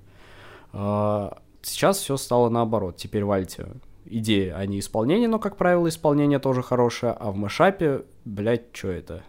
А, 0.72 1.38
Сейчас 1.64 1.98
все 1.98 2.16
стало 2.18 2.50
наоборот. 2.50 2.96
Теперь 2.96 3.24
в 3.24 3.32
альте 3.32 3.66
идея, 4.04 4.56
а 4.56 4.66
не 4.66 4.80
исполнение, 4.80 5.28
но, 5.28 5.38
как 5.38 5.56
правило, 5.56 5.88
исполнение 5.88 6.38
тоже 6.38 6.62
хорошее, 6.62 7.16
а 7.18 7.30
в 7.30 7.36
мышапе, 7.36 8.02
блядь, 8.24 8.66
что 8.72 8.88
это? 8.88 9.22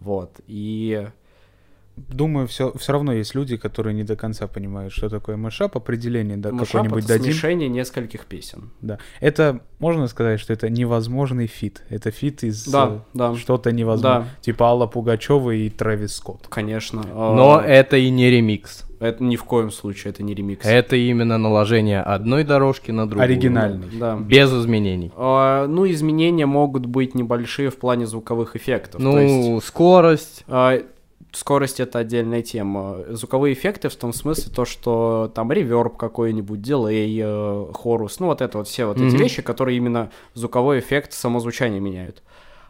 Вот, 0.00 0.40
и... 0.46 1.08
Думаю, 1.96 2.46
все, 2.46 2.72
все 2.76 2.92
равно 2.92 3.12
есть 3.14 3.34
люди, 3.34 3.56
которые 3.56 3.94
не 3.94 4.04
до 4.04 4.16
конца 4.16 4.46
понимают, 4.46 4.92
что 4.92 5.08
такое 5.08 5.36
mashup, 5.38 5.76
определение 5.76 6.36
да, 6.36 6.50
какое-нибудь 6.50 7.04
это 7.04 7.14
дадим. 7.14 7.32
смешение 7.32 7.68
нескольких 7.70 8.26
песен. 8.26 8.70
Да. 8.82 8.98
Это 9.20 9.60
можно 9.78 10.06
сказать, 10.06 10.38
что 10.38 10.52
это 10.52 10.68
невозможный 10.68 11.46
feat. 11.46 11.82
Это 11.88 12.10
feat 12.10 12.44
из 12.44 12.66
Да, 12.66 12.86
э, 12.90 12.98
да. 13.14 13.34
что-то 13.36 13.72
невозможно. 13.72 14.20
Да. 14.20 14.42
Типа 14.42 14.66
Алла 14.66 14.86
Пугачева 14.86 15.52
и 15.52 15.70
Travis 15.70 16.16
Scott. 16.16 16.48
Конечно. 16.48 17.02
Но 17.02 17.56
а, 17.58 17.62
это 17.64 17.96
и 17.96 18.10
не 18.10 18.30
ремикс. 18.30 18.84
это 19.00 19.24
ни 19.24 19.36
в 19.36 19.44
коем 19.44 19.70
случае, 19.70 20.10
это 20.12 20.22
не 20.22 20.34
ремикс. 20.34 20.66
Это 20.66 20.96
именно 20.96 21.38
наложение 21.38 22.02
одной 22.02 22.44
дорожки 22.44 22.90
на 22.90 23.06
другую. 23.08 23.24
Оригинальный. 23.24 23.88
Да. 23.98 24.16
Без 24.16 24.52
изменений. 24.52 25.12
А, 25.16 25.66
ну, 25.66 25.88
изменения 25.90 26.44
могут 26.44 26.84
быть 26.84 27.14
небольшие 27.14 27.70
в 27.70 27.76
плане 27.78 28.06
звуковых 28.06 28.54
эффектов. 28.54 29.00
То 29.00 29.18
есть, 29.18 29.34
Ну, 29.48 29.60
скорость. 29.62 30.44
а, 30.46 30.78
скорость 31.36 31.80
это 31.80 31.98
отдельная 31.98 32.42
тема. 32.42 33.04
Звуковые 33.08 33.52
эффекты 33.52 33.88
в 33.88 33.96
том 33.96 34.12
смысле 34.12 34.50
то, 34.52 34.64
что 34.64 35.30
там 35.34 35.52
реверб 35.52 35.96
какой-нибудь, 35.96 36.62
дилей, 36.62 37.20
э, 37.22 37.72
хорус, 37.74 38.20
ну 38.20 38.26
вот 38.26 38.40
это 38.40 38.58
вот 38.58 38.68
все 38.68 38.86
вот 38.86 38.96
эти 38.96 39.14
Мгм. 39.14 39.18
вещи, 39.18 39.42
которые 39.42 39.76
именно 39.76 40.10
звуковой 40.34 40.78
эффект, 40.80 41.12
само 41.12 41.38
звучание 41.40 41.80
меняют. 41.80 42.22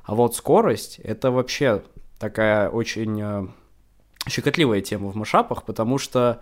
А 0.04 0.14
вот 0.14 0.34
скорость 0.34 0.98
это 0.98 1.30
вообще 1.30 1.82
такая 2.18 2.68
очень 2.68 3.20
э, 3.20 3.46
щекотливая 4.28 4.80
тема 4.80 5.10
в 5.12 5.14
машапах, 5.14 5.62
потому 5.62 5.98
что 5.98 6.40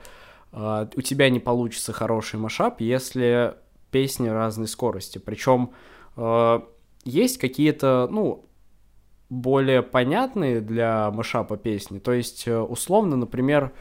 э, 0.52 0.86
у 0.96 1.02
тебя 1.02 1.28
не 1.28 1.40
получится 1.40 1.92
хороший 1.92 2.38
машап, 2.40 2.80
если 2.80 3.54
песни 3.90 4.28
разной 4.28 4.68
скорости. 4.68 5.18
Причем 5.18 5.72
э, 6.16 6.60
есть 7.04 7.38
какие-то, 7.38 8.08
ну, 8.10 8.46
более 9.28 9.82
понятные 9.82 10.60
для 10.60 11.10
машапа 11.10 11.56
песни. 11.56 11.98
То 11.98 12.12
есть, 12.12 12.46
э, 12.46 12.58
условно, 12.58 13.16
например, 13.16 13.72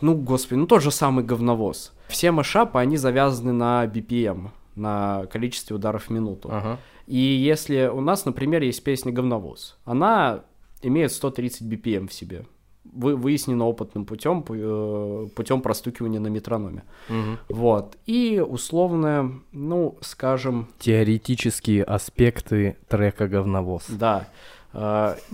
ну, 0.00 0.14
господи, 0.14 0.58
ну 0.58 0.66
тот 0.66 0.82
же 0.82 0.90
самый 0.90 1.24
говновоз. 1.24 1.92
Все 2.08 2.30
машапы, 2.30 2.78
они 2.78 2.96
завязаны 2.96 3.52
на 3.52 3.84
BPM, 3.86 4.50
на 4.74 5.26
количестве 5.26 5.76
ударов 5.76 6.04
в 6.04 6.10
минуту. 6.10 6.48
Ага. 6.52 6.78
И 7.06 7.18
если 7.18 7.86
у 7.86 8.00
нас, 8.00 8.24
например, 8.24 8.62
есть 8.62 8.82
песня 8.82 9.12
«Говновоз», 9.12 9.78
она 9.84 10.42
имеет 10.82 11.12
130 11.12 11.62
BPM 11.62 12.08
в 12.08 12.12
себе. 12.12 12.46
Вы, 12.84 13.16
выяснено 13.16 13.66
опытным 13.66 14.06
путем, 14.06 14.42
путем 14.42 15.60
простукивания 15.60 16.20
на 16.20 16.28
метрономе. 16.28 16.84
Мгм. 17.08 17.38
Вот. 17.48 17.96
И 18.06 18.42
условно, 18.46 19.40
ну, 19.52 19.98
скажем, 20.00 20.68
Теоретические 20.78 21.84
аспекты 21.84 22.76
трека 22.88 23.28
«Говновоз». 23.28 23.86
да, 23.88 24.28
э, 24.28 24.55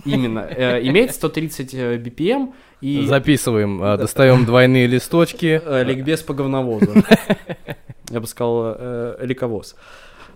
именно, 0.05 0.39
э, 0.39 0.79
имеет 0.87 1.13
130 1.13 1.73
э, 1.73 1.97
BPM 1.97 2.53
и 2.79 3.05
Записываем, 3.05 3.83
а, 3.83 3.97
достаем 3.97 4.45
двойные 4.45 4.87
листочки. 4.87 5.61
э, 5.63 5.83
ликбез 5.83 6.21
по 6.21 6.33
говновозу. 6.33 6.93
Я 8.09 8.19
бы 8.19 8.27
сказал, 8.27 8.77
ликовоз. 9.21 9.75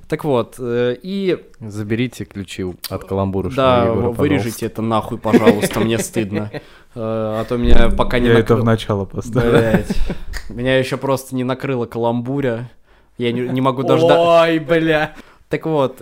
Так 0.10 0.24
вот, 0.24 0.56
и 0.60 1.38
Заберите 1.60 2.26
ключи 2.26 2.66
от 2.90 3.04
каламбура. 3.04 3.50
да, 3.50 3.86
Егора, 3.86 4.10
вырежите 4.10 4.66
это 4.66 4.82
нахуй, 4.82 5.18
пожалуйста, 5.18 5.80
мне 5.82 6.00
стыдно. 6.00 6.50
А 6.96 7.46
то 7.46 7.58
меня 7.58 7.90
пока 7.90 8.18
не 8.20 8.28
Я 8.28 8.40
это 8.40 8.56
в 8.56 8.64
начало 8.64 9.06
поставил. 9.06 9.84
Меня 10.50 10.80
еще 10.80 10.98
просто 10.98 11.36
не 11.36 11.44
накрыло 11.44 11.86
каламбуря. 11.86 12.70
Я 13.18 13.32
не, 13.32 13.42
не 13.42 13.62
могу 13.62 13.84
дождаться. 13.84 14.44
Ой, 14.44 14.60
бля. 14.60 15.14
Так 15.50 15.66
вот, 15.66 16.02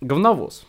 говновоз. 0.00 0.64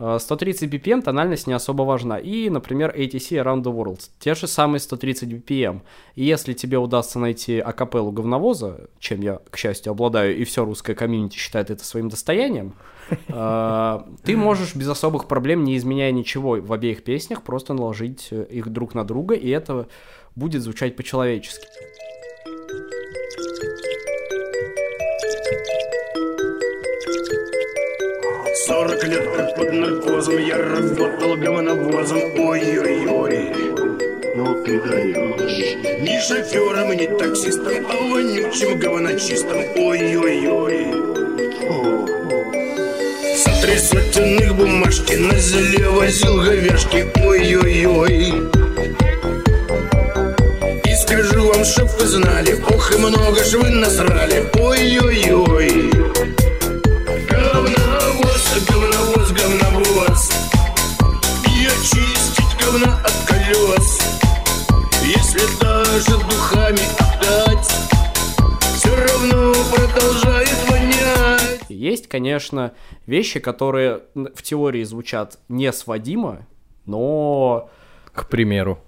Э, 0.00 0.18
130 0.18 0.72
BPM 0.72 1.02
тональность 1.02 1.46
не 1.46 1.52
особо 1.52 1.82
важна. 1.82 2.18
И, 2.18 2.48
например, 2.48 2.94
ATC 2.96 3.42
Around 3.42 3.62
the 3.62 3.72
World. 3.72 4.00
Те 4.18 4.34
же 4.34 4.46
самые 4.46 4.80
130 4.80 5.28
BPM. 5.30 5.82
И 6.14 6.24
если 6.24 6.54
тебе 6.54 6.78
удастся 6.78 7.18
найти 7.18 7.58
акапеллу 7.58 8.10
говновоза, 8.10 8.88
чем 8.98 9.20
я, 9.20 9.40
к 9.50 9.56
счастью, 9.56 9.92
обладаю, 9.92 10.36
и 10.36 10.44
все 10.44 10.64
русское 10.64 10.94
комьюнити 10.94 11.36
считает 11.36 11.70
это 11.70 11.84
своим 11.84 12.08
достоянием, 12.08 12.74
э, 13.28 14.00
ты 14.24 14.36
можешь 14.36 14.74
без 14.74 14.88
особых 14.88 15.28
проблем, 15.28 15.64
не 15.64 15.76
изменяя 15.76 16.12
ничего 16.12 16.58
в 16.60 16.72
обеих 16.72 17.04
песнях, 17.04 17.42
просто 17.42 17.74
наложить 17.74 18.30
их 18.32 18.68
друг 18.68 18.94
на 18.94 19.04
друга, 19.04 19.34
и 19.34 19.50
это 19.50 19.86
будет 20.34 20.62
звучать 20.62 20.96
по-человечески. 20.96 21.66
Сорок 28.70 29.02
лет 29.02 29.56
под 29.56 29.72
наркозом. 29.72 30.38
Я 30.38 30.56
работал 30.56 31.36
говновозом 31.36 32.22
Ой-ой-ой. 32.38 33.52
Ну 34.36 34.62
ты 34.62 34.80
даешь 34.80 35.76
Ни 35.98 36.20
шофером, 36.20 36.92
ни 36.92 37.06
таксистом 37.18 37.84
А 37.90 37.94
вонючим 37.94 38.78
говночистом 38.78 39.58
Ой-ой-ой. 39.76 40.86
Три 43.60 43.76
сотенных 43.76 44.54
бумажки 44.54 45.14
На 45.14 45.36
зеле 45.36 45.88
возил 45.88 46.40
говяжки. 46.40 47.06
Ой-ой-ой. 47.24 48.50
И 50.84 50.94
скажу 50.94 51.44
вам, 51.44 51.64
чтоб 51.64 51.88
вы 51.98 52.06
знали 52.06 52.56
Ох 52.70 52.94
и 52.94 52.98
много 52.98 53.42
ж 53.42 53.54
вы 53.54 53.68
насрали. 53.70 54.44
Ой-ой-ой 54.60 55.99
Даже 65.90 66.12
духами 66.20 66.78
отдать. 67.00 67.66
Все 68.76 68.94
равно 68.94 69.52
продолжает 69.74 70.70
вонять. 70.70 71.60
Есть, 71.68 72.06
конечно, 72.06 72.74
вещи, 73.06 73.40
которые 73.40 74.02
в 74.14 74.40
теории 74.42 74.84
звучат 74.84 75.40
несводимо, 75.48 76.46
но, 76.86 77.70
К 78.12 78.28
примеру. 78.28 78.78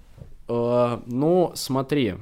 э, 0.47 0.99
ну, 1.05 1.51
смотри, 1.55 2.15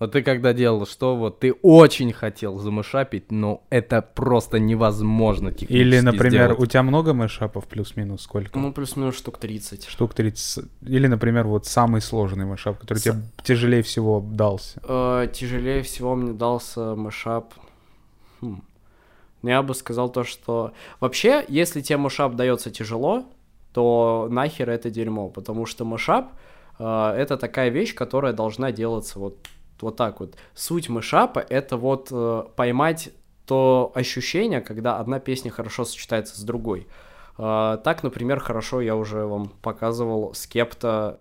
Вот 0.00 0.12
ты 0.12 0.22
когда 0.22 0.54
делал 0.54 0.86
что, 0.86 1.14
вот 1.14 1.40
ты 1.40 1.52
очень 1.52 2.10
хотел 2.14 2.58
замышапить, 2.58 3.30
но 3.30 3.62
это 3.68 4.00
просто 4.00 4.58
невозможно 4.58 5.50
технически 5.52 5.74
Или, 5.76 6.00
например, 6.00 6.46
сделать. 6.52 6.58
у 6.58 6.66
тебя 6.66 6.82
много 6.82 7.12
мышапов 7.12 7.66
плюс-минус 7.68 8.22
сколько? 8.22 8.58
ну, 8.58 8.72
плюс-минус 8.72 9.14
штук 9.16 9.36
30. 9.36 9.86
Штук 9.86 10.14
30. 10.14 10.64
Или, 10.86 11.06
например, 11.06 11.46
вот 11.46 11.66
самый 11.66 12.00
сложный 12.00 12.46
мышап, 12.46 12.78
который 12.78 12.98
С- 12.98 13.02
тебе 13.02 13.16
тяжелее 13.44 13.82
всего 13.82 14.20
дался. 14.20 14.80
Э, 14.88 15.28
тяжелее 15.30 15.82
всего 15.82 16.14
мне 16.14 16.32
дался 16.32 16.96
мышап. 16.96 17.52
Хм. 18.40 18.62
Ну, 19.42 19.48
Я 19.50 19.62
бы 19.62 19.74
сказал 19.74 20.08
то, 20.10 20.24
что... 20.24 20.72
Вообще, 21.00 21.44
если 21.48 21.82
тебе 21.82 21.98
мышап 21.98 22.36
дается 22.36 22.70
тяжело, 22.70 23.24
то 23.74 24.28
нахер 24.30 24.70
это 24.70 24.88
дерьмо, 24.90 25.28
потому 25.28 25.66
что 25.66 25.84
мышап 25.84 26.32
э, 26.78 27.14
это 27.18 27.36
такая 27.36 27.68
вещь, 27.68 27.94
которая 27.94 28.32
должна 28.32 28.72
делаться 28.72 29.18
вот, 29.18 29.36
вот 29.82 29.96
так 29.96 30.20
вот. 30.20 30.36
Суть 30.54 30.88
мышапа— 30.88 31.38
это 31.48 31.76
вот 31.76 32.08
э, 32.10 32.44
поймать 32.56 33.10
то 33.46 33.90
ощущение, 33.94 34.60
когда 34.60 34.98
одна 34.98 35.18
песня 35.18 35.50
хорошо 35.50 35.84
сочетается 35.84 36.38
с 36.38 36.42
другой. 36.44 36.86
Э, 37.38 37.78
так, 37.82 38.02
например, 38.02 38.38
хорошо 38.40 38.80
я 38.80 38.94
уже 38.94 39.24
вам 39.26 39.48
показывал 39.62 40.34
Скепта 40.34 41.18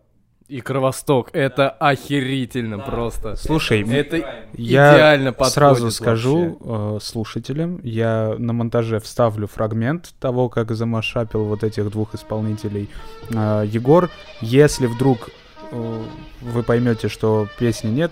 И 0.48 0.62
Кровосток, 0.62 1.30
это 1.34 1.70
охерительно 1.70 2.80
просто. 2.80 3.36
Слушай, 3.36 3.84
Это 3.90 4.18
я 4.54 4.96
идеально 4.96 5.32
подходит 5.32 5.54
сразу 5.54 5.92
скажу 5.92 6.58
вообще. 6.60 6.98
э, 6.98 7.00
слушателям, 7.02 7.80
я 7.84 8.36
на 8.38 8.54
монтаже 8.54 9.00
вставлю 9.00 9.48
фрагмент 9.48 10.14
того, 10.20 10.50
как 10.50 10.72
замашапил 10.72 11.46
вот 11.46 11.64
этих 11.64 11.90
двух 11.92 12.16
исполнителей 12.16 12.90
э, 13.30 13.64
Егор. 13.68 14.10
Если 14.42 14.88
вдруг 14.88 15.30
вы 15.72 16.64
поймете, 16.64 17.10
что 17.10 17.48
песни 17.58 17.90
нет, 17.90 18.12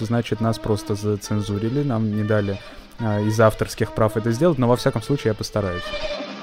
значит 0.00 0.40
нас 0.40 0.58
просто 0.58 0.94
зацензурили, 0.94 1.82
нам 1.82 2.16
не 2.16 2.24
дали 2.24 2.58
э, 2.98 3.24
из 3.24 3.40
авторских 3.40 3.92
прав 3.92 4.16
это 4.16 4.32
сделать, 4.32 4.58
но 4.58 4.68
во 4.68 4.76
всяком 4.76 5.02
случае 5.02 5.30
я 5.30 5.34
постараюсь. 5.34 5.84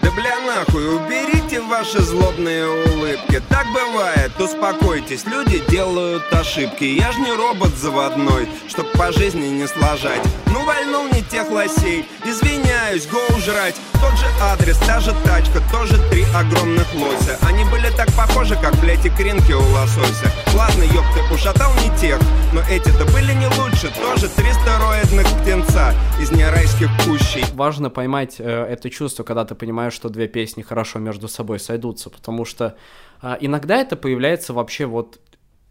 Да 0.02 0.12
бля 0.12 0.37
нахуй, 0.58 0.96
уберите 0.96 1.62
ваши 1.62 2.02
злобные 2.02 2.68
улыбки. 2.68 3.42
Так 3.50 3.68
бывает, 3.74 4.32
успокойтесь, 4.40 5.26
люди 5.26 5.62
делают 5.70 6.24
ошибки. 6.34 6.84
Я 6.84 7.12
ж 7.12 7.18
не 7.18 7.32
робот 7.32 7.76
заводной, 7.76 8.48
чтоб 8.68 8.92
по 8.94 9.12
жизни 9.12 9.48
не 9.48 9.68
сложать 9.68 10.22
Ну 10.48 10.66
вальнул 10.66 11.08
не 11.14 11.22
тех 11.22 11.50
лосей, 11.52 12.06
извиняюсь, 12.26 13.08
гоу 13.08 13.40
жрать. 13.40 13.76
Тот 13.94 14.14
же 14.18 14.26
адрес, 14.42 14.78
та 14.78 15.00
же 15.00 15.14
тачка, 15.24 15.62
тоже 15.72 15.98
три 16.10 16.24
огромных 16.36 16.88
лося. 16.94 17.38
Они 17.48 17.64
были 17.66 17.90
так 17.96 18.12
похожи, 18.14 18.56
как, 18.56 18.76
блять, 18.76 19.06
икринки 19.06 19.52
у 19.52 19.62
лосося. 19.74 20.32
Ладно, 20.56 20.84
ёб 20.84 21.06
ты, 21.14 21.34
ушатал 21.34 21.72
не 21.76 21.96
тех, 21.98 22.20
но 22.54 22.62
эти-то 22.70 23.06
были 23.12 23.34
не 23.34 23.48
лучше. 23.60 23.92
Тоже 23.96 24.30
три 24.30 24.52
стероидных 24.54 25.28
птенца 25.42 25.94
из 26.22 26.32
нерайских 26.32 26.90
кущей. 27.06 27.44
Важно 27.54 27.90
поймать 27.90 28.36
э, 28.40 28.68
это 28.70 28.90
чувство, 28.90 29.24
когда 29.24 29.46
ты 29.46 29.56
понимаешь, 29.56 29.94
что 29.94 30.10
две 30.10 30.28
песни 30.28 30.47
хорошо 30.64 31.00
между 31.00 31.28
собой 31.28 31.60
сойдутся, 31.60 32.10
потому 32.10 32.46
что 32.46 32.78
а, 33.22 33.38
иногда 33.40 33.78
это 33.78 33.96
появляется 33.96 34.54
вообще 34.54 34.86
вот 34.86 35.20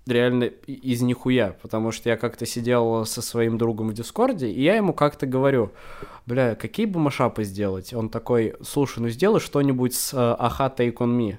реально 0.06 0.44
из 0.44 1.02
нихуя, 1.02 1.56
потому 1.60 1.90
что 1.90 2.08
я 2.08 2.16
как-то 2.16 2.46
сидел 2.46 3.04
со 3.04 3.22
своим 3.22 3.58
другом 3.58 3.88
в 3.88 3.94
Дискорде, 3.94 4.48
и 4.48 4.62
я 4.62 4.76
ему 4.76 4.92
как-то 4.92 5.26
говорю, 5.26 5.72
бля, 6.26 6.54
какие 6.54 6.86
бы 6.86 7.00
машапы 7.00 7.44
сделать? 7.44 7.92
Он 7.92 8.08
такой, 8.08 8.54
слушай, 8.62 9.00
ну 9.00 9.08
сделай 9.08 9.40
что-нибудь 9.40 9.94
с 9.94 10.14
э, 10.14 10.36
Аха 10.38 10.72
Take 10.76 10.98
On 10.98 11.16
Me. 11.16 11.38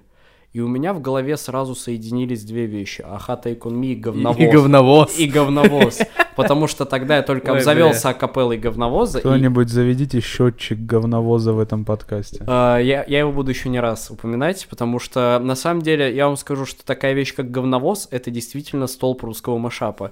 И 0.53 0.59
у 0.61 0.67
меня 0.67 0.93
в 0.93 1.01
голове 1.01 1.37
сразу 1.37 1.75
соединились 1.75 2.43
две 2.43 2.65
вещи. 2.65 3.03
Аха 3.07 3.39
Take 3.41 3.59
On 3.59 3.73
Me 3.79 3.87
и 3.87 3.95
говновоз. 3.95 4.39
И 4.39 4.47
говновоз. 4.47 5.19
И 5.19 5.27
говновоз. 5.27 5.99
Потому 6.35 6.67
что 6.67 6.85
тогда 6.85 7.17
я 7.17 7.21
только 7.21 7.51
Ой, 7.51 7.57
обзавелся 7.57 8.09
акапеллой 8.09 8.57
говновоза. 8.57 9.19
и- 9.19 9.21
Кто-нибудь 9.21 9.69
заведите 9.69 10.19
счетчик 10.19 10.79
говновоза 10.79 11.53
в 11.53 11.59
этом 11.59 11.83
подкасте. 11.85 12.43
А, 12.47 12.77
Я, 12.79 13.03
я 13.07 13.19
его 13.19 13.31
буду 13.31 13.51
еще 13.51 13.69
не 13.69 13.79
раз 13.79 14.09
упоминать, 14.09 14.65
потому 14.69 14.99
что 14.99 15.39
на 15.43 15.55
самом 15.55 15.81
деле 15.81 16.15
я 16.15 16.27
вам 16.27 16.37
скажу, 16.37 16.65
что 16.65 16.83
такая 16.85 17.13
вещь, 17.13 17.35
как 17.35 17.51
говновоз, 17.51 18.07
это 18.11 18.31
действительно 18.31 18.87
столб 18.87 19.23
русского 19.23 19.57
машапа. 19.57 20.11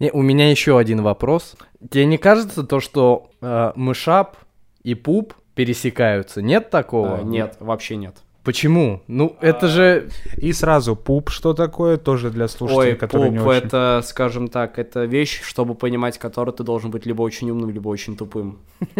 Не, 0.00 0.10
у 0.12 0.22
меня 0.22 0.50
еще 0.50 0.78
один 0.78 1.02
вопрос. 1.02 1.56
Тебе 1.90 2.06
не 2.06 2.16
кажется 2.18 2.62
то, 2.62 2.80
что 2.80 3.28
э, 3.42 3.72
мышап 3.76 4.36
и 4.82 4.94
пуп 4.94 5.34
пересекаются? 5.54 6.42
Нет 6.42 6.70
такого? 6.70 7.18
А, 7.18 7.22
нет, 7.22 7.56
вообще 7.60 7.96
нет. 7.96 8.16
Почему? 8.44 9.02
Ну, 9.08 9.36
это 9.40 9.68
же... 9.68 10.08
И 10.36 10.52
сразу 10.52 10.94
пуп, 10.96 11.30
что 11.30 11.54
такое, 11.54 11.96
тоже 11.96 12.30
для 12.30 12.46
слушателей, 12.46 12.92
Ой, 12.92 12.94
которые 12.96 13.30
не 13.30 13.38
пуп, 13.38 13.46
очень... 13.48 13.66
это, 13.66 14.02
скажем 14.04 14.48
так, 14.48 14.78
это 14.78 15.04
вещь, 15.04 15.40
чтобы 15.42 15.74
понимать 15.74 16.18
которую 16.18 16.52
ты 16.54 16.62
должен 16.62 16.90
быть 16.90 17.06
либо 17.06 17.22
очень 17.22 17.50
умным, 17.50 17.70
либо 17.70 17.88
очень 17.88 18.16
тупым. 18.16 18.58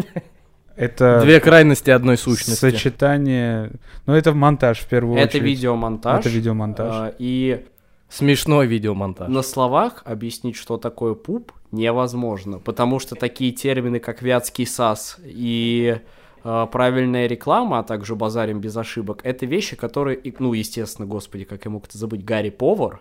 Это 0.76 1.20
Две 1.22 1.38
крайности 1.40 1.90
одной 1.90 2.16
сущности. 2.16 2.58
сочетание... 2.58 3.70
Ну, 4.06 4.14
это 4.14 4.34
монтаж 4.34 4.80
в 4.80 4.88
первую 4.88 5.18
это 5.18 5.36
очередь. 5.36 5.44
видеомонтаж. 5.44 6.20
Это 6.20 6.28
видеомонтаж. 6.28 6.90
а, 6.92 7.14
И 7.18 7.64
Смешной 8.08 8.66
видеомонтаж. 8.66 9.28
на 9.28 9.42
словах 9.42 10.02
объяснить, 10.04 10.56
что 10.56 10.76
такое 10.76 11.14
пуп, 11.14 11.52
невозможно, 11.70 12.58
потому 12.58 12.98
что 12.98 13.14
такие 13.14 13.52
термины, 13.52 14.00
как 14.00 14.20
вятский 14.22 14.66
сас 14.66 15.18
и 15.24 15.98
правильная 16.44 17.26
реклама, 17.26 17.78
а 17.78 17.82
также 17.82 18.14
базарим 18.14 18.60
без 18.60 18.76
ошибок, 18.76 19.20
это 19.24 19.46
вещи, 19.46 19.76
которые, 19.76 20.20
ну, 20.38 20.52
естественно, 20.52 21.06
господи, 21.08 21.44
как 21.44 21.64
я 21.64 21.70
мог 21.70 21.86
это 21.86 21.96
забыть, 21.98 22.24
Гарри 22.24 22.50
Повар, 22.50 23.00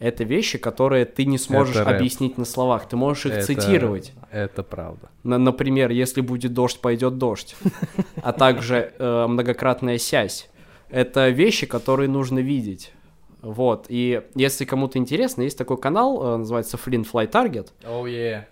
это 0.00 0.24
вещи, 0.24 0.58
которые 0.58 1.04
ты 1.04 1.24
не 1.26 1.38
сможешь 1.38 1.76
Это 1.76 1.84
рэп. 1.90 1.96
объяснить 1.98 2.36
на 2.38 2.44
словах, 2.44 2.88
ты 2.88 2.96
можешь 2.96 3.26
их 3.26 3.32
Это- 3.34 3.46
цитировать. 3.46 4.12
Это 4.32 4.64
правда. 4.64 5.08
На- 5.22 5.38
например, 5.38 5.90
если 5.92 6.20
будет 6.22 6.52
дождь, 6.54 6.80
пойдет 6.80 7.18
дождь. 7.18 7.54
А 8.20 8.32
также 8.32 8.92
э, 8.98 9.26
многократная 9.28 9.98
сязь. 9.98 10.48
Это 10.90 11.28
вещи, 11.28 11.66
которые 11.66 12.08
нужно 12.08 12.40
видеть. 12.40 12.92
Вот. 13.42 13.86
И 13.88 14.22
если 14.34 14.64
кому-то 14.64 14.98
интересно, 14.98 15.42
есть 15.42 15.56
такой 15.56 15.76
канал, 15.76 16.34
э, 16.34 16.36
называется 16.38 16.76
Flint 16.84 17.06
Fly 17.12 17.30
Target. 17.30 17.68
Oh, 17.84 18.04
yeah. 18.04 18.42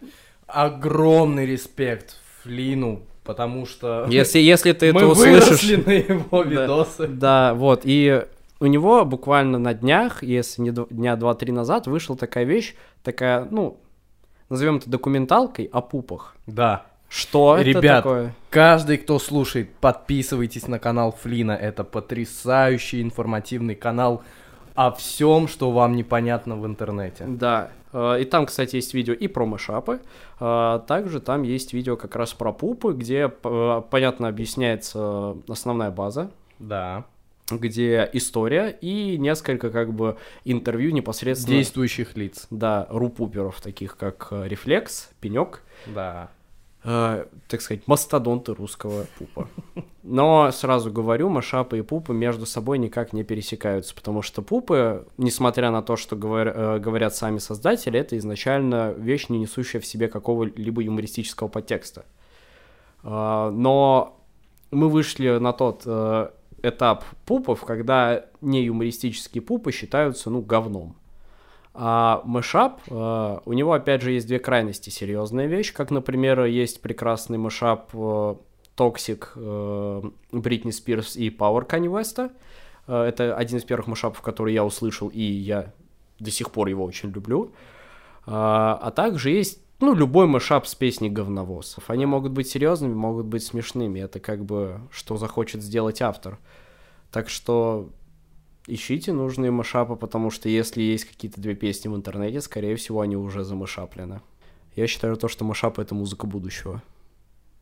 Огромный 0.47 1.47
респект 1.47 2.17
Флину, 2.43 3.03
потому 3.31 3.65
что 3.65 4.07
Если, 4.09 4.41
если 4.41 4.73
ты 4.73 4.87
это 4.91 5.07
услышишь... 5.07 5.63
на 5.87 5.93
его 5.93 6.43
Да. 6.43 6.51
видосы. 6.51 7.07
Да, 7.07 7.55
вот. 7.55 7.83
И 7.85 8.27
у 8.59 8.67
него 8.67 9.05
буквально 9.05 9.57
на 9.61 9.73
днях, 9.73 10.25
если 10.25 10.63
не 10.63 10.73
дня 10.73 11.15
два-три 11.15 11.53
назад, 11.53 11.87
вышла 11.87 12.17
такая 12.17 12.43
вещь, 12.43 12.75
такая, 13.05 13.47
ну, 13.49 13.79
назовем 14.49 14.79
это 14.79 14.91
документалкой 14.91 15.67
о 15.73 15.81
пупах. 15.81 16.35
Да. 16.49 16.87
Что 17.09 17.57
это 17.57 17.69
Ребят, 17.69 18.03
такое? 18.03 18.35
Каждый, 18.51 18.99
кто 18.99 19.21
слушает, 19.21 19.71
подписывайтесь 19.81 20.67
на 20.67 20.81
канал 20.81 21.17
Флина. 21.23 21.53
Это 21.53 21.85
потрясающий 21.85 23.01
информативный 23.01 23.77
канал 23.77 24.25
о 24.75 24.91
всем, 24.91 25.47
что 25.47 25.71
вам 25.71 25.95
непонятно 25.95 26.57
в 26.57 26.67
интернете. 26.67 27.27
Да. 27.29 27.71
Э, 27.93 28.21
И 28.21 28.25
там, 28.25 28.47
кстати, 28.47 28.77
есть 28.77 28.95
видео 28.95 29.15
и 29.15 29.29
про 29.29 29.47
мышапы. 29.47 30.01
а 30.39 30.79
Также 30.81 31.21
там 31.21 31.43
есть 31.43 31.73
видео 31.73 31.97
как 31.97 32.17
раз 32.17 32.33
про 32.33 32.53
пупы, 32.53 32.93
где 32.93 33.29
п- 33.29 33.83
понятно 33.91 34.29
объясняется 34.29 35.37
основная 35.49 35.91
база, 35.91 36.31
Да. 36.59 37.05
где 37.51 38.09
история 38.13 38.69
и 38.81 39.19
несколько 39.19 39.71
как 39.71 39.93
бы 39.93 40.17
интервью 40.45 40.93
непосредственно... 40.93 41.57
Действующих 41.57 42.17
лиц. 42.17 42.47
Да, 42.51 42.87
рупуперов, 42.91 43.61
таких 43.61 43.97
как 43.97 44.29
э, 44.31 44.47
Рефлекс, 44.49 45.11
Пенек, 45.21 45.63
Да. 45.87 46.31
Э, 46.85 47.27
так 47.49 47.61
сказать, 47.61 47.87
мастодонты 47.87 48.55
русского 48.55 49.07
пупа. 49.19 49.49
Но 50.03 50.51
сразу 50.53 50.91
говорю, 50.91 51.29
машапы 51.29 51.79
и 51.79 51.83
пупы 51.83 52.13
между 52.13 52.47
собой 52.47 52.79
никак 52.79 53.13
не 53.13 53.23
пересекаются, 53.23 53.95
потому 53.95 54.23
что 54.23 54.43
пупы, 54.43 55.07
несмотря 55.19 55.71
на 55.71 55.83
то, 55.83 55.97
что 55.97 56.17
говор- 56.17 56.53
э, 56.55 56.79
говорят 56.79 57.15
сами 57.15 57.39
создатели, 57.39 57.99
это 57.99 58.17
изначально 58.19 58.93
вещь, 58.93 59.29
не 59.29 59.39
несущая 59.39 59.81
в 59.81 59.87
себе 59.87 60.09
какого-либо 60.09 60.83
юмористического 60.83 61.49
подтекста. 61.49 62.05
А, 63.03 63.51
Но 63.51 64.17
мы 64.71 64.89
вышли 64.89 65.39
на 65.39 65.53
тот 65.53 65.83
э, 65.87 66.31
этап 66.63 67.05
пупов, 67.27 67.65
когда 67.65 68.25
не 68.41 68.65
юмористические 68.65 69.43
пупы 69.43 69.73
считаются, 69.73 70.31
ну, 70.31 70.41
говном. 70.41 70.97
А 71.73 72.23
mashup, 72.25 72.81
э, 72.89 73.39
у 73.45 73.53
него, 73.53 73.73
опять 73.73 74.03
же, 74.03 74.13
есть 74.13 74.27
две 74.27 74.39
крайности. 74.39 74.91
Серьезная 74.91 75.47
вещь, 75.47 75.73
как, 75.73 75.91
например, 75.91 76.45
есть 76.45 76.83
прекрасный 76.83 77.39
mashup 77.39 77.91
э, 77.93 78.35
Toxic 78.75 79.33
э, 79.37 80.03
Бритни 80.33 80.71
Спирс 80.71 81.17
и 81.17 81.31
Kanye 81.31 81.87
West. 81.87 82.31
Э, 82.87 83.03
Это 83.05 83.37
один 83.37 83.59
из 83.59 83.65
первых 83.65 83.87
mashup 83.87 84.10
ов, 84.10 84.21
который 84.21 84.53
я 84.53 84.65
услышал, 84.65 85.09
и 85.09 85.23
я 85.23 85.73
до 86.19 86.31
сих 86.31 86.51
пор 86.51 86.69
его 86.69 86.85
очень 86.85 87.11
люблю. 87.11 87.53
А, 88.27 88.79
а 88.83 88.91
также 88.91 89.31
есть, 89.31 89.61
ну, 89.81 89.95
любой 89.95 90.27
мышап 90.27 90.67
с 90.67 90.75
песней 90.75 91.11
говновозов. 91.11 91.89
Они 91.89 92.07
могут 92.07 92.33
быть 92.33 92.49
серьезными, 92.49 92.95
могут 92.95 93.27
быть 93.27 93.43
смешными. 93.43 94.01
Это 94.01 94.21
как 94.21 94.45
бы, 94.45 94.81
что 94.91 95.17
захочет 95.17 95.63
сделать 95.63 96.03
автор. 96.03 96.39
Так 97.11 97.29
что 97.29 97.89
ищите 98.67 99.13
нужные 99.13 99.51
мышапы, 99.51 99.97
потому 99.97 100.31
что 100.31 100.49
если 100.49 100.83
есть 100.83 101.05
какие-то 101.05 101.41
две 101.41 101.55
песни 101.55 101.89
в 101.89 101.97
интернете, 101.97 102.41
скорее 102.41 102.77
всего, 102.77 103.01
они 103.01 103.17
уже 103.17 103.45
замышаплены. 103.45 104.21
Я 104.77 104.87
считаю 104.87 105.17
то, 105.17 105.29
что 105.29 105.45
мышап— 105.45 105.79
это 105.81 105.95
музыка 105.95 106.27
будущего. 106.27 106.83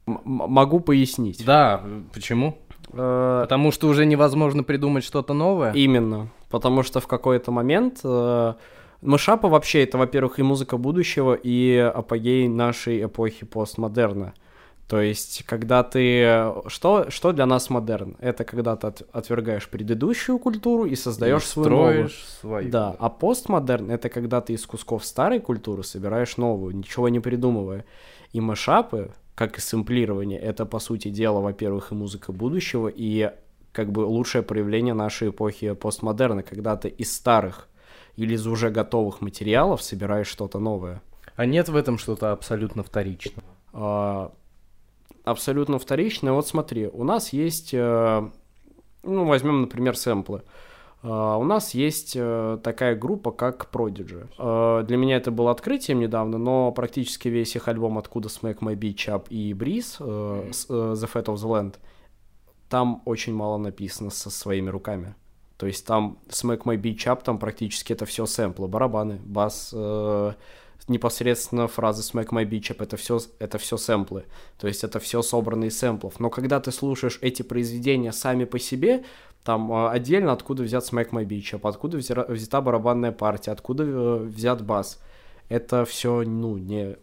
М- 0.07 0.21
могу 0.25 0.81
пояснить. 0.81 1.45
Да, 1.45 1.83
почему? 2.13 2.59
Э, 2.93 3.41
Потому 3.43 3.73
что 3.73 3.89
уже 3.89 4.07
невозможно 4.07 4.63
придумать 4.63 5.05
что-то 5.05 5.35
новое. 5.35 5.73
Именно. 5.73 6.29
Потому 6.51 6.83
что 6.83 7.01
в 7.01 7.07
какой-то 7.07 7.51
момент 7.51 8.01
э, 8.05 8.55
мышапы 9.03 9.49
вообще 9.49 9.85
это, 9.85 9.99
во-первых, 9.99 10.39
и 10.39 10.43
музыка 10.43 10.77
будущего, 10.77 11.35
и 11.35 11.77
апогей 11.77 12.49
нашей 12.49 13.05
эпохи 13.05 13.45
постмодерна. 13.47 14.35
То 14.89 15.03
есть, 15.03 15.45
когда 15.45 15.83
ты... 15.83 16.51
Что, 16.67 17.11
что 17.11 17.33
для 17.33 17.45
нас 17.45 17.69
модерн? 17.69 18.17
Это 18.21 18.45
когда 18.45 18.75
ты 18.75 18.87
от- 18.87 19.03
отвергаешь 19.13 19.69
предыдущую 19.69 20.39
культуру 20.39 20.87
и 20.87 20.97
создаешь 20.97 21.43
И 21.43 21.47
свою 21.47 21.69
новую. 21.71 22.09
свою. 22.09 22.71
Да, 22.71 22.97
а 22.99 23.11
постмодерн— 23.11 23.91
это 23.93 24.09
когда 24.09 24.41
ты 24.41 24.55
из 24.55 24.65
кусков 24.67 25.05
старой 25.05 25.41
культуры 25.41 25.85
собираешь 25.85 26.39
новую, 26.39 26.75
ничего 26.75 27.11
не 27.11 27.21
придумывая. 27.21 27.85
И 28.33 28.41
мышапы, 28.41 29.13
как 29.35 29.59
и 29.59 29.61
сэмплирование, 29.61 30.41
это, 30.41 30.65
по 30.65 30.79
сути 30.79 31.09
дела, 31.11 31.41
во-первых, 31.41 31.93
и 31.93 31.95
музыка 31.95 32.33
будущего, 32.33 32.89
и 32.89 33.31
как 33.73 33.93
бы 33.93 34.01
лучшее 34.01 34.43
проявление 34.43 34.95
нашей 34.95 35.29
эпохи 35.29 35.75
постмодерна, 35.75 36.43
когда 36.43 36.77
ты 36.77 36.89
из 36.89 37.15
старых 37.15 37.69
или 38.17 38.35
из 38.35 38.47
уже 38.47 38.71
готовых 38.71 39.21
материалов 39.21 39.83
собираешь 39.83 40.27
что-то 40.29 40.59
новое. 40.59 41.03
А 41.37 41.45
нет 41.45 41.69
в 41.69 41.77
этом 41.77 41.99
что-то 41.99 42.33
абсолютно 42.33 42.83
вторичного. 42.83 43.47
А, 43.73 44.33
абсолютно 45.31 45.79
вторичное. 45.79 46.33
Вот 46.33 46.47
смотри, 46.47 46.89
у 46.89 47.05
нас 47.05 47.33
есть, 47.33 47.71
э, 47.73 48.29
ну, 49.03 49.25
возьмем, 49.27 49.63
например, 49.63 49.97
сэмплы. 49.97 50.43
А, 51.03 51.37
У 51.37 51.45
нас 51.45 51.75
есть 51.75 52.15
э, 52.17 52.59
такая 52.63 52.97
группа, 52.97 53.31
как 53.31 53.69
Prodigy. 53.73 54.29
Э, 54.39 54.85
Для 54.85 54.97
меня 54.97 55.17
это 55.17 55.31
было 55.31 55.51
открытием 55.51 56.01
недавно, 56.01 56.39
но 56.39 56.73
практически 56.73 57.29
весь 57.29 57.55
их 57.57 57.69
альбом 57.69 57.99
«Откуда 57.99 58.29
Smack 58.29 58.59
My 58.59 58.75
Beach 58.75 59.07
Up» 59.07 59.27
и 59.31 59.53
«Breeze», 59.53 59.97
э, 60.01 60.51
э, 60.51 60.95
«The 60.95 61.11
Fat 61.13 61.27
of 61.27 61.35
the 61.35 61.49
Land», 61.49 61.75
там 62.69 63.03
очень 63.05 63.35
мало 63.35 63.59
написано 63.59 64.11
со 64.11 64.31
своими 64.31 64.71
руками. 64.71 65.15
То 65.57 65.67
есть 65.67 65.87
там 65.87 66.19
Smack 66.29 66.63
My 66.65 66.77
Beach 66.77 67.07
Up, 67.07 67.23
там 67.25 67.39
практически 67.39 67.93
это 67.93 68.05
все 68.05 68.27
сэмплы, 68.27 68.69
барабаны, 68.69 69.21
бас, 69.25 69.73
э, 69.75 70.33
непосредственно 70.89 71.69
фразы 71.69 72.03
Smack 72.03 72.29
My 72.29 72.49
Beach 72.49 72.71
Up, 72.71 72.83
это 72.83 72.97
все, 72.97 73.21
это 73.39 73.59
все 73.59 73.77
сэмплы. 73.77 74.25
То 74.59 74.69
есть 74.69 74.85
это 74.85 74.99
все 75.01 75.23
собрано 75.23 75.65
из 75.65 75.79
сэмплов. 75.79 76.21
Но 76.21 76.31
когда 76.31 76.61
ты 76.61 76.73
слушаешь 76.73 77.19
эти 77.23 77.43
произведения 77.43 78.13
сами 78.13 78.45
по 78.45 78.59
себе, 78.59 79.05
там 79.45 79.73
э, 79.73 79.89
отдельно 79.91 80.33
откуда 80.33 80.63
взят 80.63 80.85
Smack 80.85 81.11
My 81.11 81.25
Beach 81.25 81.55
Up, 81.55 81.69
откуда 81.69 81.99
взя- 81.99 82.31
взята 82.31 82.61
барабанная 82.61 83.13
партия, 83.13 83.53
откуда 83.53 83.85
э, 83.85 84.17
взят 84.25 84.65
бас. 84.65 85.01
Это 85.49 85.85
все, 85.85 86.23
ну, 86.23 86.59
не... 86.59 86.97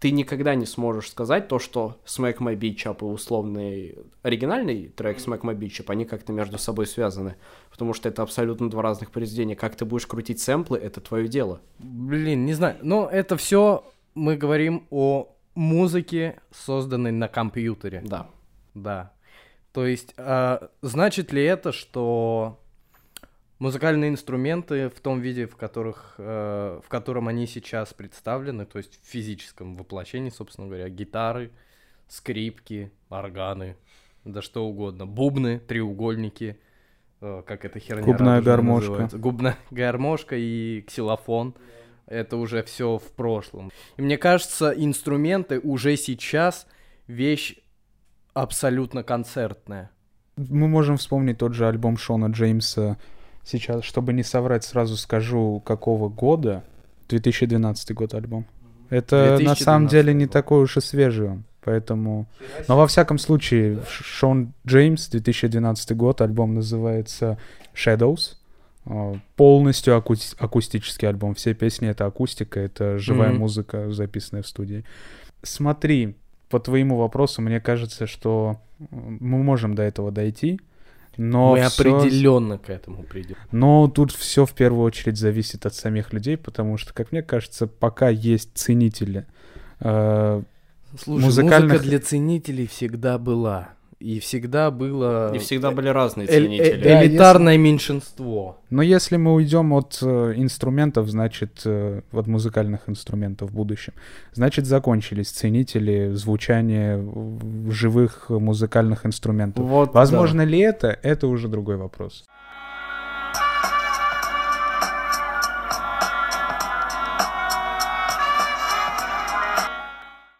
Ты 0.00 0.12
никогда 0.12 0.54
не 0.54 0.64
сможешь 0.64 1.10
сказать 1.10 1.46
то, 1.48 1.58
что 1.58 2.00
Smack 2.06 2.38
My 2.38 2.56
Beach 2.56 2.84
Up 2.86 2.98
и 3.02 3.04
условный 3.04 3.98
оригинальный 4.22 4.88
трек 4.88 5.18
Smack 5.18 5.42
My 5.42 5.54
Beach 5.54 5.80
Up, 5.80 5.90
они 5.90 6.06
как-то 6.06 6.32
между 6.32 6.56
собой 6.56 6.86
связаны. 6.86 7.36
Потому 7.70 7.92
что 7.92 8.08
это 8.08 8.22
абсолютно 8.22 8.70
два 8.70 8.82
разных 8.82 9.10
произведения. 9.10 9.56
Как 9.56 9.76
ты 9.76 9.84
будешь 9.84 10.06
крутить 10.06 10.40
сэмплы, 10.40 10.78
это 10.78 11.02
твое 11.02 11.28
дело. 11.28 11.60
Блин, 11.78 12.46
не 12.46 12.54
знаю. 12.54 12.78
Но 12.80 13.08
это 13.10 13.36
все 13.36 13.84
мы 14.14 14.36
говорим 14.36 14.86
о 14.90 15.36
музыке, 15.54 16.40
созданной 16.50 17.12
на 17.12 17.28
компьютере. 17.28 18.02
Да. 18.04 18.28
Да. 18.74 19.12
То 19.72 19.86
есть, 19.86 20.14
а, 20.16 20.70
значит 20.82 21.32
ли 21.32 21.44
это, 21.44 21.72
что 21.72 22.59
музыкальные 23.60 24.10
инструменты 24.10 24.88
в 24.88 24.98
том 25.00 25.20
виде, 25.20 25.46
в, 25.46 25.54
которых, 25.54 26.14
э, 26.18 26.80
в 26.84 26.88
котором 26.88 27.28
они 27.28 27.46
сейчас 27.46 27.94
представлены, 27.94 28.66
то 28.66 28.78
есть 28.78 29.00
в 29.00 29.06
физическом 29.06 29.76
воплощении, 29.76 30.30
собственно 30.30 30.66
говоря, 30.66 30.88
гитары, 30.88 31.52
скрипки, 32.08 32.90
органы, 33.08 33.76
да 34.24 34.42
что 34.42 34.66
угодно, 34.66 35.06
бубны, 35.06 35.60
треугольники, 35.60 36.58
э, 37.20 37.42
как 37.46 37.64
эта 37.64 37.78
херня 37.78 38.02
Губная 38.02 38.42
гармошка. 38.42 38.90
называется. 38.90 39.18
Губная 39.18 39.56
гармошка 39.70 40.36
и 40.36 40.82
ксилофон. 40.82 41.54
Это 42.06 42.38
уже 42.38 42.64
все 42.64 42.98
в 42.98 43.12
прошлом. 43.12 43.70
И 43.96 44.02
мне 44.02 44.18
кажется, 44.18 44.70
инструменты 44.70 45.60
уже 45.60 45.96
сейчас 45.96 46.66
вещь 47.06 47.56
абсолютно 48.32 49.04
концертная. 49.04 49.90
Мы 50.36 50.66
можем 50.66 50.96
вспомнить 50.96 51.38
тот 51.38 51.54
же 51.54 51.68
альбом 51.68 51.98
Шона 51.98 52.26
Джеймса. 52.26 52.96
Сейчас, 53.44 53.84
чтобы 53.84 54.12
не 54.12 54.22
соврать, 54.22 54.64
сразу 54.64 54.96
скажу, 54.96 55.60
какого 55.64 56.08
года. 56.08 56.62
2012 57.08 57.92
год 57.94 58.14
альбом. 58.14 58.46
Это 58.88 59.38
на 59.42 59.56
самом 59.56 59.86
2012 59.86 59.90
деле 59.90 60.14
не 60.14 60.26
такой 60.26 60.62
уж 60.62 60.76
и 60.76 60.80
свежий 60.80 61.28
он. 61.28 61.44
Поэтому... 61.62 62.26
Но 62.68 62.76
во 62.76 62.86
всяком 62.86 63.18
случае, 63.18 63.80
Шон 63.88 64.52
Джеймс, 64.66 65.08
2012 65.08 65.96
год, 65.96 66.20
альбом 66.20 66.54
называется 66.54 67.36
Shadows. 67.74 68.36
Э, 68.86 69.14
Полностью 69.36 69.94
акус- 69.96 70.34
акустический 70.38 71.08
альбом. 71.08 71.34
Все 71.34 71.52
песни— 71.54 71.88
это 71.90 72.06
акустика, 72.06 72.60
это 72.60 72.98
живая 72.98 73.30
Мгм. 73.30 73.40
музыка, 73.40 73.90
записанная 73.92 74.42
в 74.42 74.46
студии. 74.46 74.84
Смотри, 75.42 76.16
по 76.48 76.58
твоему 76.60 76.96
вопросу, 76.96 77.42
мне 77.42 77.60
кажется, 77.60 78.06
что 78.06 78.58
мы 78.90 79.42
можем 79.42 79.74
до 79.74 79.82
этого 79.82 80.10
дойти, 80.10 80.60
но 81.16 81.52
Мы 81.52 81.68
всё- 81.68 81.94
определенно 81.96 82.58
к 82.58 82.70
этому 82.70 83.02
придем. 83.02 83.36
но 83.52 83.88
тут 83.88 84.12
все 84.12 84.46
в 84.46 84.52
первую 84.52 84.84
очередь 84.84 85.16
зависит 85.18 85.66
от 85.66 85.74
самих 85.74 86.12
людей, 86.12 86.36
потому 86.36 86.76
что, 86.78 86.92
как 86.94 87.12
мне 87.12 87.22
кажется, 87.22 87.66
пока 87.66 88.08
есть 88.08 88.50
ценители 88.54 89.26
э, 89.80 90.42
Слушай, 90.98 91.24
Музыкальных- 91.24 91.72
музыка 91.72 91.88
для 91.88 92.00
ценителей 92.00 92.66
всегда 92.66 93.16
была. 93.18 93.70
И 94.00 94.18
всегда 94.18 94.70
было 94.70 95.30
И 95.34 95.38
всегда 95.38 95.70
были 95.70 95.88
разные 95.88 96.26
эль- 96.26 96.44
э- 96.44 96.46
ценители. 96.46 96.82
Да, 96.82 97.04
элитарное 97.04 97.58
меньшинство. 97.58 98.56
Но 98.70 98.80
если 98.80 99.18
мы 99.18 99.34
уйдем 99.34 99.74
от 99.74 99.98
э, 100.00 100.32
инструментов, 100.36 101.08
значит, 101.10 101.60
э, 101.66 102.00
от 102.10 102.26
музыкальных 102.26 102.88
инструментов 102.88 103.50
в 103.50 103.54
будущем, 103.54 103.92
значит, 104.32 104.64
закончились 104.64 105.30
ценители 105.30 106.12
звучания 106.14 106.98
живых 107.68 108.30
музыкальных 108.30 109.04
инструментов. 109.04 109.64
Вот, 109.66 109.92
Возможно 109.92 110.42
ли 110.46 110.58
это? 110.60 110.98
Это 111.02 111.26
уже 111.26 111.48
другой 111.48 111.76
вопрос. 111.76 112.24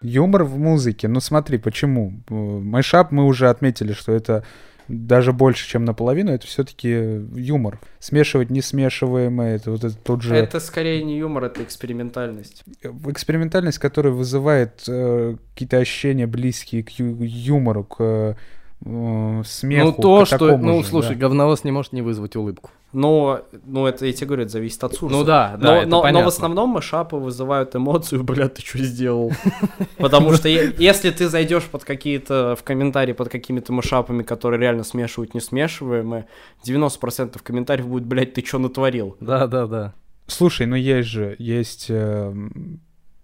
Юмор 0.03 0.45
в 0.45 0.59
музыке. 0.59 1.09
Ну 1.09 1.21
смотри, 1.21 1.59
почему? 1.59 2.15
Э, 2.29 2.35
Мэшап 2.35 3.11
мы 3.13 3.27
уже 3.27 3.49
отметили, 3.51 3.93
что 3.93 4.13
это 4.13 4.45
даже 4.89 5.33
больше, 5.33 5.69
чем 5.69 5.85
наполовину, 5.85 6.33
это 6.33 6.47
все-таки 6.47 6.89
юмор. 7.35 7.79
Смешивать 8.01 8.51
несмешиваемое, 8.51 9.57
это 9.57 9.71
вот 9.71 9.85
это 9.85 9.95
тот 9.97 10.23
же 10.23 10.35
Это 10.35 10.59
скорее 10.59 11.05
не 11.05 11.17
юмор, 11.19 11.45
это 11.45 11.63
экспериментальность. 11.63 12.65
экспериментальность, 13.07 13.79
которая 13.79 14.13
вызывает 14.13 14.83
э, 14.89 15.37
какие-то 15.55 15.77
ощущения 15.79 16.27
близкие 16.27 16.83
к 16.83 16.91
ю- 16.91 17.23
юмору, 17.23 17.85
к 17.85 18.01
э, 18.01 19.43
смеху. 19.45 19.87
ну 19.87 19.93
то, 19.93 20.23
к 20.25 20.27
что... 20.27 20.39
такому 20.39 20.65
Ну, 20.65 20.83
же, 20.83 20.89
слушай, 20.89 21.15
да. 21.15 21.21
говновоз 21.21 21.63
не 21.63 21.71
может 21.71 21.93
не 21.93 22.03
вызвать 22.03 22.35
улыбку. 22.35 22.71
Но, 22.93 23.43
ну, 23.65 23.87
это, 23.87 24.05
я 24.05 24.13
тебе 24.13 24.27
говорю, 24.27 24.43
это 24.43 24.53
зависит 24.53 24.83
от 24.83 24.95
сурса. 24.95 25.17
Ну 25.17 25.25
да, 25.25 25.57
да, 25.57 25.67
но, 25.69 25.77
это 25.77 25.87
но, 25.87 25.97
но 25.97 26.03
понятно. 26.03 26.25
в 26.25 26.29
основном 26.29 26.71
мышапы 26.71 27.17
вызывают 27.17 27.77
эмоцию, 27.77 28.25
блядь, 28.25 28.55
ты 28.55 28.63
что 28.63 28.79
сделал? 28.79 29.33
Потому 29.97 30.33
что 30.33 30.49
если 30.49 31.11
ты 31.11 31.29
зайдешь 31.29 31.65
под 31.65 31.85
какие-то, 31.85 32.57
в 32.57 32.65
комментарии 32.65 33.13
под 33.13 33.29
какими-то 33.29 33.73
мышапами, 33.73 34.25
которые 34.25 34.61
реально 34.61 34.83
смешивают 34.83 35.35
несмешиваемые, 35.35 36.27
90% 36.67 37.41
комментариев 37.43 37.87
будет, 37.87 38.07
блядь, 38.07 38.35
ты 38.35 38.45
что 38.45 38.59
натворил? 38.59 39.17
Да, 39.21 39.47
да, 39.47 39.67
да. 39.67 39.95
Слушай, 40.27 40.67
ну 40.67 40.75
есть 40.75 41.09
же, 41.09 41.37
есть 41.39 41.87
э, 41.89 42.33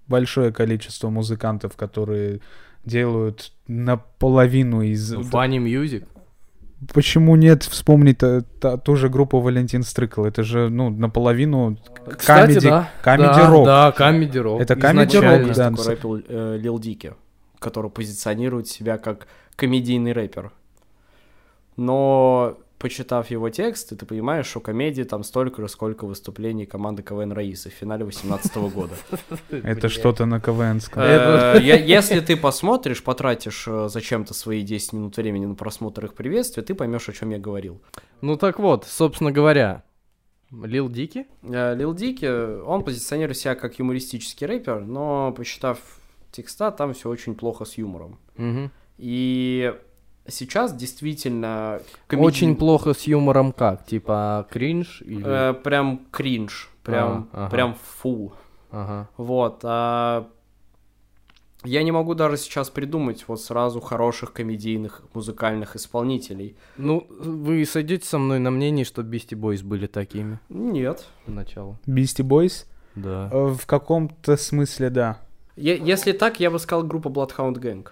большое 0.07 0.53
количество 0.53 1.09
музыкантов, 1.09 1.77
которые 1.77 2.41
делают 2.85 3.53
наполовину 3.67 4.83
из... 4.83 5.13
Funny 5.13 5.59
Music. 5.59 6.05
Почему 6.93 7.37
нет 7.37 7.63
вспомнить 7.63 8.19
та- 8.19 8.43
та- 8.61 8.77
ту 8.77 8.97
же 8.97 9.09
группу 9.09 9.41
Валентин 9.41 9.83
Стрыкал? 9.83 10.27
Это 10.27 10.43
же, 10.43 10.69
ну, 10.69 10.91
наполовину 10.91 11.79
Кстати, 12.19 12.49
комеди, 12.49 12.69
да. 12.69 12.91
комеди 13.03 13.35
да, 13.35 13.51
рок. 13.51 13.65
Да, 13.67 13.93
комеди 13.93 14.39
рок. 14.39 14.61
Это 14.61 14.77
rock, 15.19 15.47
Есть 15.47 15.59
да. 15.59 15.71
такой 15.71 15.85
рэпер 15.85 16.25
э, 16.29 16.59
Лил 16.61 16.79
Дики, 16.79 17.15
который 17.59 17.91
позиционирует 17.91 18.69
себя 18.69 18.99
как 18.99 19.27
комедийный 19.57 20.13
рэпер. 20.13 20.53
Но, 21.79 22.59
почитав 22.79 23.31
его 23.31 23.49
тексты, 23.51 23.97
ты 23.97 24.07
понимаешь, 24.07 24.47
что 24.47 24.61
комедии 24.61 25.03
там 25.03 25.25
столько 25.25 25.63
же, 25.63 25.69
сколько 25.69 26.07
выступлений 26.07 26.67
команды 26.67 27.03
КВН 27.03 27.33
Раисы 27.33 27.71
в 27.71 27.73
финале 27.73 28.05
2018 28.05 28.57
года. 28.57 28.95
Это 29.51 29.89
что-то 29.89 30.27
на 30.27 30.41
КВН 30.41 30.81
сказал. 30.81 31.57
Э, 31.57 31.61
Если 31.63 32.21
ты 32.21 32.37
посмотришь, 32.37 33.03
потратишь 33.03 33.65
э, 33.67 33.89
зачем-то 33.89 34.35
свои 34.35 34.63
10 34.63 34.93
минут 34.93 35.17
времени 35.17 35.47
на 35.47 35.55
просмотр 35.55 36.05
их 36.05 36.15
приветствия, 36.15 36.63
ты 36.63 36.75
поймешь, 36.75 37.09
о 37.09 37.13
чем 37.13 37.31
я 37.31 37.39
говорил. 37.39 37.81
Ну 38.21 38.37
так 38.37 38.59
вот, 38.59 38.85
собственно 38.87 39.33
говоря, 39.33 39.83
Лил 40.51 40.89
Дики? 40.89 41.27
Э, 41.43 41.75
Лил 41.75 41.95
Дики, 41.95 42.27
он 42.63 42.85
позиционирует 42.85 43.39
себя 43.39 43.55
как 43.55 43.79
юмористический 43.79 44.47
рэпер, 44.47 44.81
но, 44.81 45.33
посчитав 45.33 45.79
текста, 46.31 46.71
там 46.71 46.93
все 46.93 47.09
очень 47.09 47.35
плохо 47.35 47.65
с 47.65 47.79
юмором. 47.79 48.19
И 48.99 49.75
сейчас 50.29 50.75
действительно... 50.75 51.81
комеди- 52.09 52.25
Очень 52.25 52.57
плохо 52.57 52.93
с 52.95 53.03
юмором 53.03 53.53
как? 53.53 53.85
Типа 53.87 54.47
кринж 54.51 55.03
или... 55.03 55.25
э, 55.51 55.55
прям 55.55 56.01
кринж, 56.11 56.71
прям, 56.83 57.29
А, 57.33 57.45
ага. 57.47 57.51
прям 57.51 57.75
фу. 57.75 58.33
Ага. 58.71 59.09
Вот. 59.17 59.61
а 59.65 60.27
Я 61.65 61.83
не 61.83 61.91
могу 61.93 62.15
даже 62.15 62.37
сейчас 62.37 62.71
придумать 62.71 63.25
вот 63.29 63.41
сразу 63.41 63.81
хороших 63.81 64.33
комедийных 64.33 65.03
музыкальных 65.15 65.75
исполнителей. 65.77 66.57
Ну, 66.77 67.07
вы 67.11 67.65
сойдете 67.67 68.07
со 68.07 68.19
мной 68.19 68.39
на 68.39 68.51
мнении, 68.51 68.85
что 68.85 69.03
Beastie 69.03 69.37
Boys 69.39 69.65
были 69.65 69.87
такими 69.87 70.39
Нет. 70.49 71.07
поначалу? 71.27 71.79
Beastie 71.87 72.23
Boys? 72.25 72.67
Да. 72.95 73.29
Э, 73.33 73.49
В 73.59 73.67
каком-то 73.67 74.37
смысле, 74.37 74.91
да. 74.91 75.19
Е- 75.57 75.81
если 75.83 76.13
так, 76.13 76.39
я 76.41 76.51
бы 76.51 76.59
сказал 76.59 76.85
группа 76.87 77.09
Bloodhound 77.09 77.55
Gang. 77.61 77.87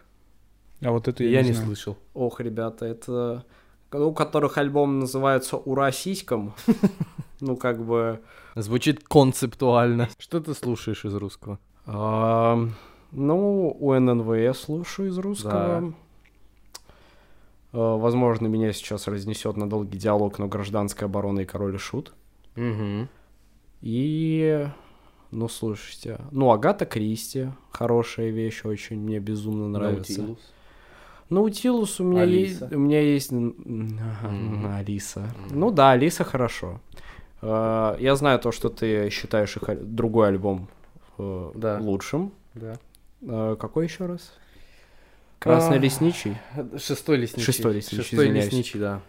А 0.84 0.90
вот 0.90 1.08
это 1.08 1.24
Я 1.24 1.40
я, 1.40 1.42
не 1.42 1.52
знаю. 1.52 1.68
слышал. 1.68 1.96
Ох, 2.12 2.40
ребята, 2.40 2.84
это... 2.84 3.44
У 3.92 4.12
которых 4.12 4.58
альбом 4.58 4.98
называется 5.00 5.56
«Ура 5.56 5.90
сиськам». 5.92 6.54
Ну, 7.40 7.56
как 7.56 7.84
бы... 7.84 8.20
Звучит 8.54 9.02
концептуально. 9.06 10.08
Что 10.18 10.40
ты 10.40 10.54
слушаешь 10.54 11.04
из 11.04 11.14
русского? 11.14 11.58
а, 11.84 12.58
Ну, 13.12 13.76
у 13.78 13.92
ННВ 13.92 14.36
я 14.36 14.54
слушаю 14.54 15.08
из 15.08 15.18
русского. 15.18 15.92
Возможно, 17.72 18.46
меня 18.46 18.72
сейчас 18.72 19.08
разнесет 19.08 19.56
на 19.56 19.68
долгий 19.68 19.98
диалог, 19.98 20.38
но 20.38 20.46
гражданская 20.46 21.08
оборона 21.08 21.40
и 21.40 21.44
король 21.44 21.74
и 21.74 21.78
шут. 21.78 22.14
И, 23.82 24.68
ну, 25.32 25.48
слушайте, 25.48 26.20
ну, 26.30 26.50
Агата 26.52 26.86
Кристи, 26.86 27.48
хорошая 27.70 28.30
вещь, 28.30 28.64
очень 28.64 29.00
мне 29.00 29.18
безумно 29.18 29.68
нравится. 29.68 30.20
Наутилус. 30.22 30.52
Наутилус 31.34 32.00
у 32.00 32.04
меня 32.04 32.22
есть, 32.24 32.62
у 32.72 32.78
меня 32.78 33.00
есть 33.00 33.32
ага, 33.32 34.76
Алиса. 34.76 35.28
Ну 35.50 35.70
да, 35.70 35.90
Алиса 35.92 36.24
хорошо. 36.24 36.80
Э, 37.42 37.96
Я 37.98 38.14
знаю 38.16 38.38
то, 38.38 38.52
что 38.52 38.68
ты 38.68 39.10
считаешь 39.10 39.56
их 39.56 39.94
другой 39.94 40.28
альбом 40.28 40.68
э, 41.18 41.50
Да. 41.54 41.78
лучшим. 41.80 42.32
Да. 42.54 42.74
Э, 43.22 43.56
Какой 43.58 43.84
еще 43.86 44.06
раз? 44.06 44.32
Красный 45.40 45.76
А, 45.76 45.80
лесничий. 45.80 46.36
Шестой 46.78 47.18
лесничий. 47.18 47.44
Шестой 47.52 47.74
лесничий, 47.74 48.02
Шестой 48.04 48.24
извиняюсь. 48.26 48.46
лесничий, 48.46 48.80
да. 48.80 49.00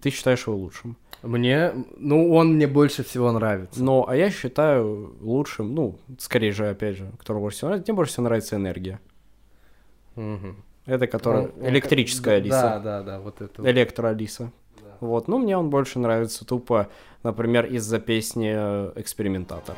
Ты 0.00 0.10
считаешь 0.10 0.46
его 0.46 0.56
лучшим. 0.56 0.96
Мне, 1.22 1.72
ну, 1.98 2.32
он 2.32 2.54
мне 2.54 2.66
больше 2.66 3.02
всего 3.02 3.32
нравится. 3.32 3.82
Но, 3.82 4.08
а 4.08 4.14
я 4.16 4.30
считаю 4.30 5.16
лучшим, 5.20 5.74
ну, 5.74 5.98
скорее 6.18 6.52
же, 6.52 6.68
опять 6.68 6.96
же, 6.96 7.10
который 7.18 7.38
больше 7.40 7.56
всего 7.58 7.68
нравится, 7.70 7.90
мне 7.92 7.96
больше 7.96 8.12
всего 8.12 8.24
нравится 8.24 8.56
энергия. 8.56 9.00
Мгм. 10.14 10.56
Это 10.86 11.06
которая 11.06 11.42
Он- 11.44 11.52
он 11.60 11.68
электрическая 11.68 12.40
как- 12.40 12.50
Да, 12.50 12.60
Алиса. 12.62 12.80
да, 12.84 13.02
да, 13.02 13.18
вот 13.20 13.40
это. 13.40 13.62
вот. 13.62 13.68
Электро-Алиса. 13.68 14.50
Вот, 15.00 15.28
ну, 15.28 15.38
мне 15.38 15.56
он 15.58 15.68
больше 15.68 15.98
нравится 15.98 16.46
тупо, 16.46 16.88
например, 17.22 17.66
из-за 17.66 17.98
песни 17.98 18.52
э, 18.56 18.92
«Экспериментатор». 18.96 19.76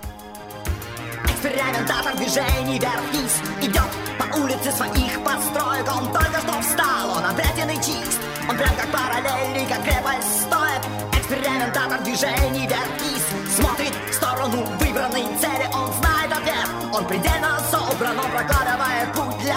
Экспериментатор 1.25 2.17
движений 2.17 2.79
вверх-вниз 2.79 3.41
Идет 3.63 3.89
по 4.19 4.37
улице 4.39 4.71
своих 4.73 5.19
построек 5.25 5.87
Он 5.97 6.05
только 6.13 6.39
что 6.41 6.61
встал, 6.61 7.11
он 7.19 7.25
опрятен 7.25 7.71
и 7.71 7.77
чист 7.77 8.21
Он 8.49 8.57
прям 8.57 8.71
как 8.77 8.89
параллельный, 8.91 9.67
как 9.67 9.83
крепость 9.85 10.43
стоит 10.43 10.83
Экспериментатор 11.19 12.01
движений 12.03 12.67
вверх-вниз 12.67 13.25
Смотрит 13.57 13.93
в 14.11 14.15
сторону 14.15 14.65
выбранной 14.81 15.27
цели 15.39 15.67
Он 15.75 15.93
знает 15.95 16.31
ответ, 16.33 16.69
он 16.95 17.05
предельно 17.07 17.59
собран 17.71 18.19
Он 18.19 18.31
прокладывает 18.31 19.09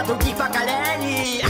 других 0.06 0.36
поколений 0.36 1.42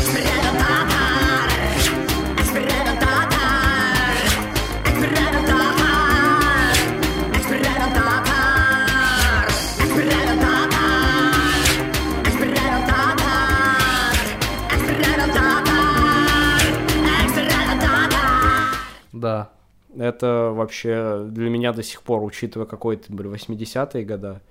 Да. 19.22 19.52
Это 19.96 20.52
вообще 20.54 21.28
для 21.30 21.50
меня 21.50 21.74
до 21.74 21.84
сих 21.84 22.02
пор, 22.02 22.24
учитывая 22.24 22.66
какой 22.66 22.96
это 22.96 23.14
были 23.14 23.30
80-е 23.30 24.04
года. 24.04 24.42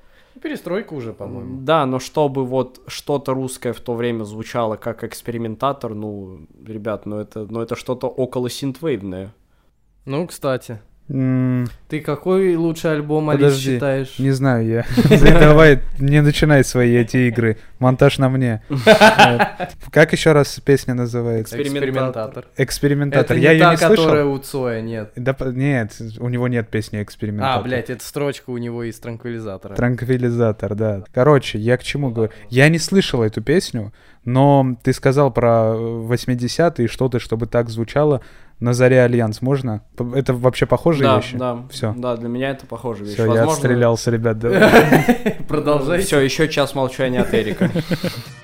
Перестройка 0.43 0.95
уже, 0.95 1.13
по-моему. 1.13 1.61
Да, 1.61 1.85
но 1.87 1.99
чтобы 1.99 2.45
вот 2.47 2.81
что-то 2.87 3.35
русское 3.35 3.73
в 3.73 3.81
то 3.81 3.95
время 3.95 4.25
звучало 4.25 4.77
как 4.77 5.05
экспериментатор, 5.05 5.95
ну, 5.95 6.47
ребят, 6.65 7.07
ну 7.07 7.19
это, 7.19 7.47
ну 7.51 7.61
это 7.61 7.77
что-то 7.77 8.07
около 8.07 8.49
синтвейвное. 8.49 9.35
Ну, 10.07 10.27
кстати. 10.27 10.81
Ты 11.11 12.01
какой 12.01 12.55
лучший 12.55 12.93
альбом 12.93 13.31
Алис 13.31 13.43
Подожди, 13.43 13.75
считаешь? 13.75 14.19
Не 14.21 14.31
знаю 14.31 14.65
я. 14.65 14.85
Давай, 15.41 15.81
не 15.99 16.23
начинай 16.23 16.63
свои 16.63 16.95
эти 16.95 17.29
игры. 17.29 17.59
Монтаж 17.81 18.19
на 18.19 18.29
мне. 18.29 18.63
Как 19.91 20.13
еще 20.13 20.31
раз 20.31 20.61
песня 20.61 20.95
называется? 20.95 21.61
Экспериментатор. 21.61 22.47
Экспериментатор. 22.57 23.37
Я 23.37 23.55
не 23.55 23.59
ее 23.59 23.71
не 23.71 23.77
которая 23.77 24.23
слышал. 24.23 24.33
у 24.33 24.39
Цоя, 24.39 24.81
нет. 24.83 25.13
Нет, 25.17 26.01
у 26.21 26.29
него 26.29 26.47
нет 26.47 26.69
песни 26.69 27.03
экспериментатор. 27.03 27.61
А, 27.61 27.63
блядь, 27.63 27.91
это 27.91 28.05
строчка 28.05 28.51
у 28.51 28.59
него 28.59 28.85
из 28.85 28.97
транквилизатора. 29.01 29.75
Транквилизатор, 29.75 30.77
да. 30.77 31.03
Короче, 31.13 31.59
я 31.59 31.77
к 31.77 31.83
чему 31.83 32.11
говорю? 32.11 32.33
Я 32.51 32.69
не 32.69 32.79
слышал 32.79 33.25
эту 33.25 33.43
песню, 33.43 33.93
но 34.25 34.77
ты 34.85 34.93
сказал 34.93 35.33
про 35.33 35.75
э, 35.75 35.77
80-е, 35.77 36.87
что-то, 36.87 37.19
чтобы 37.19 37.47
так 37.47 37.69
звучало. 37.69 38.21
На 38.61 38.75
заре 38.75 39.03
Альянс 39.03 39.41
можно? 39.41 39.83
Это 40.15 40.35
вообще 40.35 40.67
похожие 40.67 41.09
да, 41.09 41.17
вещи? 41.17 41.37
да, 41.37 41.67
Всё. 41.71 41.95
Да, 41.97 42.17
для 42.17 42.29
меня 42.29 42.51
это 42.51 42.67
похоже 42.67 43.05
вещь. 43.05 43.15
Все, 43.15 43.23
я 43.23 43.29
Возможно, 43.31 43.53
отстрелялся, 43.55 44.11
ребят. 44.11 44.37
Продолжай. 45.49 46.01
Все, 46.03 46.21
еще 46.21 46.47
час 46.47 46.75
молчания 46.75 47.23
от 47.23 47.33
Эрика. 47.33 47.71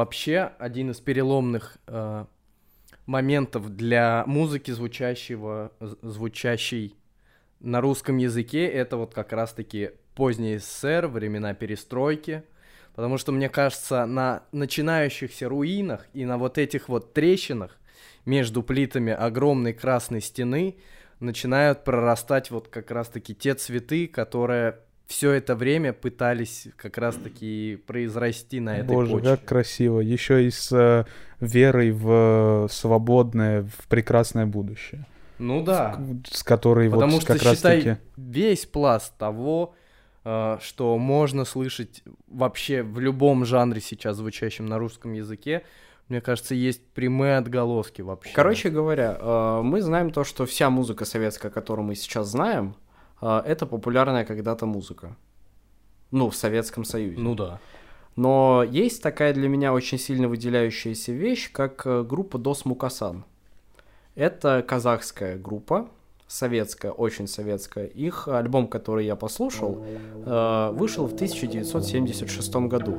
Вообще, 0.00 0.52
один 0.58 0.92
из 0.92 0.98
переломных 0.98 1.76
э, 1.86 2.24
моментов 3.04 3.76
для 3.76 4.24
музыки, 4.26 4.70
звучащего, 4.70 5.72
звучащей 5.78 6.96
на 7.60 7.82
русском 7.82 8.16
языке, 8.16 8.64
это 8.66 8.96
вот 8.96 9.12
как 9.12 9.34
раз-таки 9.34 9.90
поздний 10.14 10.56
СССР, 10.56 11.06
времена 11.06 11.52
перестройки. 11.52 12.44
Потому 12.94 13.18
что, 13.18 13.30
мне 13.32 13.50
кажется, 13.50 14.06
на 14.06 14.44
начинающихся 14.52 15.50
руинах 15.50 16.06
и 16.14 16.24
на 16.24 16.38
вот 16.38 16.56
этих 16.56 16.88
вот 16.88 17.12
трещинах 17.12 17.78
между 18.24 18.62
плитами 18.62 19.12
огромной 19.12 19.74
красной 19.74 20.22
стены 20.22 20.76
начинают 21.18 21.84
прорастать 21.84 22.50
вот 22.50 22.68
как 22.68 22.90
раз-таки 22.90 23.34
те 23.34 23.52
цветы, 23.52 24.08
которые 24.08 24.78
все 25.10 25.32
это 25.32 25.56
время 25.56 25.92
пытались 25.92 26.68
как 26.76 26.96
раз-таки 26.96 27.82
произрасти 27.84 28.60
на 28.60 28.78
этой 28.78 28.86
Боже, 28.86 29.10
почве. 29.10 29.30
как 29.30 29.44
красиво. 29.44 29.98
Еще 29.98 30.46
и 30.46 30.50
с 30.50 30.70
э, 30.70 31.04
верой 31.40 31.90
в 31.90 32.66
э, 32.66 32.68
свободное, 32.70 33.64
в 33.64 33.88
прекрасное 33.88 34.46
будущее. 34.46 35.04
Ну 35.40 35.64
да. 35.64 36.00
С 36.30 36.44
которой 36.44 36.88
Потому 36.88 37.14
вот 37.14 37.22
что, 37.22 37.32
как 37.32 37.42
раз 37.42 37.56
считай, 37.56 37.82
таки... 37.82 38.00
весь 38.16 38.66
пласт 38.66 39.12
того, 39.18 39.74
э, 40.24 40.58
что 40.62 40.96
можно 40.96 41.44
слышать 41.44 42.04
вообще 42.28 42.84
в 42.84 43.00
любом 43.00 43.44
жанре 43.44 43.80
сейчас 43.80 44.16
звучащем 44.16 44.66
на 44.66 44.78
русском 44.78 45.12
языке, 45.12 45.64
мне 46.08 46.20
кажется, 46.20 46.54
есть 46.54 46.86
прямые 46.86 47.36
отголоски 47.36 48.02
вообще. 48.02 48.32
Короче 48.32 48.70
говоря, 48.70 49.18
э, 49.20 49.60
мы 49.64 49.82
знаем 49.82 50.12
то, 50.12 50.22
что 50.22 50.46
вся 50.46 50.70
музыка 50.70 51.04
советская, 51.04 51.50
которую 51.50 51.84
мы 51.84 51.96
сейчас 51.96 52.28
знаем, 52.28 52.76
это 53.20 53.66
популярная 53.66 54.24
когда-то 54.24 54.66
музыка. 54.66 55.16
Ну, 56.10 56.30
в 56.30 56.36
Советском 56.36 56.84
Союзе. 56.84 57.20
Ну 57.20 57.34
да. 57.34 57.60
Но 58.16 58.64
есть 58.68 59.02
такая 59.02 59.32
для 59.32 59.48
меня 59.48 59.72
очень 59.72 59.98
сильно 59.98 60.28
выделяющаяся 60.28 61.12
вещь, 61.12 61.50
как 61.52 61.86
э, 61.86 62.02
группа 62.02 62.38
Дос 62.38 62.64
Мукасан. 62.64 63.24
Это 64.14 64.62
казахская 64.66 65.38
группа, 65.38 65.88
советская, 66.26 66.92
очень 66.92 67.26
советская. 67.26 67.86
Их 67.86 68.28
альбом, 68.28 68.68
который 68.68 69.06
я 69.06 69.16
послушал, 69.16 69.84
э, 69.84 70.70
вышел 70.72 71.06
в 71.06 71.14
1976 71.14 72.54
году. 72.68 72.98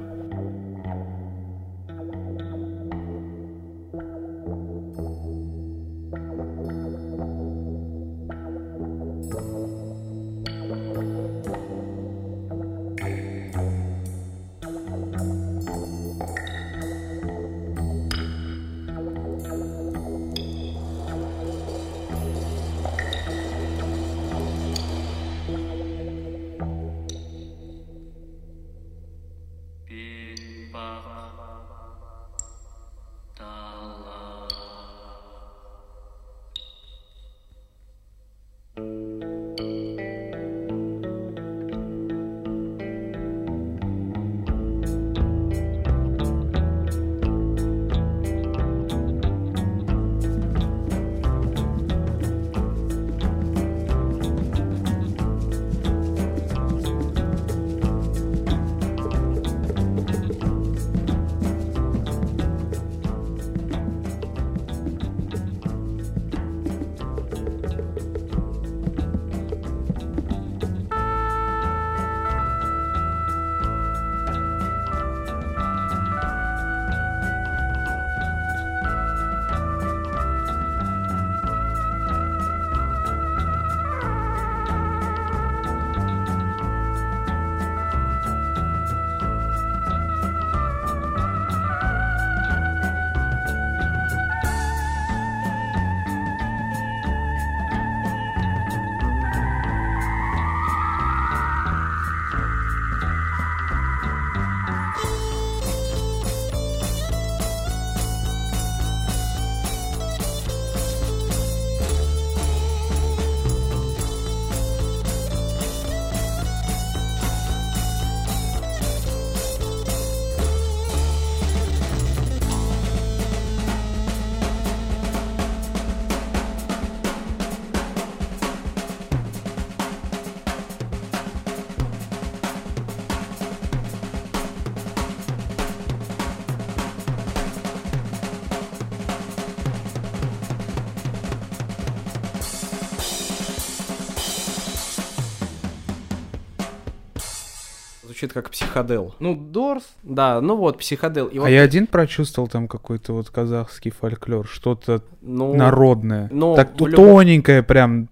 Звучит 148.21 148.33
как 148.33 148.49
психодел. 148.51 149.15
Ну, 149.19 149.35
Дорс. 149.35 149.83
Да, 150.03 150.41
ну 150.41 150.55
вот, 150.55 150.77
психодел. 150.77 151.27
И 151.27 151.39
вот, 151.39 151.45
А 151.45 151.49
я 151.49 151.61
один 151.61 151.87
прочувствовал 151.87 152.47
там 152.47 152.67
какой-то 152.67 153.13
вот 153.13 153.29
казахский 153.29 153.91
фольклор, 153.91 154.47
что-то 154.47 155.01
ну, 155.21 155.53
народное. 155.53 156.29
ну, 156.31 156.55
так 156.55 156.79
в 156.79 156.87
любом- 156.87 157.05
тоненькое 157.05 157.63
прям. 157.63 158.09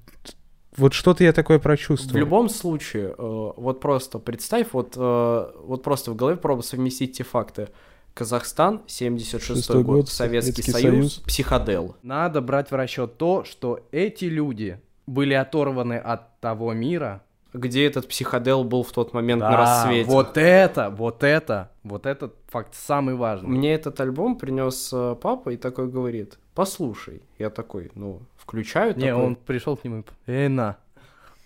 Вот 0.78 0.94
что-то 0.94 1.24
я 1.24 1.34
такое 1.34 1.60
В 1.60 1.62
прочувствовал. 1.62 2.20
любом 2.20 2.48
случае, 2.50 3.14
э, 3.18 3.52
вот 3.58 3.82
просто 3.82 4.18
представь, 4.18 4.68
вот, 4.72 4.94
э, 4.96 5.52
вот 5.64 5.84
просто 5.84 6.12
в 6.12 6.16
голове 6.16 6.38
пробуй 6.38 6.64
совместить 6.64 7.18
те 7.18 7.24
факты. 7.24 7.68
Казахстан, 8.14 8.82
76 8.88 9.44
Шестой 9.46 9.84
год, 9.84 9.96
год, 9.96 10.10
Советский, 10.10 10.62
Советский 10.62 10.72
Союз, 10.72 11.14
Союз. 11.14 11.14
психодел. 11.26 11.96
Надо 12.02 12.42
брать 12.42 12.72
в 12.72 12.76
расчет 12.76 13.18
то, 13.18 13.44
что 13.44 13.80
эти 13.92 14.26
люди 14.26 14.80
были 15.06 15.34
оторваны 15.34 15.96
от 15.98 16.40
того 16.40 16.74
мира. 16.74 17.24
Где 17.54 17.88
этот 17.88 18.08
психодел 18.08 18.64
был 18.64 18.84
в 18.84 18.92
тот 18.92 19.14
момент 19.14 19.42
на 19.42 19.50
Да, 19.52 19.58
рассвете. 19.58 20.10
Вот 20.10 20.38
это, 20.38 20.90
вот 20.90 21.24
это, 21.24 21.72
вот 21.84 22.06
этот 22.06 22.36
факт 22.48 22.76
самый 22.76 23.16
важный. 23.16 23.50
Мне 23.50 23.74
этот 23.74 24.00
альбом 24.00 24.38
принес 24.38 24.92
э, 24.94 25.16
папа 25.20 25.50
и 25.50 25.58
такой 25.58 25.90
говорит, 25.90 26.38
послушай. 26.54 27.22
Я 27.40 27.50
такой, 27.50 27.92
ну, 27.96 28.22
включаю 28.38 28.96
Не, 28.96 29.08
такой. 29.08 29.24
он 29.24 29.36
пришел 29.36 29.76
к 29.78 29.84
нему 29.84 30.00
и... 30.00 30.32
Эй, 30.32 30.48
на, 30.48 30.78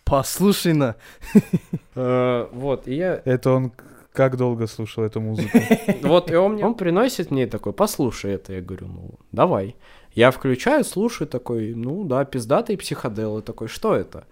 послушай 0.03 0.73
на. 0.73 0.95
Э, 1.95 2.47
вот, 2.51 2.87
и 2.87 2.95
я... 2.95 3.21
Это 3.23 3.51
он 3.51 3.71
как 4.13 4.37
долго 4.37 4.67
слушал 4.67 5.03
эту 5.03 5.21
музыку? 5.21 5.57
Вот, 6.03 6.31
и 6.31 6.35
он 6.35 6.53
мне... 6.53 6.65
Он 6.65 6.75
приносит 6.75 7.31
мне 7.31 7.47
такой, 7.47 7.73
послушай 7.73 8.33
это. 8.33 8.53
Я 8.53 8.61
говорю, 8.61 8.87
ну, 8.87 9.11
давай. 9.31 9.75
Я 10.13 10.31
включаю, 10.31 10.83
слушаю, 10.83 11.27
такой, 11.27 11.73
ну, 11.73 12.03
да, 12.03 12.23
пиздатый 12.25 12.77
психодел. 12.77 13.39
И 13.39 13.41
такой, 13.41 13.67
что 13.67 13.95
это? 13.95 14.25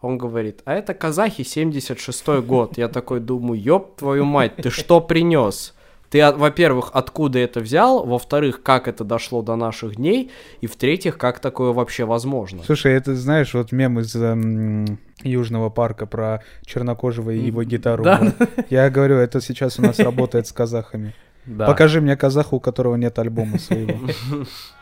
Он 0.00 0.16
говорит, 0.16 0.62
а 0.64 0.74
это 0.74 0.94
казахи 0.94 1.42
76-й 1.42 2.42
год. 2.42 2.78
Я 2.78 2.88
такой 2.88 3.20
думаю, 3.20 3.60
ёб 3.60 3.96
твою 3.96 4.24
мать, 4.24 4.56
ты 4.56 4.70
что 4.70 5.00
принес? 5.00 5.74
Ты, 6.08 6.22
от- 6.22 6.38
во-первых, 6.38 6.90
откуда 6.94 7.38
это 7.38 7.60
взял? 7.60 8.04
Во-вторых, 8.04 8.62
как 8.62 8.88
это 8.88 9.04
дошло 9.04 9.42
до 9.42 9.54
наших 9.56 9.96
дней? 9.96 10.30
И 10.60 10.66
в-третьих, 10.66 11.16
как 11.18 11.38
такое 11.38 11.72
вообще 11.72 12.04
возможно? 12.04 12.62
Слушай, 12.64 12.94
это 12.94 13.14
знаешь, 13.14 13.54
вот 13.54 13.70
мем 13.70 14.00
из 14.00 14.16
эм, 14.16 14.98
Южного 15.22 15.70
парка 15.70 16.06
про 16.06 16.42
чернокожего 16.64 17.30
и 17.30 17.38
его 17.38 17.62
гитару. 17.62 18.02
Да. 18.02 18.32
Я 18.70 18.90
говорю, 18.90 19.16
это 19.16 19.40
сейчас 19.40 19.78
у 19.78 19.82
нас 19.82 19.98
работает 20.00 20.48
с 20.48 20.52
казахами. 20.52 21.14
Да. 21.46 21.66
Покажи 21.66 22.00
мне 22.00 22.16
казаха, 22.16 22.54
у 22.54 22.60
которого 22.60 22.96
нет 22.96 23.16
альбома 23.18 23.58
своего. 23.58 23.98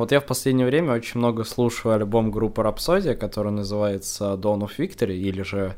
Вот 0.00 0.12
я 0.12 0.20
в 0.20 0.24
последнее 0.24 0.66
время 0.66 0.94
очень 0.94 1.18
много 1.18 1.44
слушаю 1.44 1.94
альбом 1.94 2.30
группы 2.30 2.62
Рапсодия, 2.62 3.14
который 3.14 3.52
называется 3.52 4.32
Dawn 4.32 4.60
of 4.60 4.70
Victory, 4.78 5.14
или 5.14 5.42
же 5.42 5.74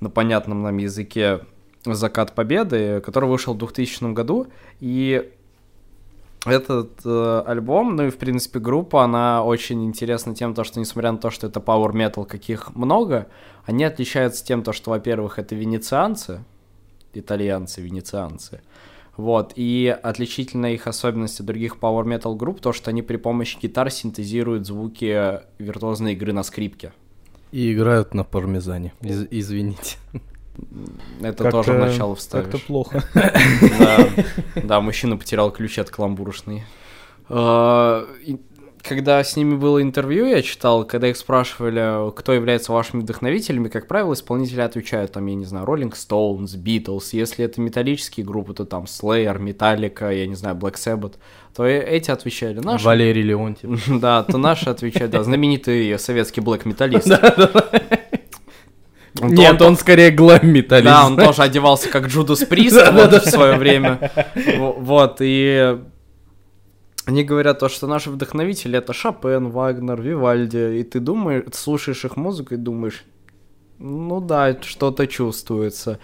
на 0.00 0.08
понятном 0.08 0.62
нам 0.62 0.78
языке 0.78 1.40
Закат 1.84 2.34
Победы, 2.34 3.02
который 3.02 3.28
вышел 3.28 3.52
в 3.52 3.58
2000 3.58 4.14
году. 4.14 4.46
И 4.80 5.30
этот 6.46 7.02
э, 7.04 7.42
альбом, 7.46 7.96
ну 7.96 8.06
и 8.06 8.10
в 8.10 8.16
принципе 8.16 8.60
группа, 8.60 9.04
она 9.04 9.44
очень 9.44 9.84
интересна 9.84 10.34
тем, 10.34 10.54
то, 10.54 10.64
что 10.64 10.80
несмотря 10.80 11.12
на 11.12 11.18
то, 11.18 11.28
что 11.28 11.46
это 11.46 11.60
Power 11.60 11.92
Metal, 11.92 12.24
каких 12.24 12.74
много, 12.74 13.26
они 13.66 13.84
отличаются 13.84 14.42
тем, 14.42 14.62
то, 14.62 14.72
что, 14.72 14.88
во-первых, 14.88 15.38
это 15.38 15.54
венецианцы, 15.54 16.42
итальянцы, 17.12 17.82
венецианцы, 17.82 18.62
вот, 19.16 19.52
и 19.56 19.94
отличительная 20.02 20.72
их 20.72 20.86
особенность 20.86 21.40
от 21.40 21.46
других 21.46 21.76
Power 21.80 22.04
Metal 22.04 22.34
групп, 22.36 22.60
то, 22.60 22.72
что 22.72 22.90
они 22.90 23.02
при 23.02 23.16
помощи 23.16 23.58
гитар 23.60 23.90
синтезируют 23.90 24.66
звуки 24.66 25.40
виртуозной 25.58 26.12
игры 26.14 26.32
на 26.32 26.42
скрипке. 26.42 26.92
И 27.52 27.72
играют 27.72 28.14
на 28.14 28.24
пармезане. 28.24 28.92
Из- 29.02 29.26
извините. 29.30 29.96
Это 31.20 31.50
тоже 31.50 31.72
Как-то- 31.72 31.86
начало 31.86 32.14
вставишь. 32.14 32.46
Как-то 32.50 32.66
плохо. 32.66 33.02
Да, 33.78 34.08
да, 34.62 34.80
мужчина 34.80 35.16
потерял 35.16 35.50
ключи 35.50 35.80
от 35.80 35.90
каламбурочной. 35.90 36.64
Когда 38.82 39.22
с 39.22 39.36
ними 39.36 39.56
было 39.56 39.82
интервью, 39.82 40.26
я 40.26 40.42
читал, 40.42 40.84
когда 40.84 41.08
их 41.08 41.16
спрашивали, 41.16 42.10
кто 42.16 42.32
является 42.32 42.72
вашими 42.72 43.00
вдохновителями, 43.02 43.68
как 43.68 43.86
правило, 43.86 44.14
исполнители 44.14 44.60
отвечают, 44.62 45.12
там, 45.12 45.26
я 45.26 45.34
не 45.34 45.44
знаю, 45.44 45.66
Rolling 45.66 45.92
Stones, 45.92 46.56
Beatles. 46.56 47.10
Если 47.12 47.44
это 47.44 47.60
металлические 47.60 48.24
группы, 48.24 48.54
то 48.54 48.64
там 48.64 48.84
Slayer, 48.84 49.38
Metallica, 49.38 50.12
я 50.16 50.26
не 50.26 50.34
знаю, 50.34 50.56
Black 50.56 50.74
Sabbath, 50.74 51.14
то 51.54 51.66
э- 51.66 51.82
эти 51.84 52.10
отвечали. 52.10 52.58
Наши 52.60 52.84
Валерий 52.84 53.22
Леонтьев. 53.22 53.86
Да, 54.00 54.22
то 54.22 54.38
наши 54.38 54.70
отвечают, 54.70 55.12
да, 55.12 55.22
знаменитый 55.22 55.98
советский 55.98 56.40
блэк-металлист. 56.40 57.10
Он 59.20 59.28
Нет, 59.34 59.58
то- 59.58 59.66
он 59.66 59.76
скорее 59.76 60.10
глэм-металлист. 60.10 60.84
Да, 60.90 61.06
он 61.06 61.16
тоже 61.16 61.42
одевался 61.42 61.88
как 61.90 62.06
Джудас 62.06 62.44
Прист 62.48 62.80
вот, 62.92 63.12
в 63.12 63.28
свое 63.28 63.56
время. 63.56 64.10
Во- 64.56 64.72
Вот, 64.72 65.16
и 65.20 65.78
они 67.10 67.24
говорят 67.24 67.58
то, 67.58 67.68
что 67.68 67.88
наши 67.88 68.08
вдохновители 68.08 68.78
это 68.78 68.92
Шопен, 68.92 69.50
Вагнер, 69.50 70.00
Вивальди, 70.00 70.78
и 70.78 70.84
ты 70.84 71.00
думаешь, 71.00 71.44
слушаешь 71.52 72.04
их 72.04 72.16
музыку 72.16 72.54
и 72.54 72.56
думаешь, 72.56 73.04
ну 73.80 74.20
да, 74.20 74.56
что-то 74.62 75.08
чувствуется. 75.08 75.98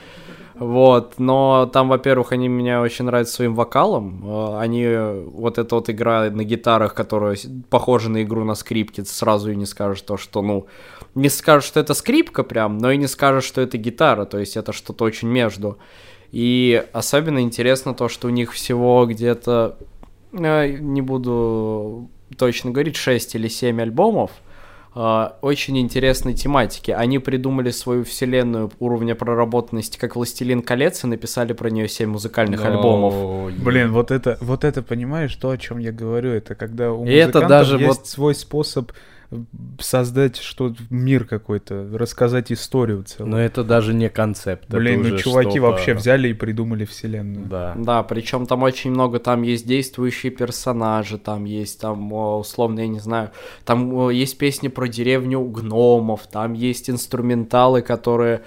Вот, 0.54 1.18
но 1.18 1.70
там, 1.72 1.88
во-первых, 1.88 2.32
они 2.32 2.48
меня 2.48 2.80
очень 2.80 3.04
нравятся 3.04 3.34
своим 3.34 3.54
вокалом. 3.54 4.22
Э, 4.24 4.58
Они, 4.58 4.86
вот 5.26 5.58
это 5.58 5.74
вот 5.76 5.90
игра 5.90 6.30
на 6.30 6.44
гитарах, 6.44 6.94
которая 6.94 7.36
похожа 7.68 8.08
на 8.10 8.22
игру 8.22 8.42
на 8.44 8.54
скрипке, 8.54 9.04
сразу 9.04 9.52
и 9.52 9.56
не 9.56 9.66
скажешь 9.66 10.00
то, 10.00 10.16
что, 10.16 10.42
ну, 10.42 10.66
не 11.14 11.28
скажешь, 11.28 11.68
что 11.68 11.78
это 11.78 11.94
скрипка 11.94 12.42
прям, 12.42 12.78
но 12.78 12.90
и 12.90 12.96
не 12.96 13.06
скажешь, 13.06 13.44
что 13.44 13.60
это 13.60 13.76
гитара, 13.76 14.24
то 14.24 14.38
есть 14.38 14.56
это 14.56 14.72
что-то 14.72 15.04
очень 15.04 15.28
между. 15.28 15.78
И 16.32 16.82
особенно 16.92 17.40
интересно 17.40 17.94
то, 17.94 18.08
что 18.08 18.26
у 18.26 18.30
них 18.30 18.52
всего 18.52 19.06
где-то, 19.06 19.76
не 20.40 21.02
буду 21.02 22.10
точно 22.36 22.70
говорить, 22.70 22.96
6 22.96 23.34
или 23.34 23.48
7 23.48 23.80
альбомов, 23.80 24.30
э, 24.94 25.28
очень 25.42 25.78
интересной 25.78 26.34
тематики. 26.34 26.90
Они 26.90 27.18
придумали 27.18 27.70
свою 27.70 28.04
вселенную 28.04 28.70
уровня 28.78 29.14
проработанности 29.14 29.98
как 29.98 30.16
«Властелин 30.16 30.62
колец» 30.62 31.04
и 31.04 31.06
написали 31.06 31.52
про 31.52 31.70
нее 31.70 31.88
7 31.88 32.10
музыкальных 32.10 32.64
альбомов. 32.64 33.14
Ой. 33.14 33.52
Блин, 33.52 33.92
вот 33.92 34.10
это, 34.10 34.38
вот 34.40 34.64
это, 34.64 34.82
понимаешь, 34.82 35.34
то, 35.36 35.50
о 35.50 35.58
чем 35.58 35.78
я 35.78 35.92
говорю, 35.92 36.30
это 36.30 36.54
когда 36.54 36.92
у 36.92 37.04
И 37.04 37.10
это 37.10 37.40
музыкантов 37.40 37.48
даже 37.48 37.76
есть 37.78 37.86
вот- 37.86 38.06
свой 38.06 38.34
способ 38.34 38.92
создать 39.80 40.36
что 40.36 40.74
мир 40.90 41.24
какой-то, 41.24 41.88
рассказать 41.92 42.52
историю 42.52 43.02
целую. 43.04 43.30
Но 43.32 43.40
это 43.40 43.64
даже 43.64 43.92
не 43.94 44.08
концепт. 44.08 44.68
Блин, 44.68 45.02
ну 45.02 45.18
чуваки 45.18 45.50
что-то- 45.50 45.62
вообще 45.62 45.94
взяли 45.94 46.28
и 46.28 46.32
придумали 46.32 46.84
вселенную. 46.84 47.46
Да. 47.46 47.74
Да, 47.76 48.02
причем 48.02 48.46
там 48.46 48.62
очень 48.62 48.90
много, 48.90 49.18
там 49.18 49.42
есть 49.42 49.66
действующие 49.66 50.32
персонажи, 50.32 51.18
там 51.18 51.44
есть, 51.44 51.80
там, 51.80 52.12
условно, 52.12 52.80
я 52.80 52.88
не 52.88 53.00
знаю, 53.00 53.30
там 53.64 54.10
есть 54.10 54.38
песни 54.38 54.68
про 54.68 54.86
деревню 54.88 55.40
гномов, 55.42 56.26
там 56.26 56.52
есть 56.52 56.88
инструменталы, 56.90 57.82
которые, 57.82 58.42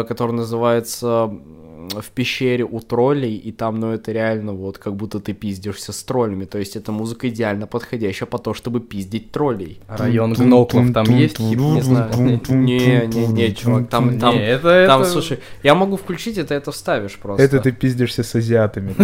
э, 0.00 0.04
которые 0.04 0.36
называются 0.36 1.06
м, 1.06 1.88
в 2.00 2.10
пещере 2.10 2.64
у 2.64 2.80
троллей, 2.80 3.34
и 3.36 3.50
там, 3.52 3.80
ну, 3.80 3.90
это 3.92 4.12
реально 4.12 4.52
вот 4.52 4.78
как 4.78 4.94
будто 4.94 5.18
ты 5.18 5.32
пиздишься 5.34 5.92
с 5.92 6.02
троллями, 6.04 6.44
то 6.44 6.58
есть 6.58 6.76
это 6.76 6.92
музыка 6.92 7.28
идеально 7.28 7.66
подходящая 7.66 8.28
по 8.28 8.38
то, 8.38 8.54
чтобы 8.54 8.80
пиздить 8.80 9.32
троллей. 9.32 9.80
Район 9.88 10.32
Гноклов 10.32 10.92
там 10.92 11.06
есть? 11.10 11.40
Не 11.40 11.82
знаю, 11.82 12.40
не, 12.48 13.06
не, 13.06 13.26
не, 13.26 13.54
чувак, 13.54 13.88
там, 13.88 14.18
там, 14.18 14.34
Не, 14.36 14.46
это, 14.48 14.86
там, 14.86 15.02
это- 15.02 15.10
слушай, 15.10 15.38
я 15.64 15.74
могу 15.74 15.96
включить 15.96 16.38
это, 16.38 16.54
это 16.54 16.70
вставишь 16.70 17.18
просто. 17.18 17.42
Это 17.44 17.58
ты 17.60 17.72
пиздишься 17.72 18.22
с 18.22 18.34
азиатами. 18.34 18.94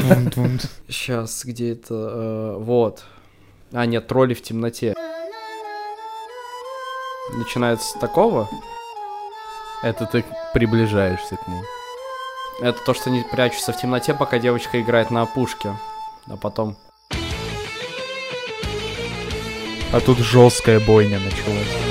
Сейчас, 0.89 1.45
где 1.45 1.73
это? 1.73 1.95
э, 1.95 2.57
вот. 2.61 3.03
А, 3.73 3.85
нет, 3.87 4.07
тролли 4.07 4.35
в 4.35 4.41
темноте. 4.43 4.95
Начинается 7.37 7.87
с 7.91 8.01
такого. 8.01 8.49
Это 9.83 10.07
ты 10.07 10.25
приближаешься 10.53 11.37
к 11.37 11.47
ней. 11.47 11.63
Это 12.61 12.81
то, 12.85 12.95
что 12.95 13.11
они 13.11 13.23
прячутся 13.23 13.73
в 13.73 13.81
темноте, 13.81 14.13
пока 14.13 14.39
девочка 14.39 14.81
играет 14.81 15.11
на 15.11 15.23
опушке. 15.23 15.77
А 16.29 16.37
потом... 16.37 16.77
А 19.93 20.01
тут 20.01 20.19
жесткая 20.19 20.81
бойня 20.81 21.21
началась. 21.21 21.88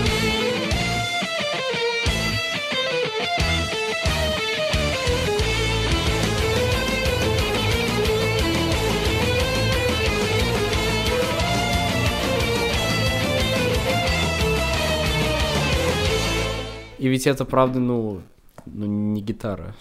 И 16.97 17.07
ведь 17.07 17.27
это, 17.27 17.45
правда, 17.45 17.79
ну, 17.79 18.21
ну 18.65 18.85
не 18.85 19.21
гитара. 19.21 19.75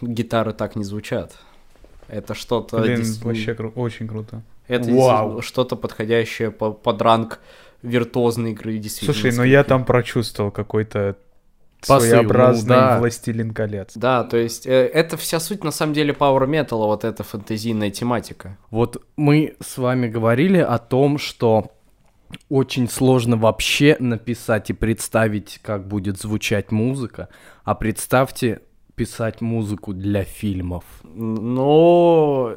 Гитары 0.00 0.52
так 0.52 0.76
не 0.76 0.84
звучат. 0.84 1.36
Это 2.08 2.34
что-то... 2.34 2.78
Блин, 2.78 3.00
дес- 3.00 3.22
вообще 3.22 3.52
кру- 3.52 3.72
очень 3.74 4.08
круто. 4.08 4.42
Это 4.66 4.84
Вау. 4.84 4.92
действительно 4.94 5.42
что-то 5.42 5.76
подходящее 5.76 6.50
по- 6.50 6.72
под 6.72 7.02
ранг 7.02 7.40
виртуозной 7.82 8.52
игры 8.52 8.78
действительно. 8.78 9.14
Слушай, 9.14 9.36
ну 9.36 9.42
я 9.44 9.64
там 9.64 9.84
прочувствовал 9.84 10.50
какой-то 10.50 11.16
Посыл, 11.80 11.94
ну 11.94 12.00
своеобразный 12.00 12.76
да. 12.76 12.98
«Властелин 12.98 13.54
колец». 13.54 13.92
Да, 13.94 14.22
то 14.24 14.36
есть 14.36 14.66
э, 14.66 14.86
это 14.86 15.16
вся 15.16 15.40
суть 15.40 15.64
на 15.64 15.70
самом 15.70 15.94
деле 15.94 16.12
Power 16.12 16.46
Metal, 16.46 16.76
вот 16.76 17.04
эта 17.04 17.22
фэнтезийная 17.24 17.90
тематика. 17.90 18.58
Вот 18.70 19.02
мы 19.16 19.56
с 19.60 19.78
вами 19.78 20.08
говорили 20.08 20.58
о 20.58 20.78
том, 20.78 21.16
что 21.18 21.70
очень 22.48 22.88
сложно 22.88 23.36
вообще 23.36 23.96
написать 23.98 24.70
и 24.70 24.72
представить, 24.72 25.58
как 25.62 25.86
будет 25.86 26.18
звучать 26.18 26.70
музыка. 26.72 27.28
А 27.64 27.74
представьте 27.74 28.62
писать 28.94 29.40
музыку 29.40 29.92
для 29.92 30.24
фильмов. 30.24 30.84
Но 31.04 32.56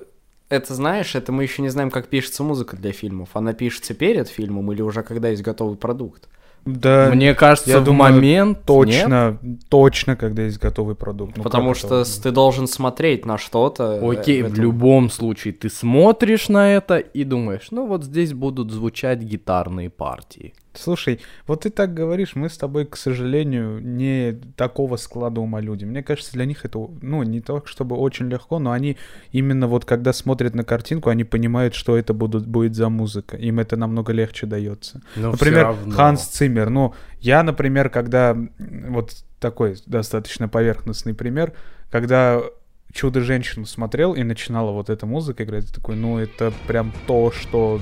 это, 0.50 0.74
знаешь, 0.74 1.16
это 1.16 1.32
мы 1.32 1.44
еще 1.44 1.62
не 1.62 1.70
знаем, 1.70 1.90
как 1.90 2.08
пишется 2.08 2.44
музыка 2.44 2.76
для 2.76 2.92
фильмов. 2.92 3.30
Она 3.34 3.54
пишется 3.54 3.94
перед 3.94 4.28
фильмом 4.28 4.72
или 4.72 4.82
уже 4.82 5.04
когда 5.04 5.30
есть 5.30 5.42
готовый 5.42 5.78
продукт. 5.78 6.28
Да, 6.66 7.12
Мне 7.14 7.34
кажется, 7.36 7.70
я 7.72 7.80
в 7.80 7.84
думаю, 7.84 8.14
момент 8.14 8.58
нет? 8.60 8.66
точно, 8.66 9.38
точно, 9.70 10.16
когда 10.16 10.44
есть 10.44 10.60
готовый 10.60 10.96
продукт. 10.96 11.36
Ну, 11.38 11.44
Потому 11.44 11.74
что 11.74 12.02
это? 12.02 12.22
ты 12.24 12.32
должен 12.32 12.68
смотреть 12.68 13.26
на 13.26 13.38
что-то. 13.38 14.00
э, 14.02 14.12
Окей, 14.20 14.44
в 14.44 14.48
этом. 14.48 14.62
любом 14.62 15.10
случае 15.10 15.54
ты 15.54 15.70
смотришь 15.70 16.48
на 16.50 16.74
это 16.74 16.98
и 16.98 17.24
думаешь, 17.26 17.68
ну 17.72 17.86
вот 17.86 18.04
здесь 18.06 18.34
будут 18.34 18.72
звучать 18.72 19.20
гитарные 19.20 19.90
партии. 19.90 20.54
Слушай, 20.74 21.20
вот 21.46 21.62
ты 21.62 21.70
так 21.70 21.94
говоришь, 21.94 22.36
мы 22.36 22.50
с 22.50 22.58
тобой, 22.58 22.86
к 22.86 22.98
сожалению, 22.98 23.80
не 23.80 24.40
такого 24.56 24.98
склада 24.98 25.40
ума 25.40 25.60
люди. 25.60 25.86
Мне 25.86 26.02
кажется, 26.02 26.34
для 26.34 26.46
них 26.46 26.66
это, 26.66 26.80
ну, 27.02 27.22
не 27.24 27.42
так, 27.42 27.68
чтобы 27.68 27.96
очень 27.96 28.28
легко, 28.28 28.60
но 28.60 28.72
они 28.72 28.98
именно 29.32 29.68
вот 29.68 29.86
когда 29.86 30.14
смотрят 30.14 30.56
на 30.56 30.64
картинку, 30.64 31.10
они 31.10 31.24
понимают, 31.24 31.76
что 31.76 31.96
это 31.96 32.14
будут, 32.14 32.48
будет 32.48 32.76
за 32.76 32.90
музыка. 32.90 33.38
Им 33.38 33.60
это 33.60 33.78
намного 33.78 34.14
легче 34.14 34.48
дается. 34.48 35.02
Но 35.16 35.32
Например, 35.32 35.60
всё 35.60 35.64
равно. 35.68 35.96
Ханс 35.96 36.24
Циммер. 36.24 36.70
Ну, 36.70 36.94
я, 37.20 37.44
например, 37.44 37.90
когда... 37.90 38.36
Вот 38.58 39.12
такой 39.40 39.76
достаточно 39.86 40.48
поверхностный 40.48 41.14
пример, 41.14 41.54
когда 41.92 42.42
Чудо-женщину 42.94 43.66
смотрел 43.66 44.14
и 44.14 44.24
начинала 44.24 44.72
вот 44.72 44.90
эта 44.90 45.06
музыка 45.06 45.44
играть, 45.44 45.72
такой, 45.74 45.96
ну, 45.96 46.18
это 46.18 46.54
прям 46.68 46.94
то, 47.08 47.32
что 47.32 47.82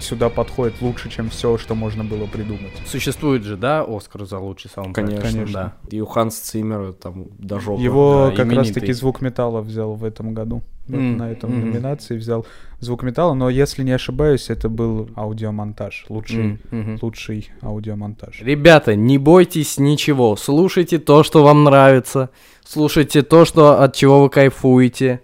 сюда 0.00 0.28
подходит 0.28 0.80
лучше, 0.80 1.10
чем 1.10 1.30
все, 1.30 1.58
что 1.58 1.74
можно 1.74 2.04
было 2.04 2.26
придумать. 2.26 2.72
Существует 2.86 3.42
же, 3.44 3.56
да, 3.56 3.84
Оскар 3.86 4.24
за 4.26 4.38
лучший 4.38 4.70
саундтрек? 4.70 5.06
Конечно, 5.06 5.30
Конечно. 5.30 5.52
да. 5.54 5.96
И 5.96 6.00
у 6.00 6.06
Ханса 6.06 6.44
Циммера 6.44 6.92
там 6.92 7.26
даже 7.38 7.70
Его 7.72 8.28
да, 8.30 8.36
как 8.36 8.46
раз 8.52 8.66
именитый. 8.66 8.80
таки 8.80 8.92
звук 8.92 9.20
металла 9.20 9.60
взял 9.60 9.94
в 9.94 10.04
этом 10.04 10.34
году. 10.34 10.62
М, 10.88 11.16
На 11.18 11.30
этом 11.30 11.50
мгм. 11.50 11.70
номинации 11.70 12.16
взял 12.16 12.44
звук 12.80 13.04
металла, 13.04 13.34
но 13.34 13.48
если 13.48 13.84
не 13.84 13.92
ошибаюсь, 13.92 14.50
это 14.50 14.68
был 14.68 15.08
аудиомонтаж. 15.16 16.06
Лучший, 16.08 16.58
мгм. 16.70 16.98
лучший 17.00 17.50
аудиомонтаж. 17.62 18.40
Ребята, 18.42 18.96
не 18.96 19.16
бойтесь 19.18 19.78
ничего. 19.78 20.34
Слушайте 20.36 20.98
то, 20.98 21.22
что 21.22 21.44
вам 21.44 21.62
нравится. 21.64 22.30
Слушайте 22.64 23.22
то, 23.22 23.44
что, 23.44 23.80
от 23.82 23.94
чего 23.94 24.22
вы 24.22 24.30
кайфуете. 24.30 25.20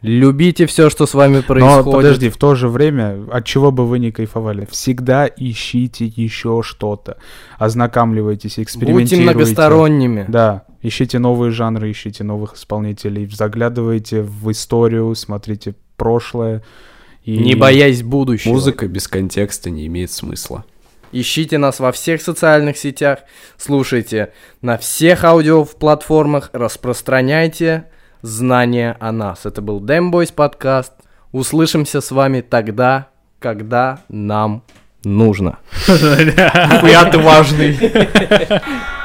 Любите 0.00 0.66
все, 0.66 0.90
что 0.90 1.06
с 1.06 1.14
вами 1.14 1.40
происходит. 1.40 1.86
Но 1.86 1.92
подожди, 1.92 2.28
в 2.28 2.36
то 2.36 2.54
же 2.54 2.68
время, 2.68 3.26
от 3.32 3.44
чего 3.44 3.72
бы 3.72 3.84
вы 3.84 3.98
ни 3.98 4.10
кайфовали, 4.10 4.66
всегда 4.70 5.26
ищите 5.26 6.04
еще 6.04 6.62
что-то. 6.62 7.16
Ознакомливайтесь, 7.58 8.52
Будьте 8.52 8.62
экспериментируйте. 8.62 9.30
многосторонними. 9.30 10.24
Да, 10.28 10.64
ищите 10.82 11.18
новые 11.18 11.50
жанры, 11.50 11.90
ищите 11.90 12.22
новых 12.22 12.54
исполнителей, 12.54 13.26
заглядывайте 13.26 14.22
в 14.22 14.50
историю, 14.52 15.12
смотрите 15.16 15.74
прошлое. 15.96 16.62
И... 17.24 17.36
Не 17.36 17.56
боясь 17.56 18.04
будущего. 18.04 18.52
Музыка 18.52 18.86
без 18.86 19.08
контекста 19.08 19.68
не 19.68 19.86
имеет 19.88 20.12
смысла. 20.12 20.64
Ищите 21.10 21.58
нас 21.58 21.80
во 21.80 21.90
всех 21.90 22.22
социальных 22.22 22.76
сетях, 22.76 23.20
слушайте 23.56 24.32
на 24.60 24.78
всех 24.78 25.24
аудиоплатформах, 25.24 26.50
распространяйте 26.52 27.86
знания 28.22 28.96
о 29.00 29.12
нас. 29.12 29.46
Это 29.46 29.62
был 29.62 29.80
Demboys 29.80 30.32
подкаст. 30.32 30.92
Услышимся 31.32 32.00
с 32.00 32.10
вами 32.10 32.40
тогда, 32.40 33.08
когда 33.38 34.00
нам 34.08 34.62
нужно. 35.04 35.58
Нихуя 35.88 37.04
ты 37.10 37.18
важный. 37.18 37.78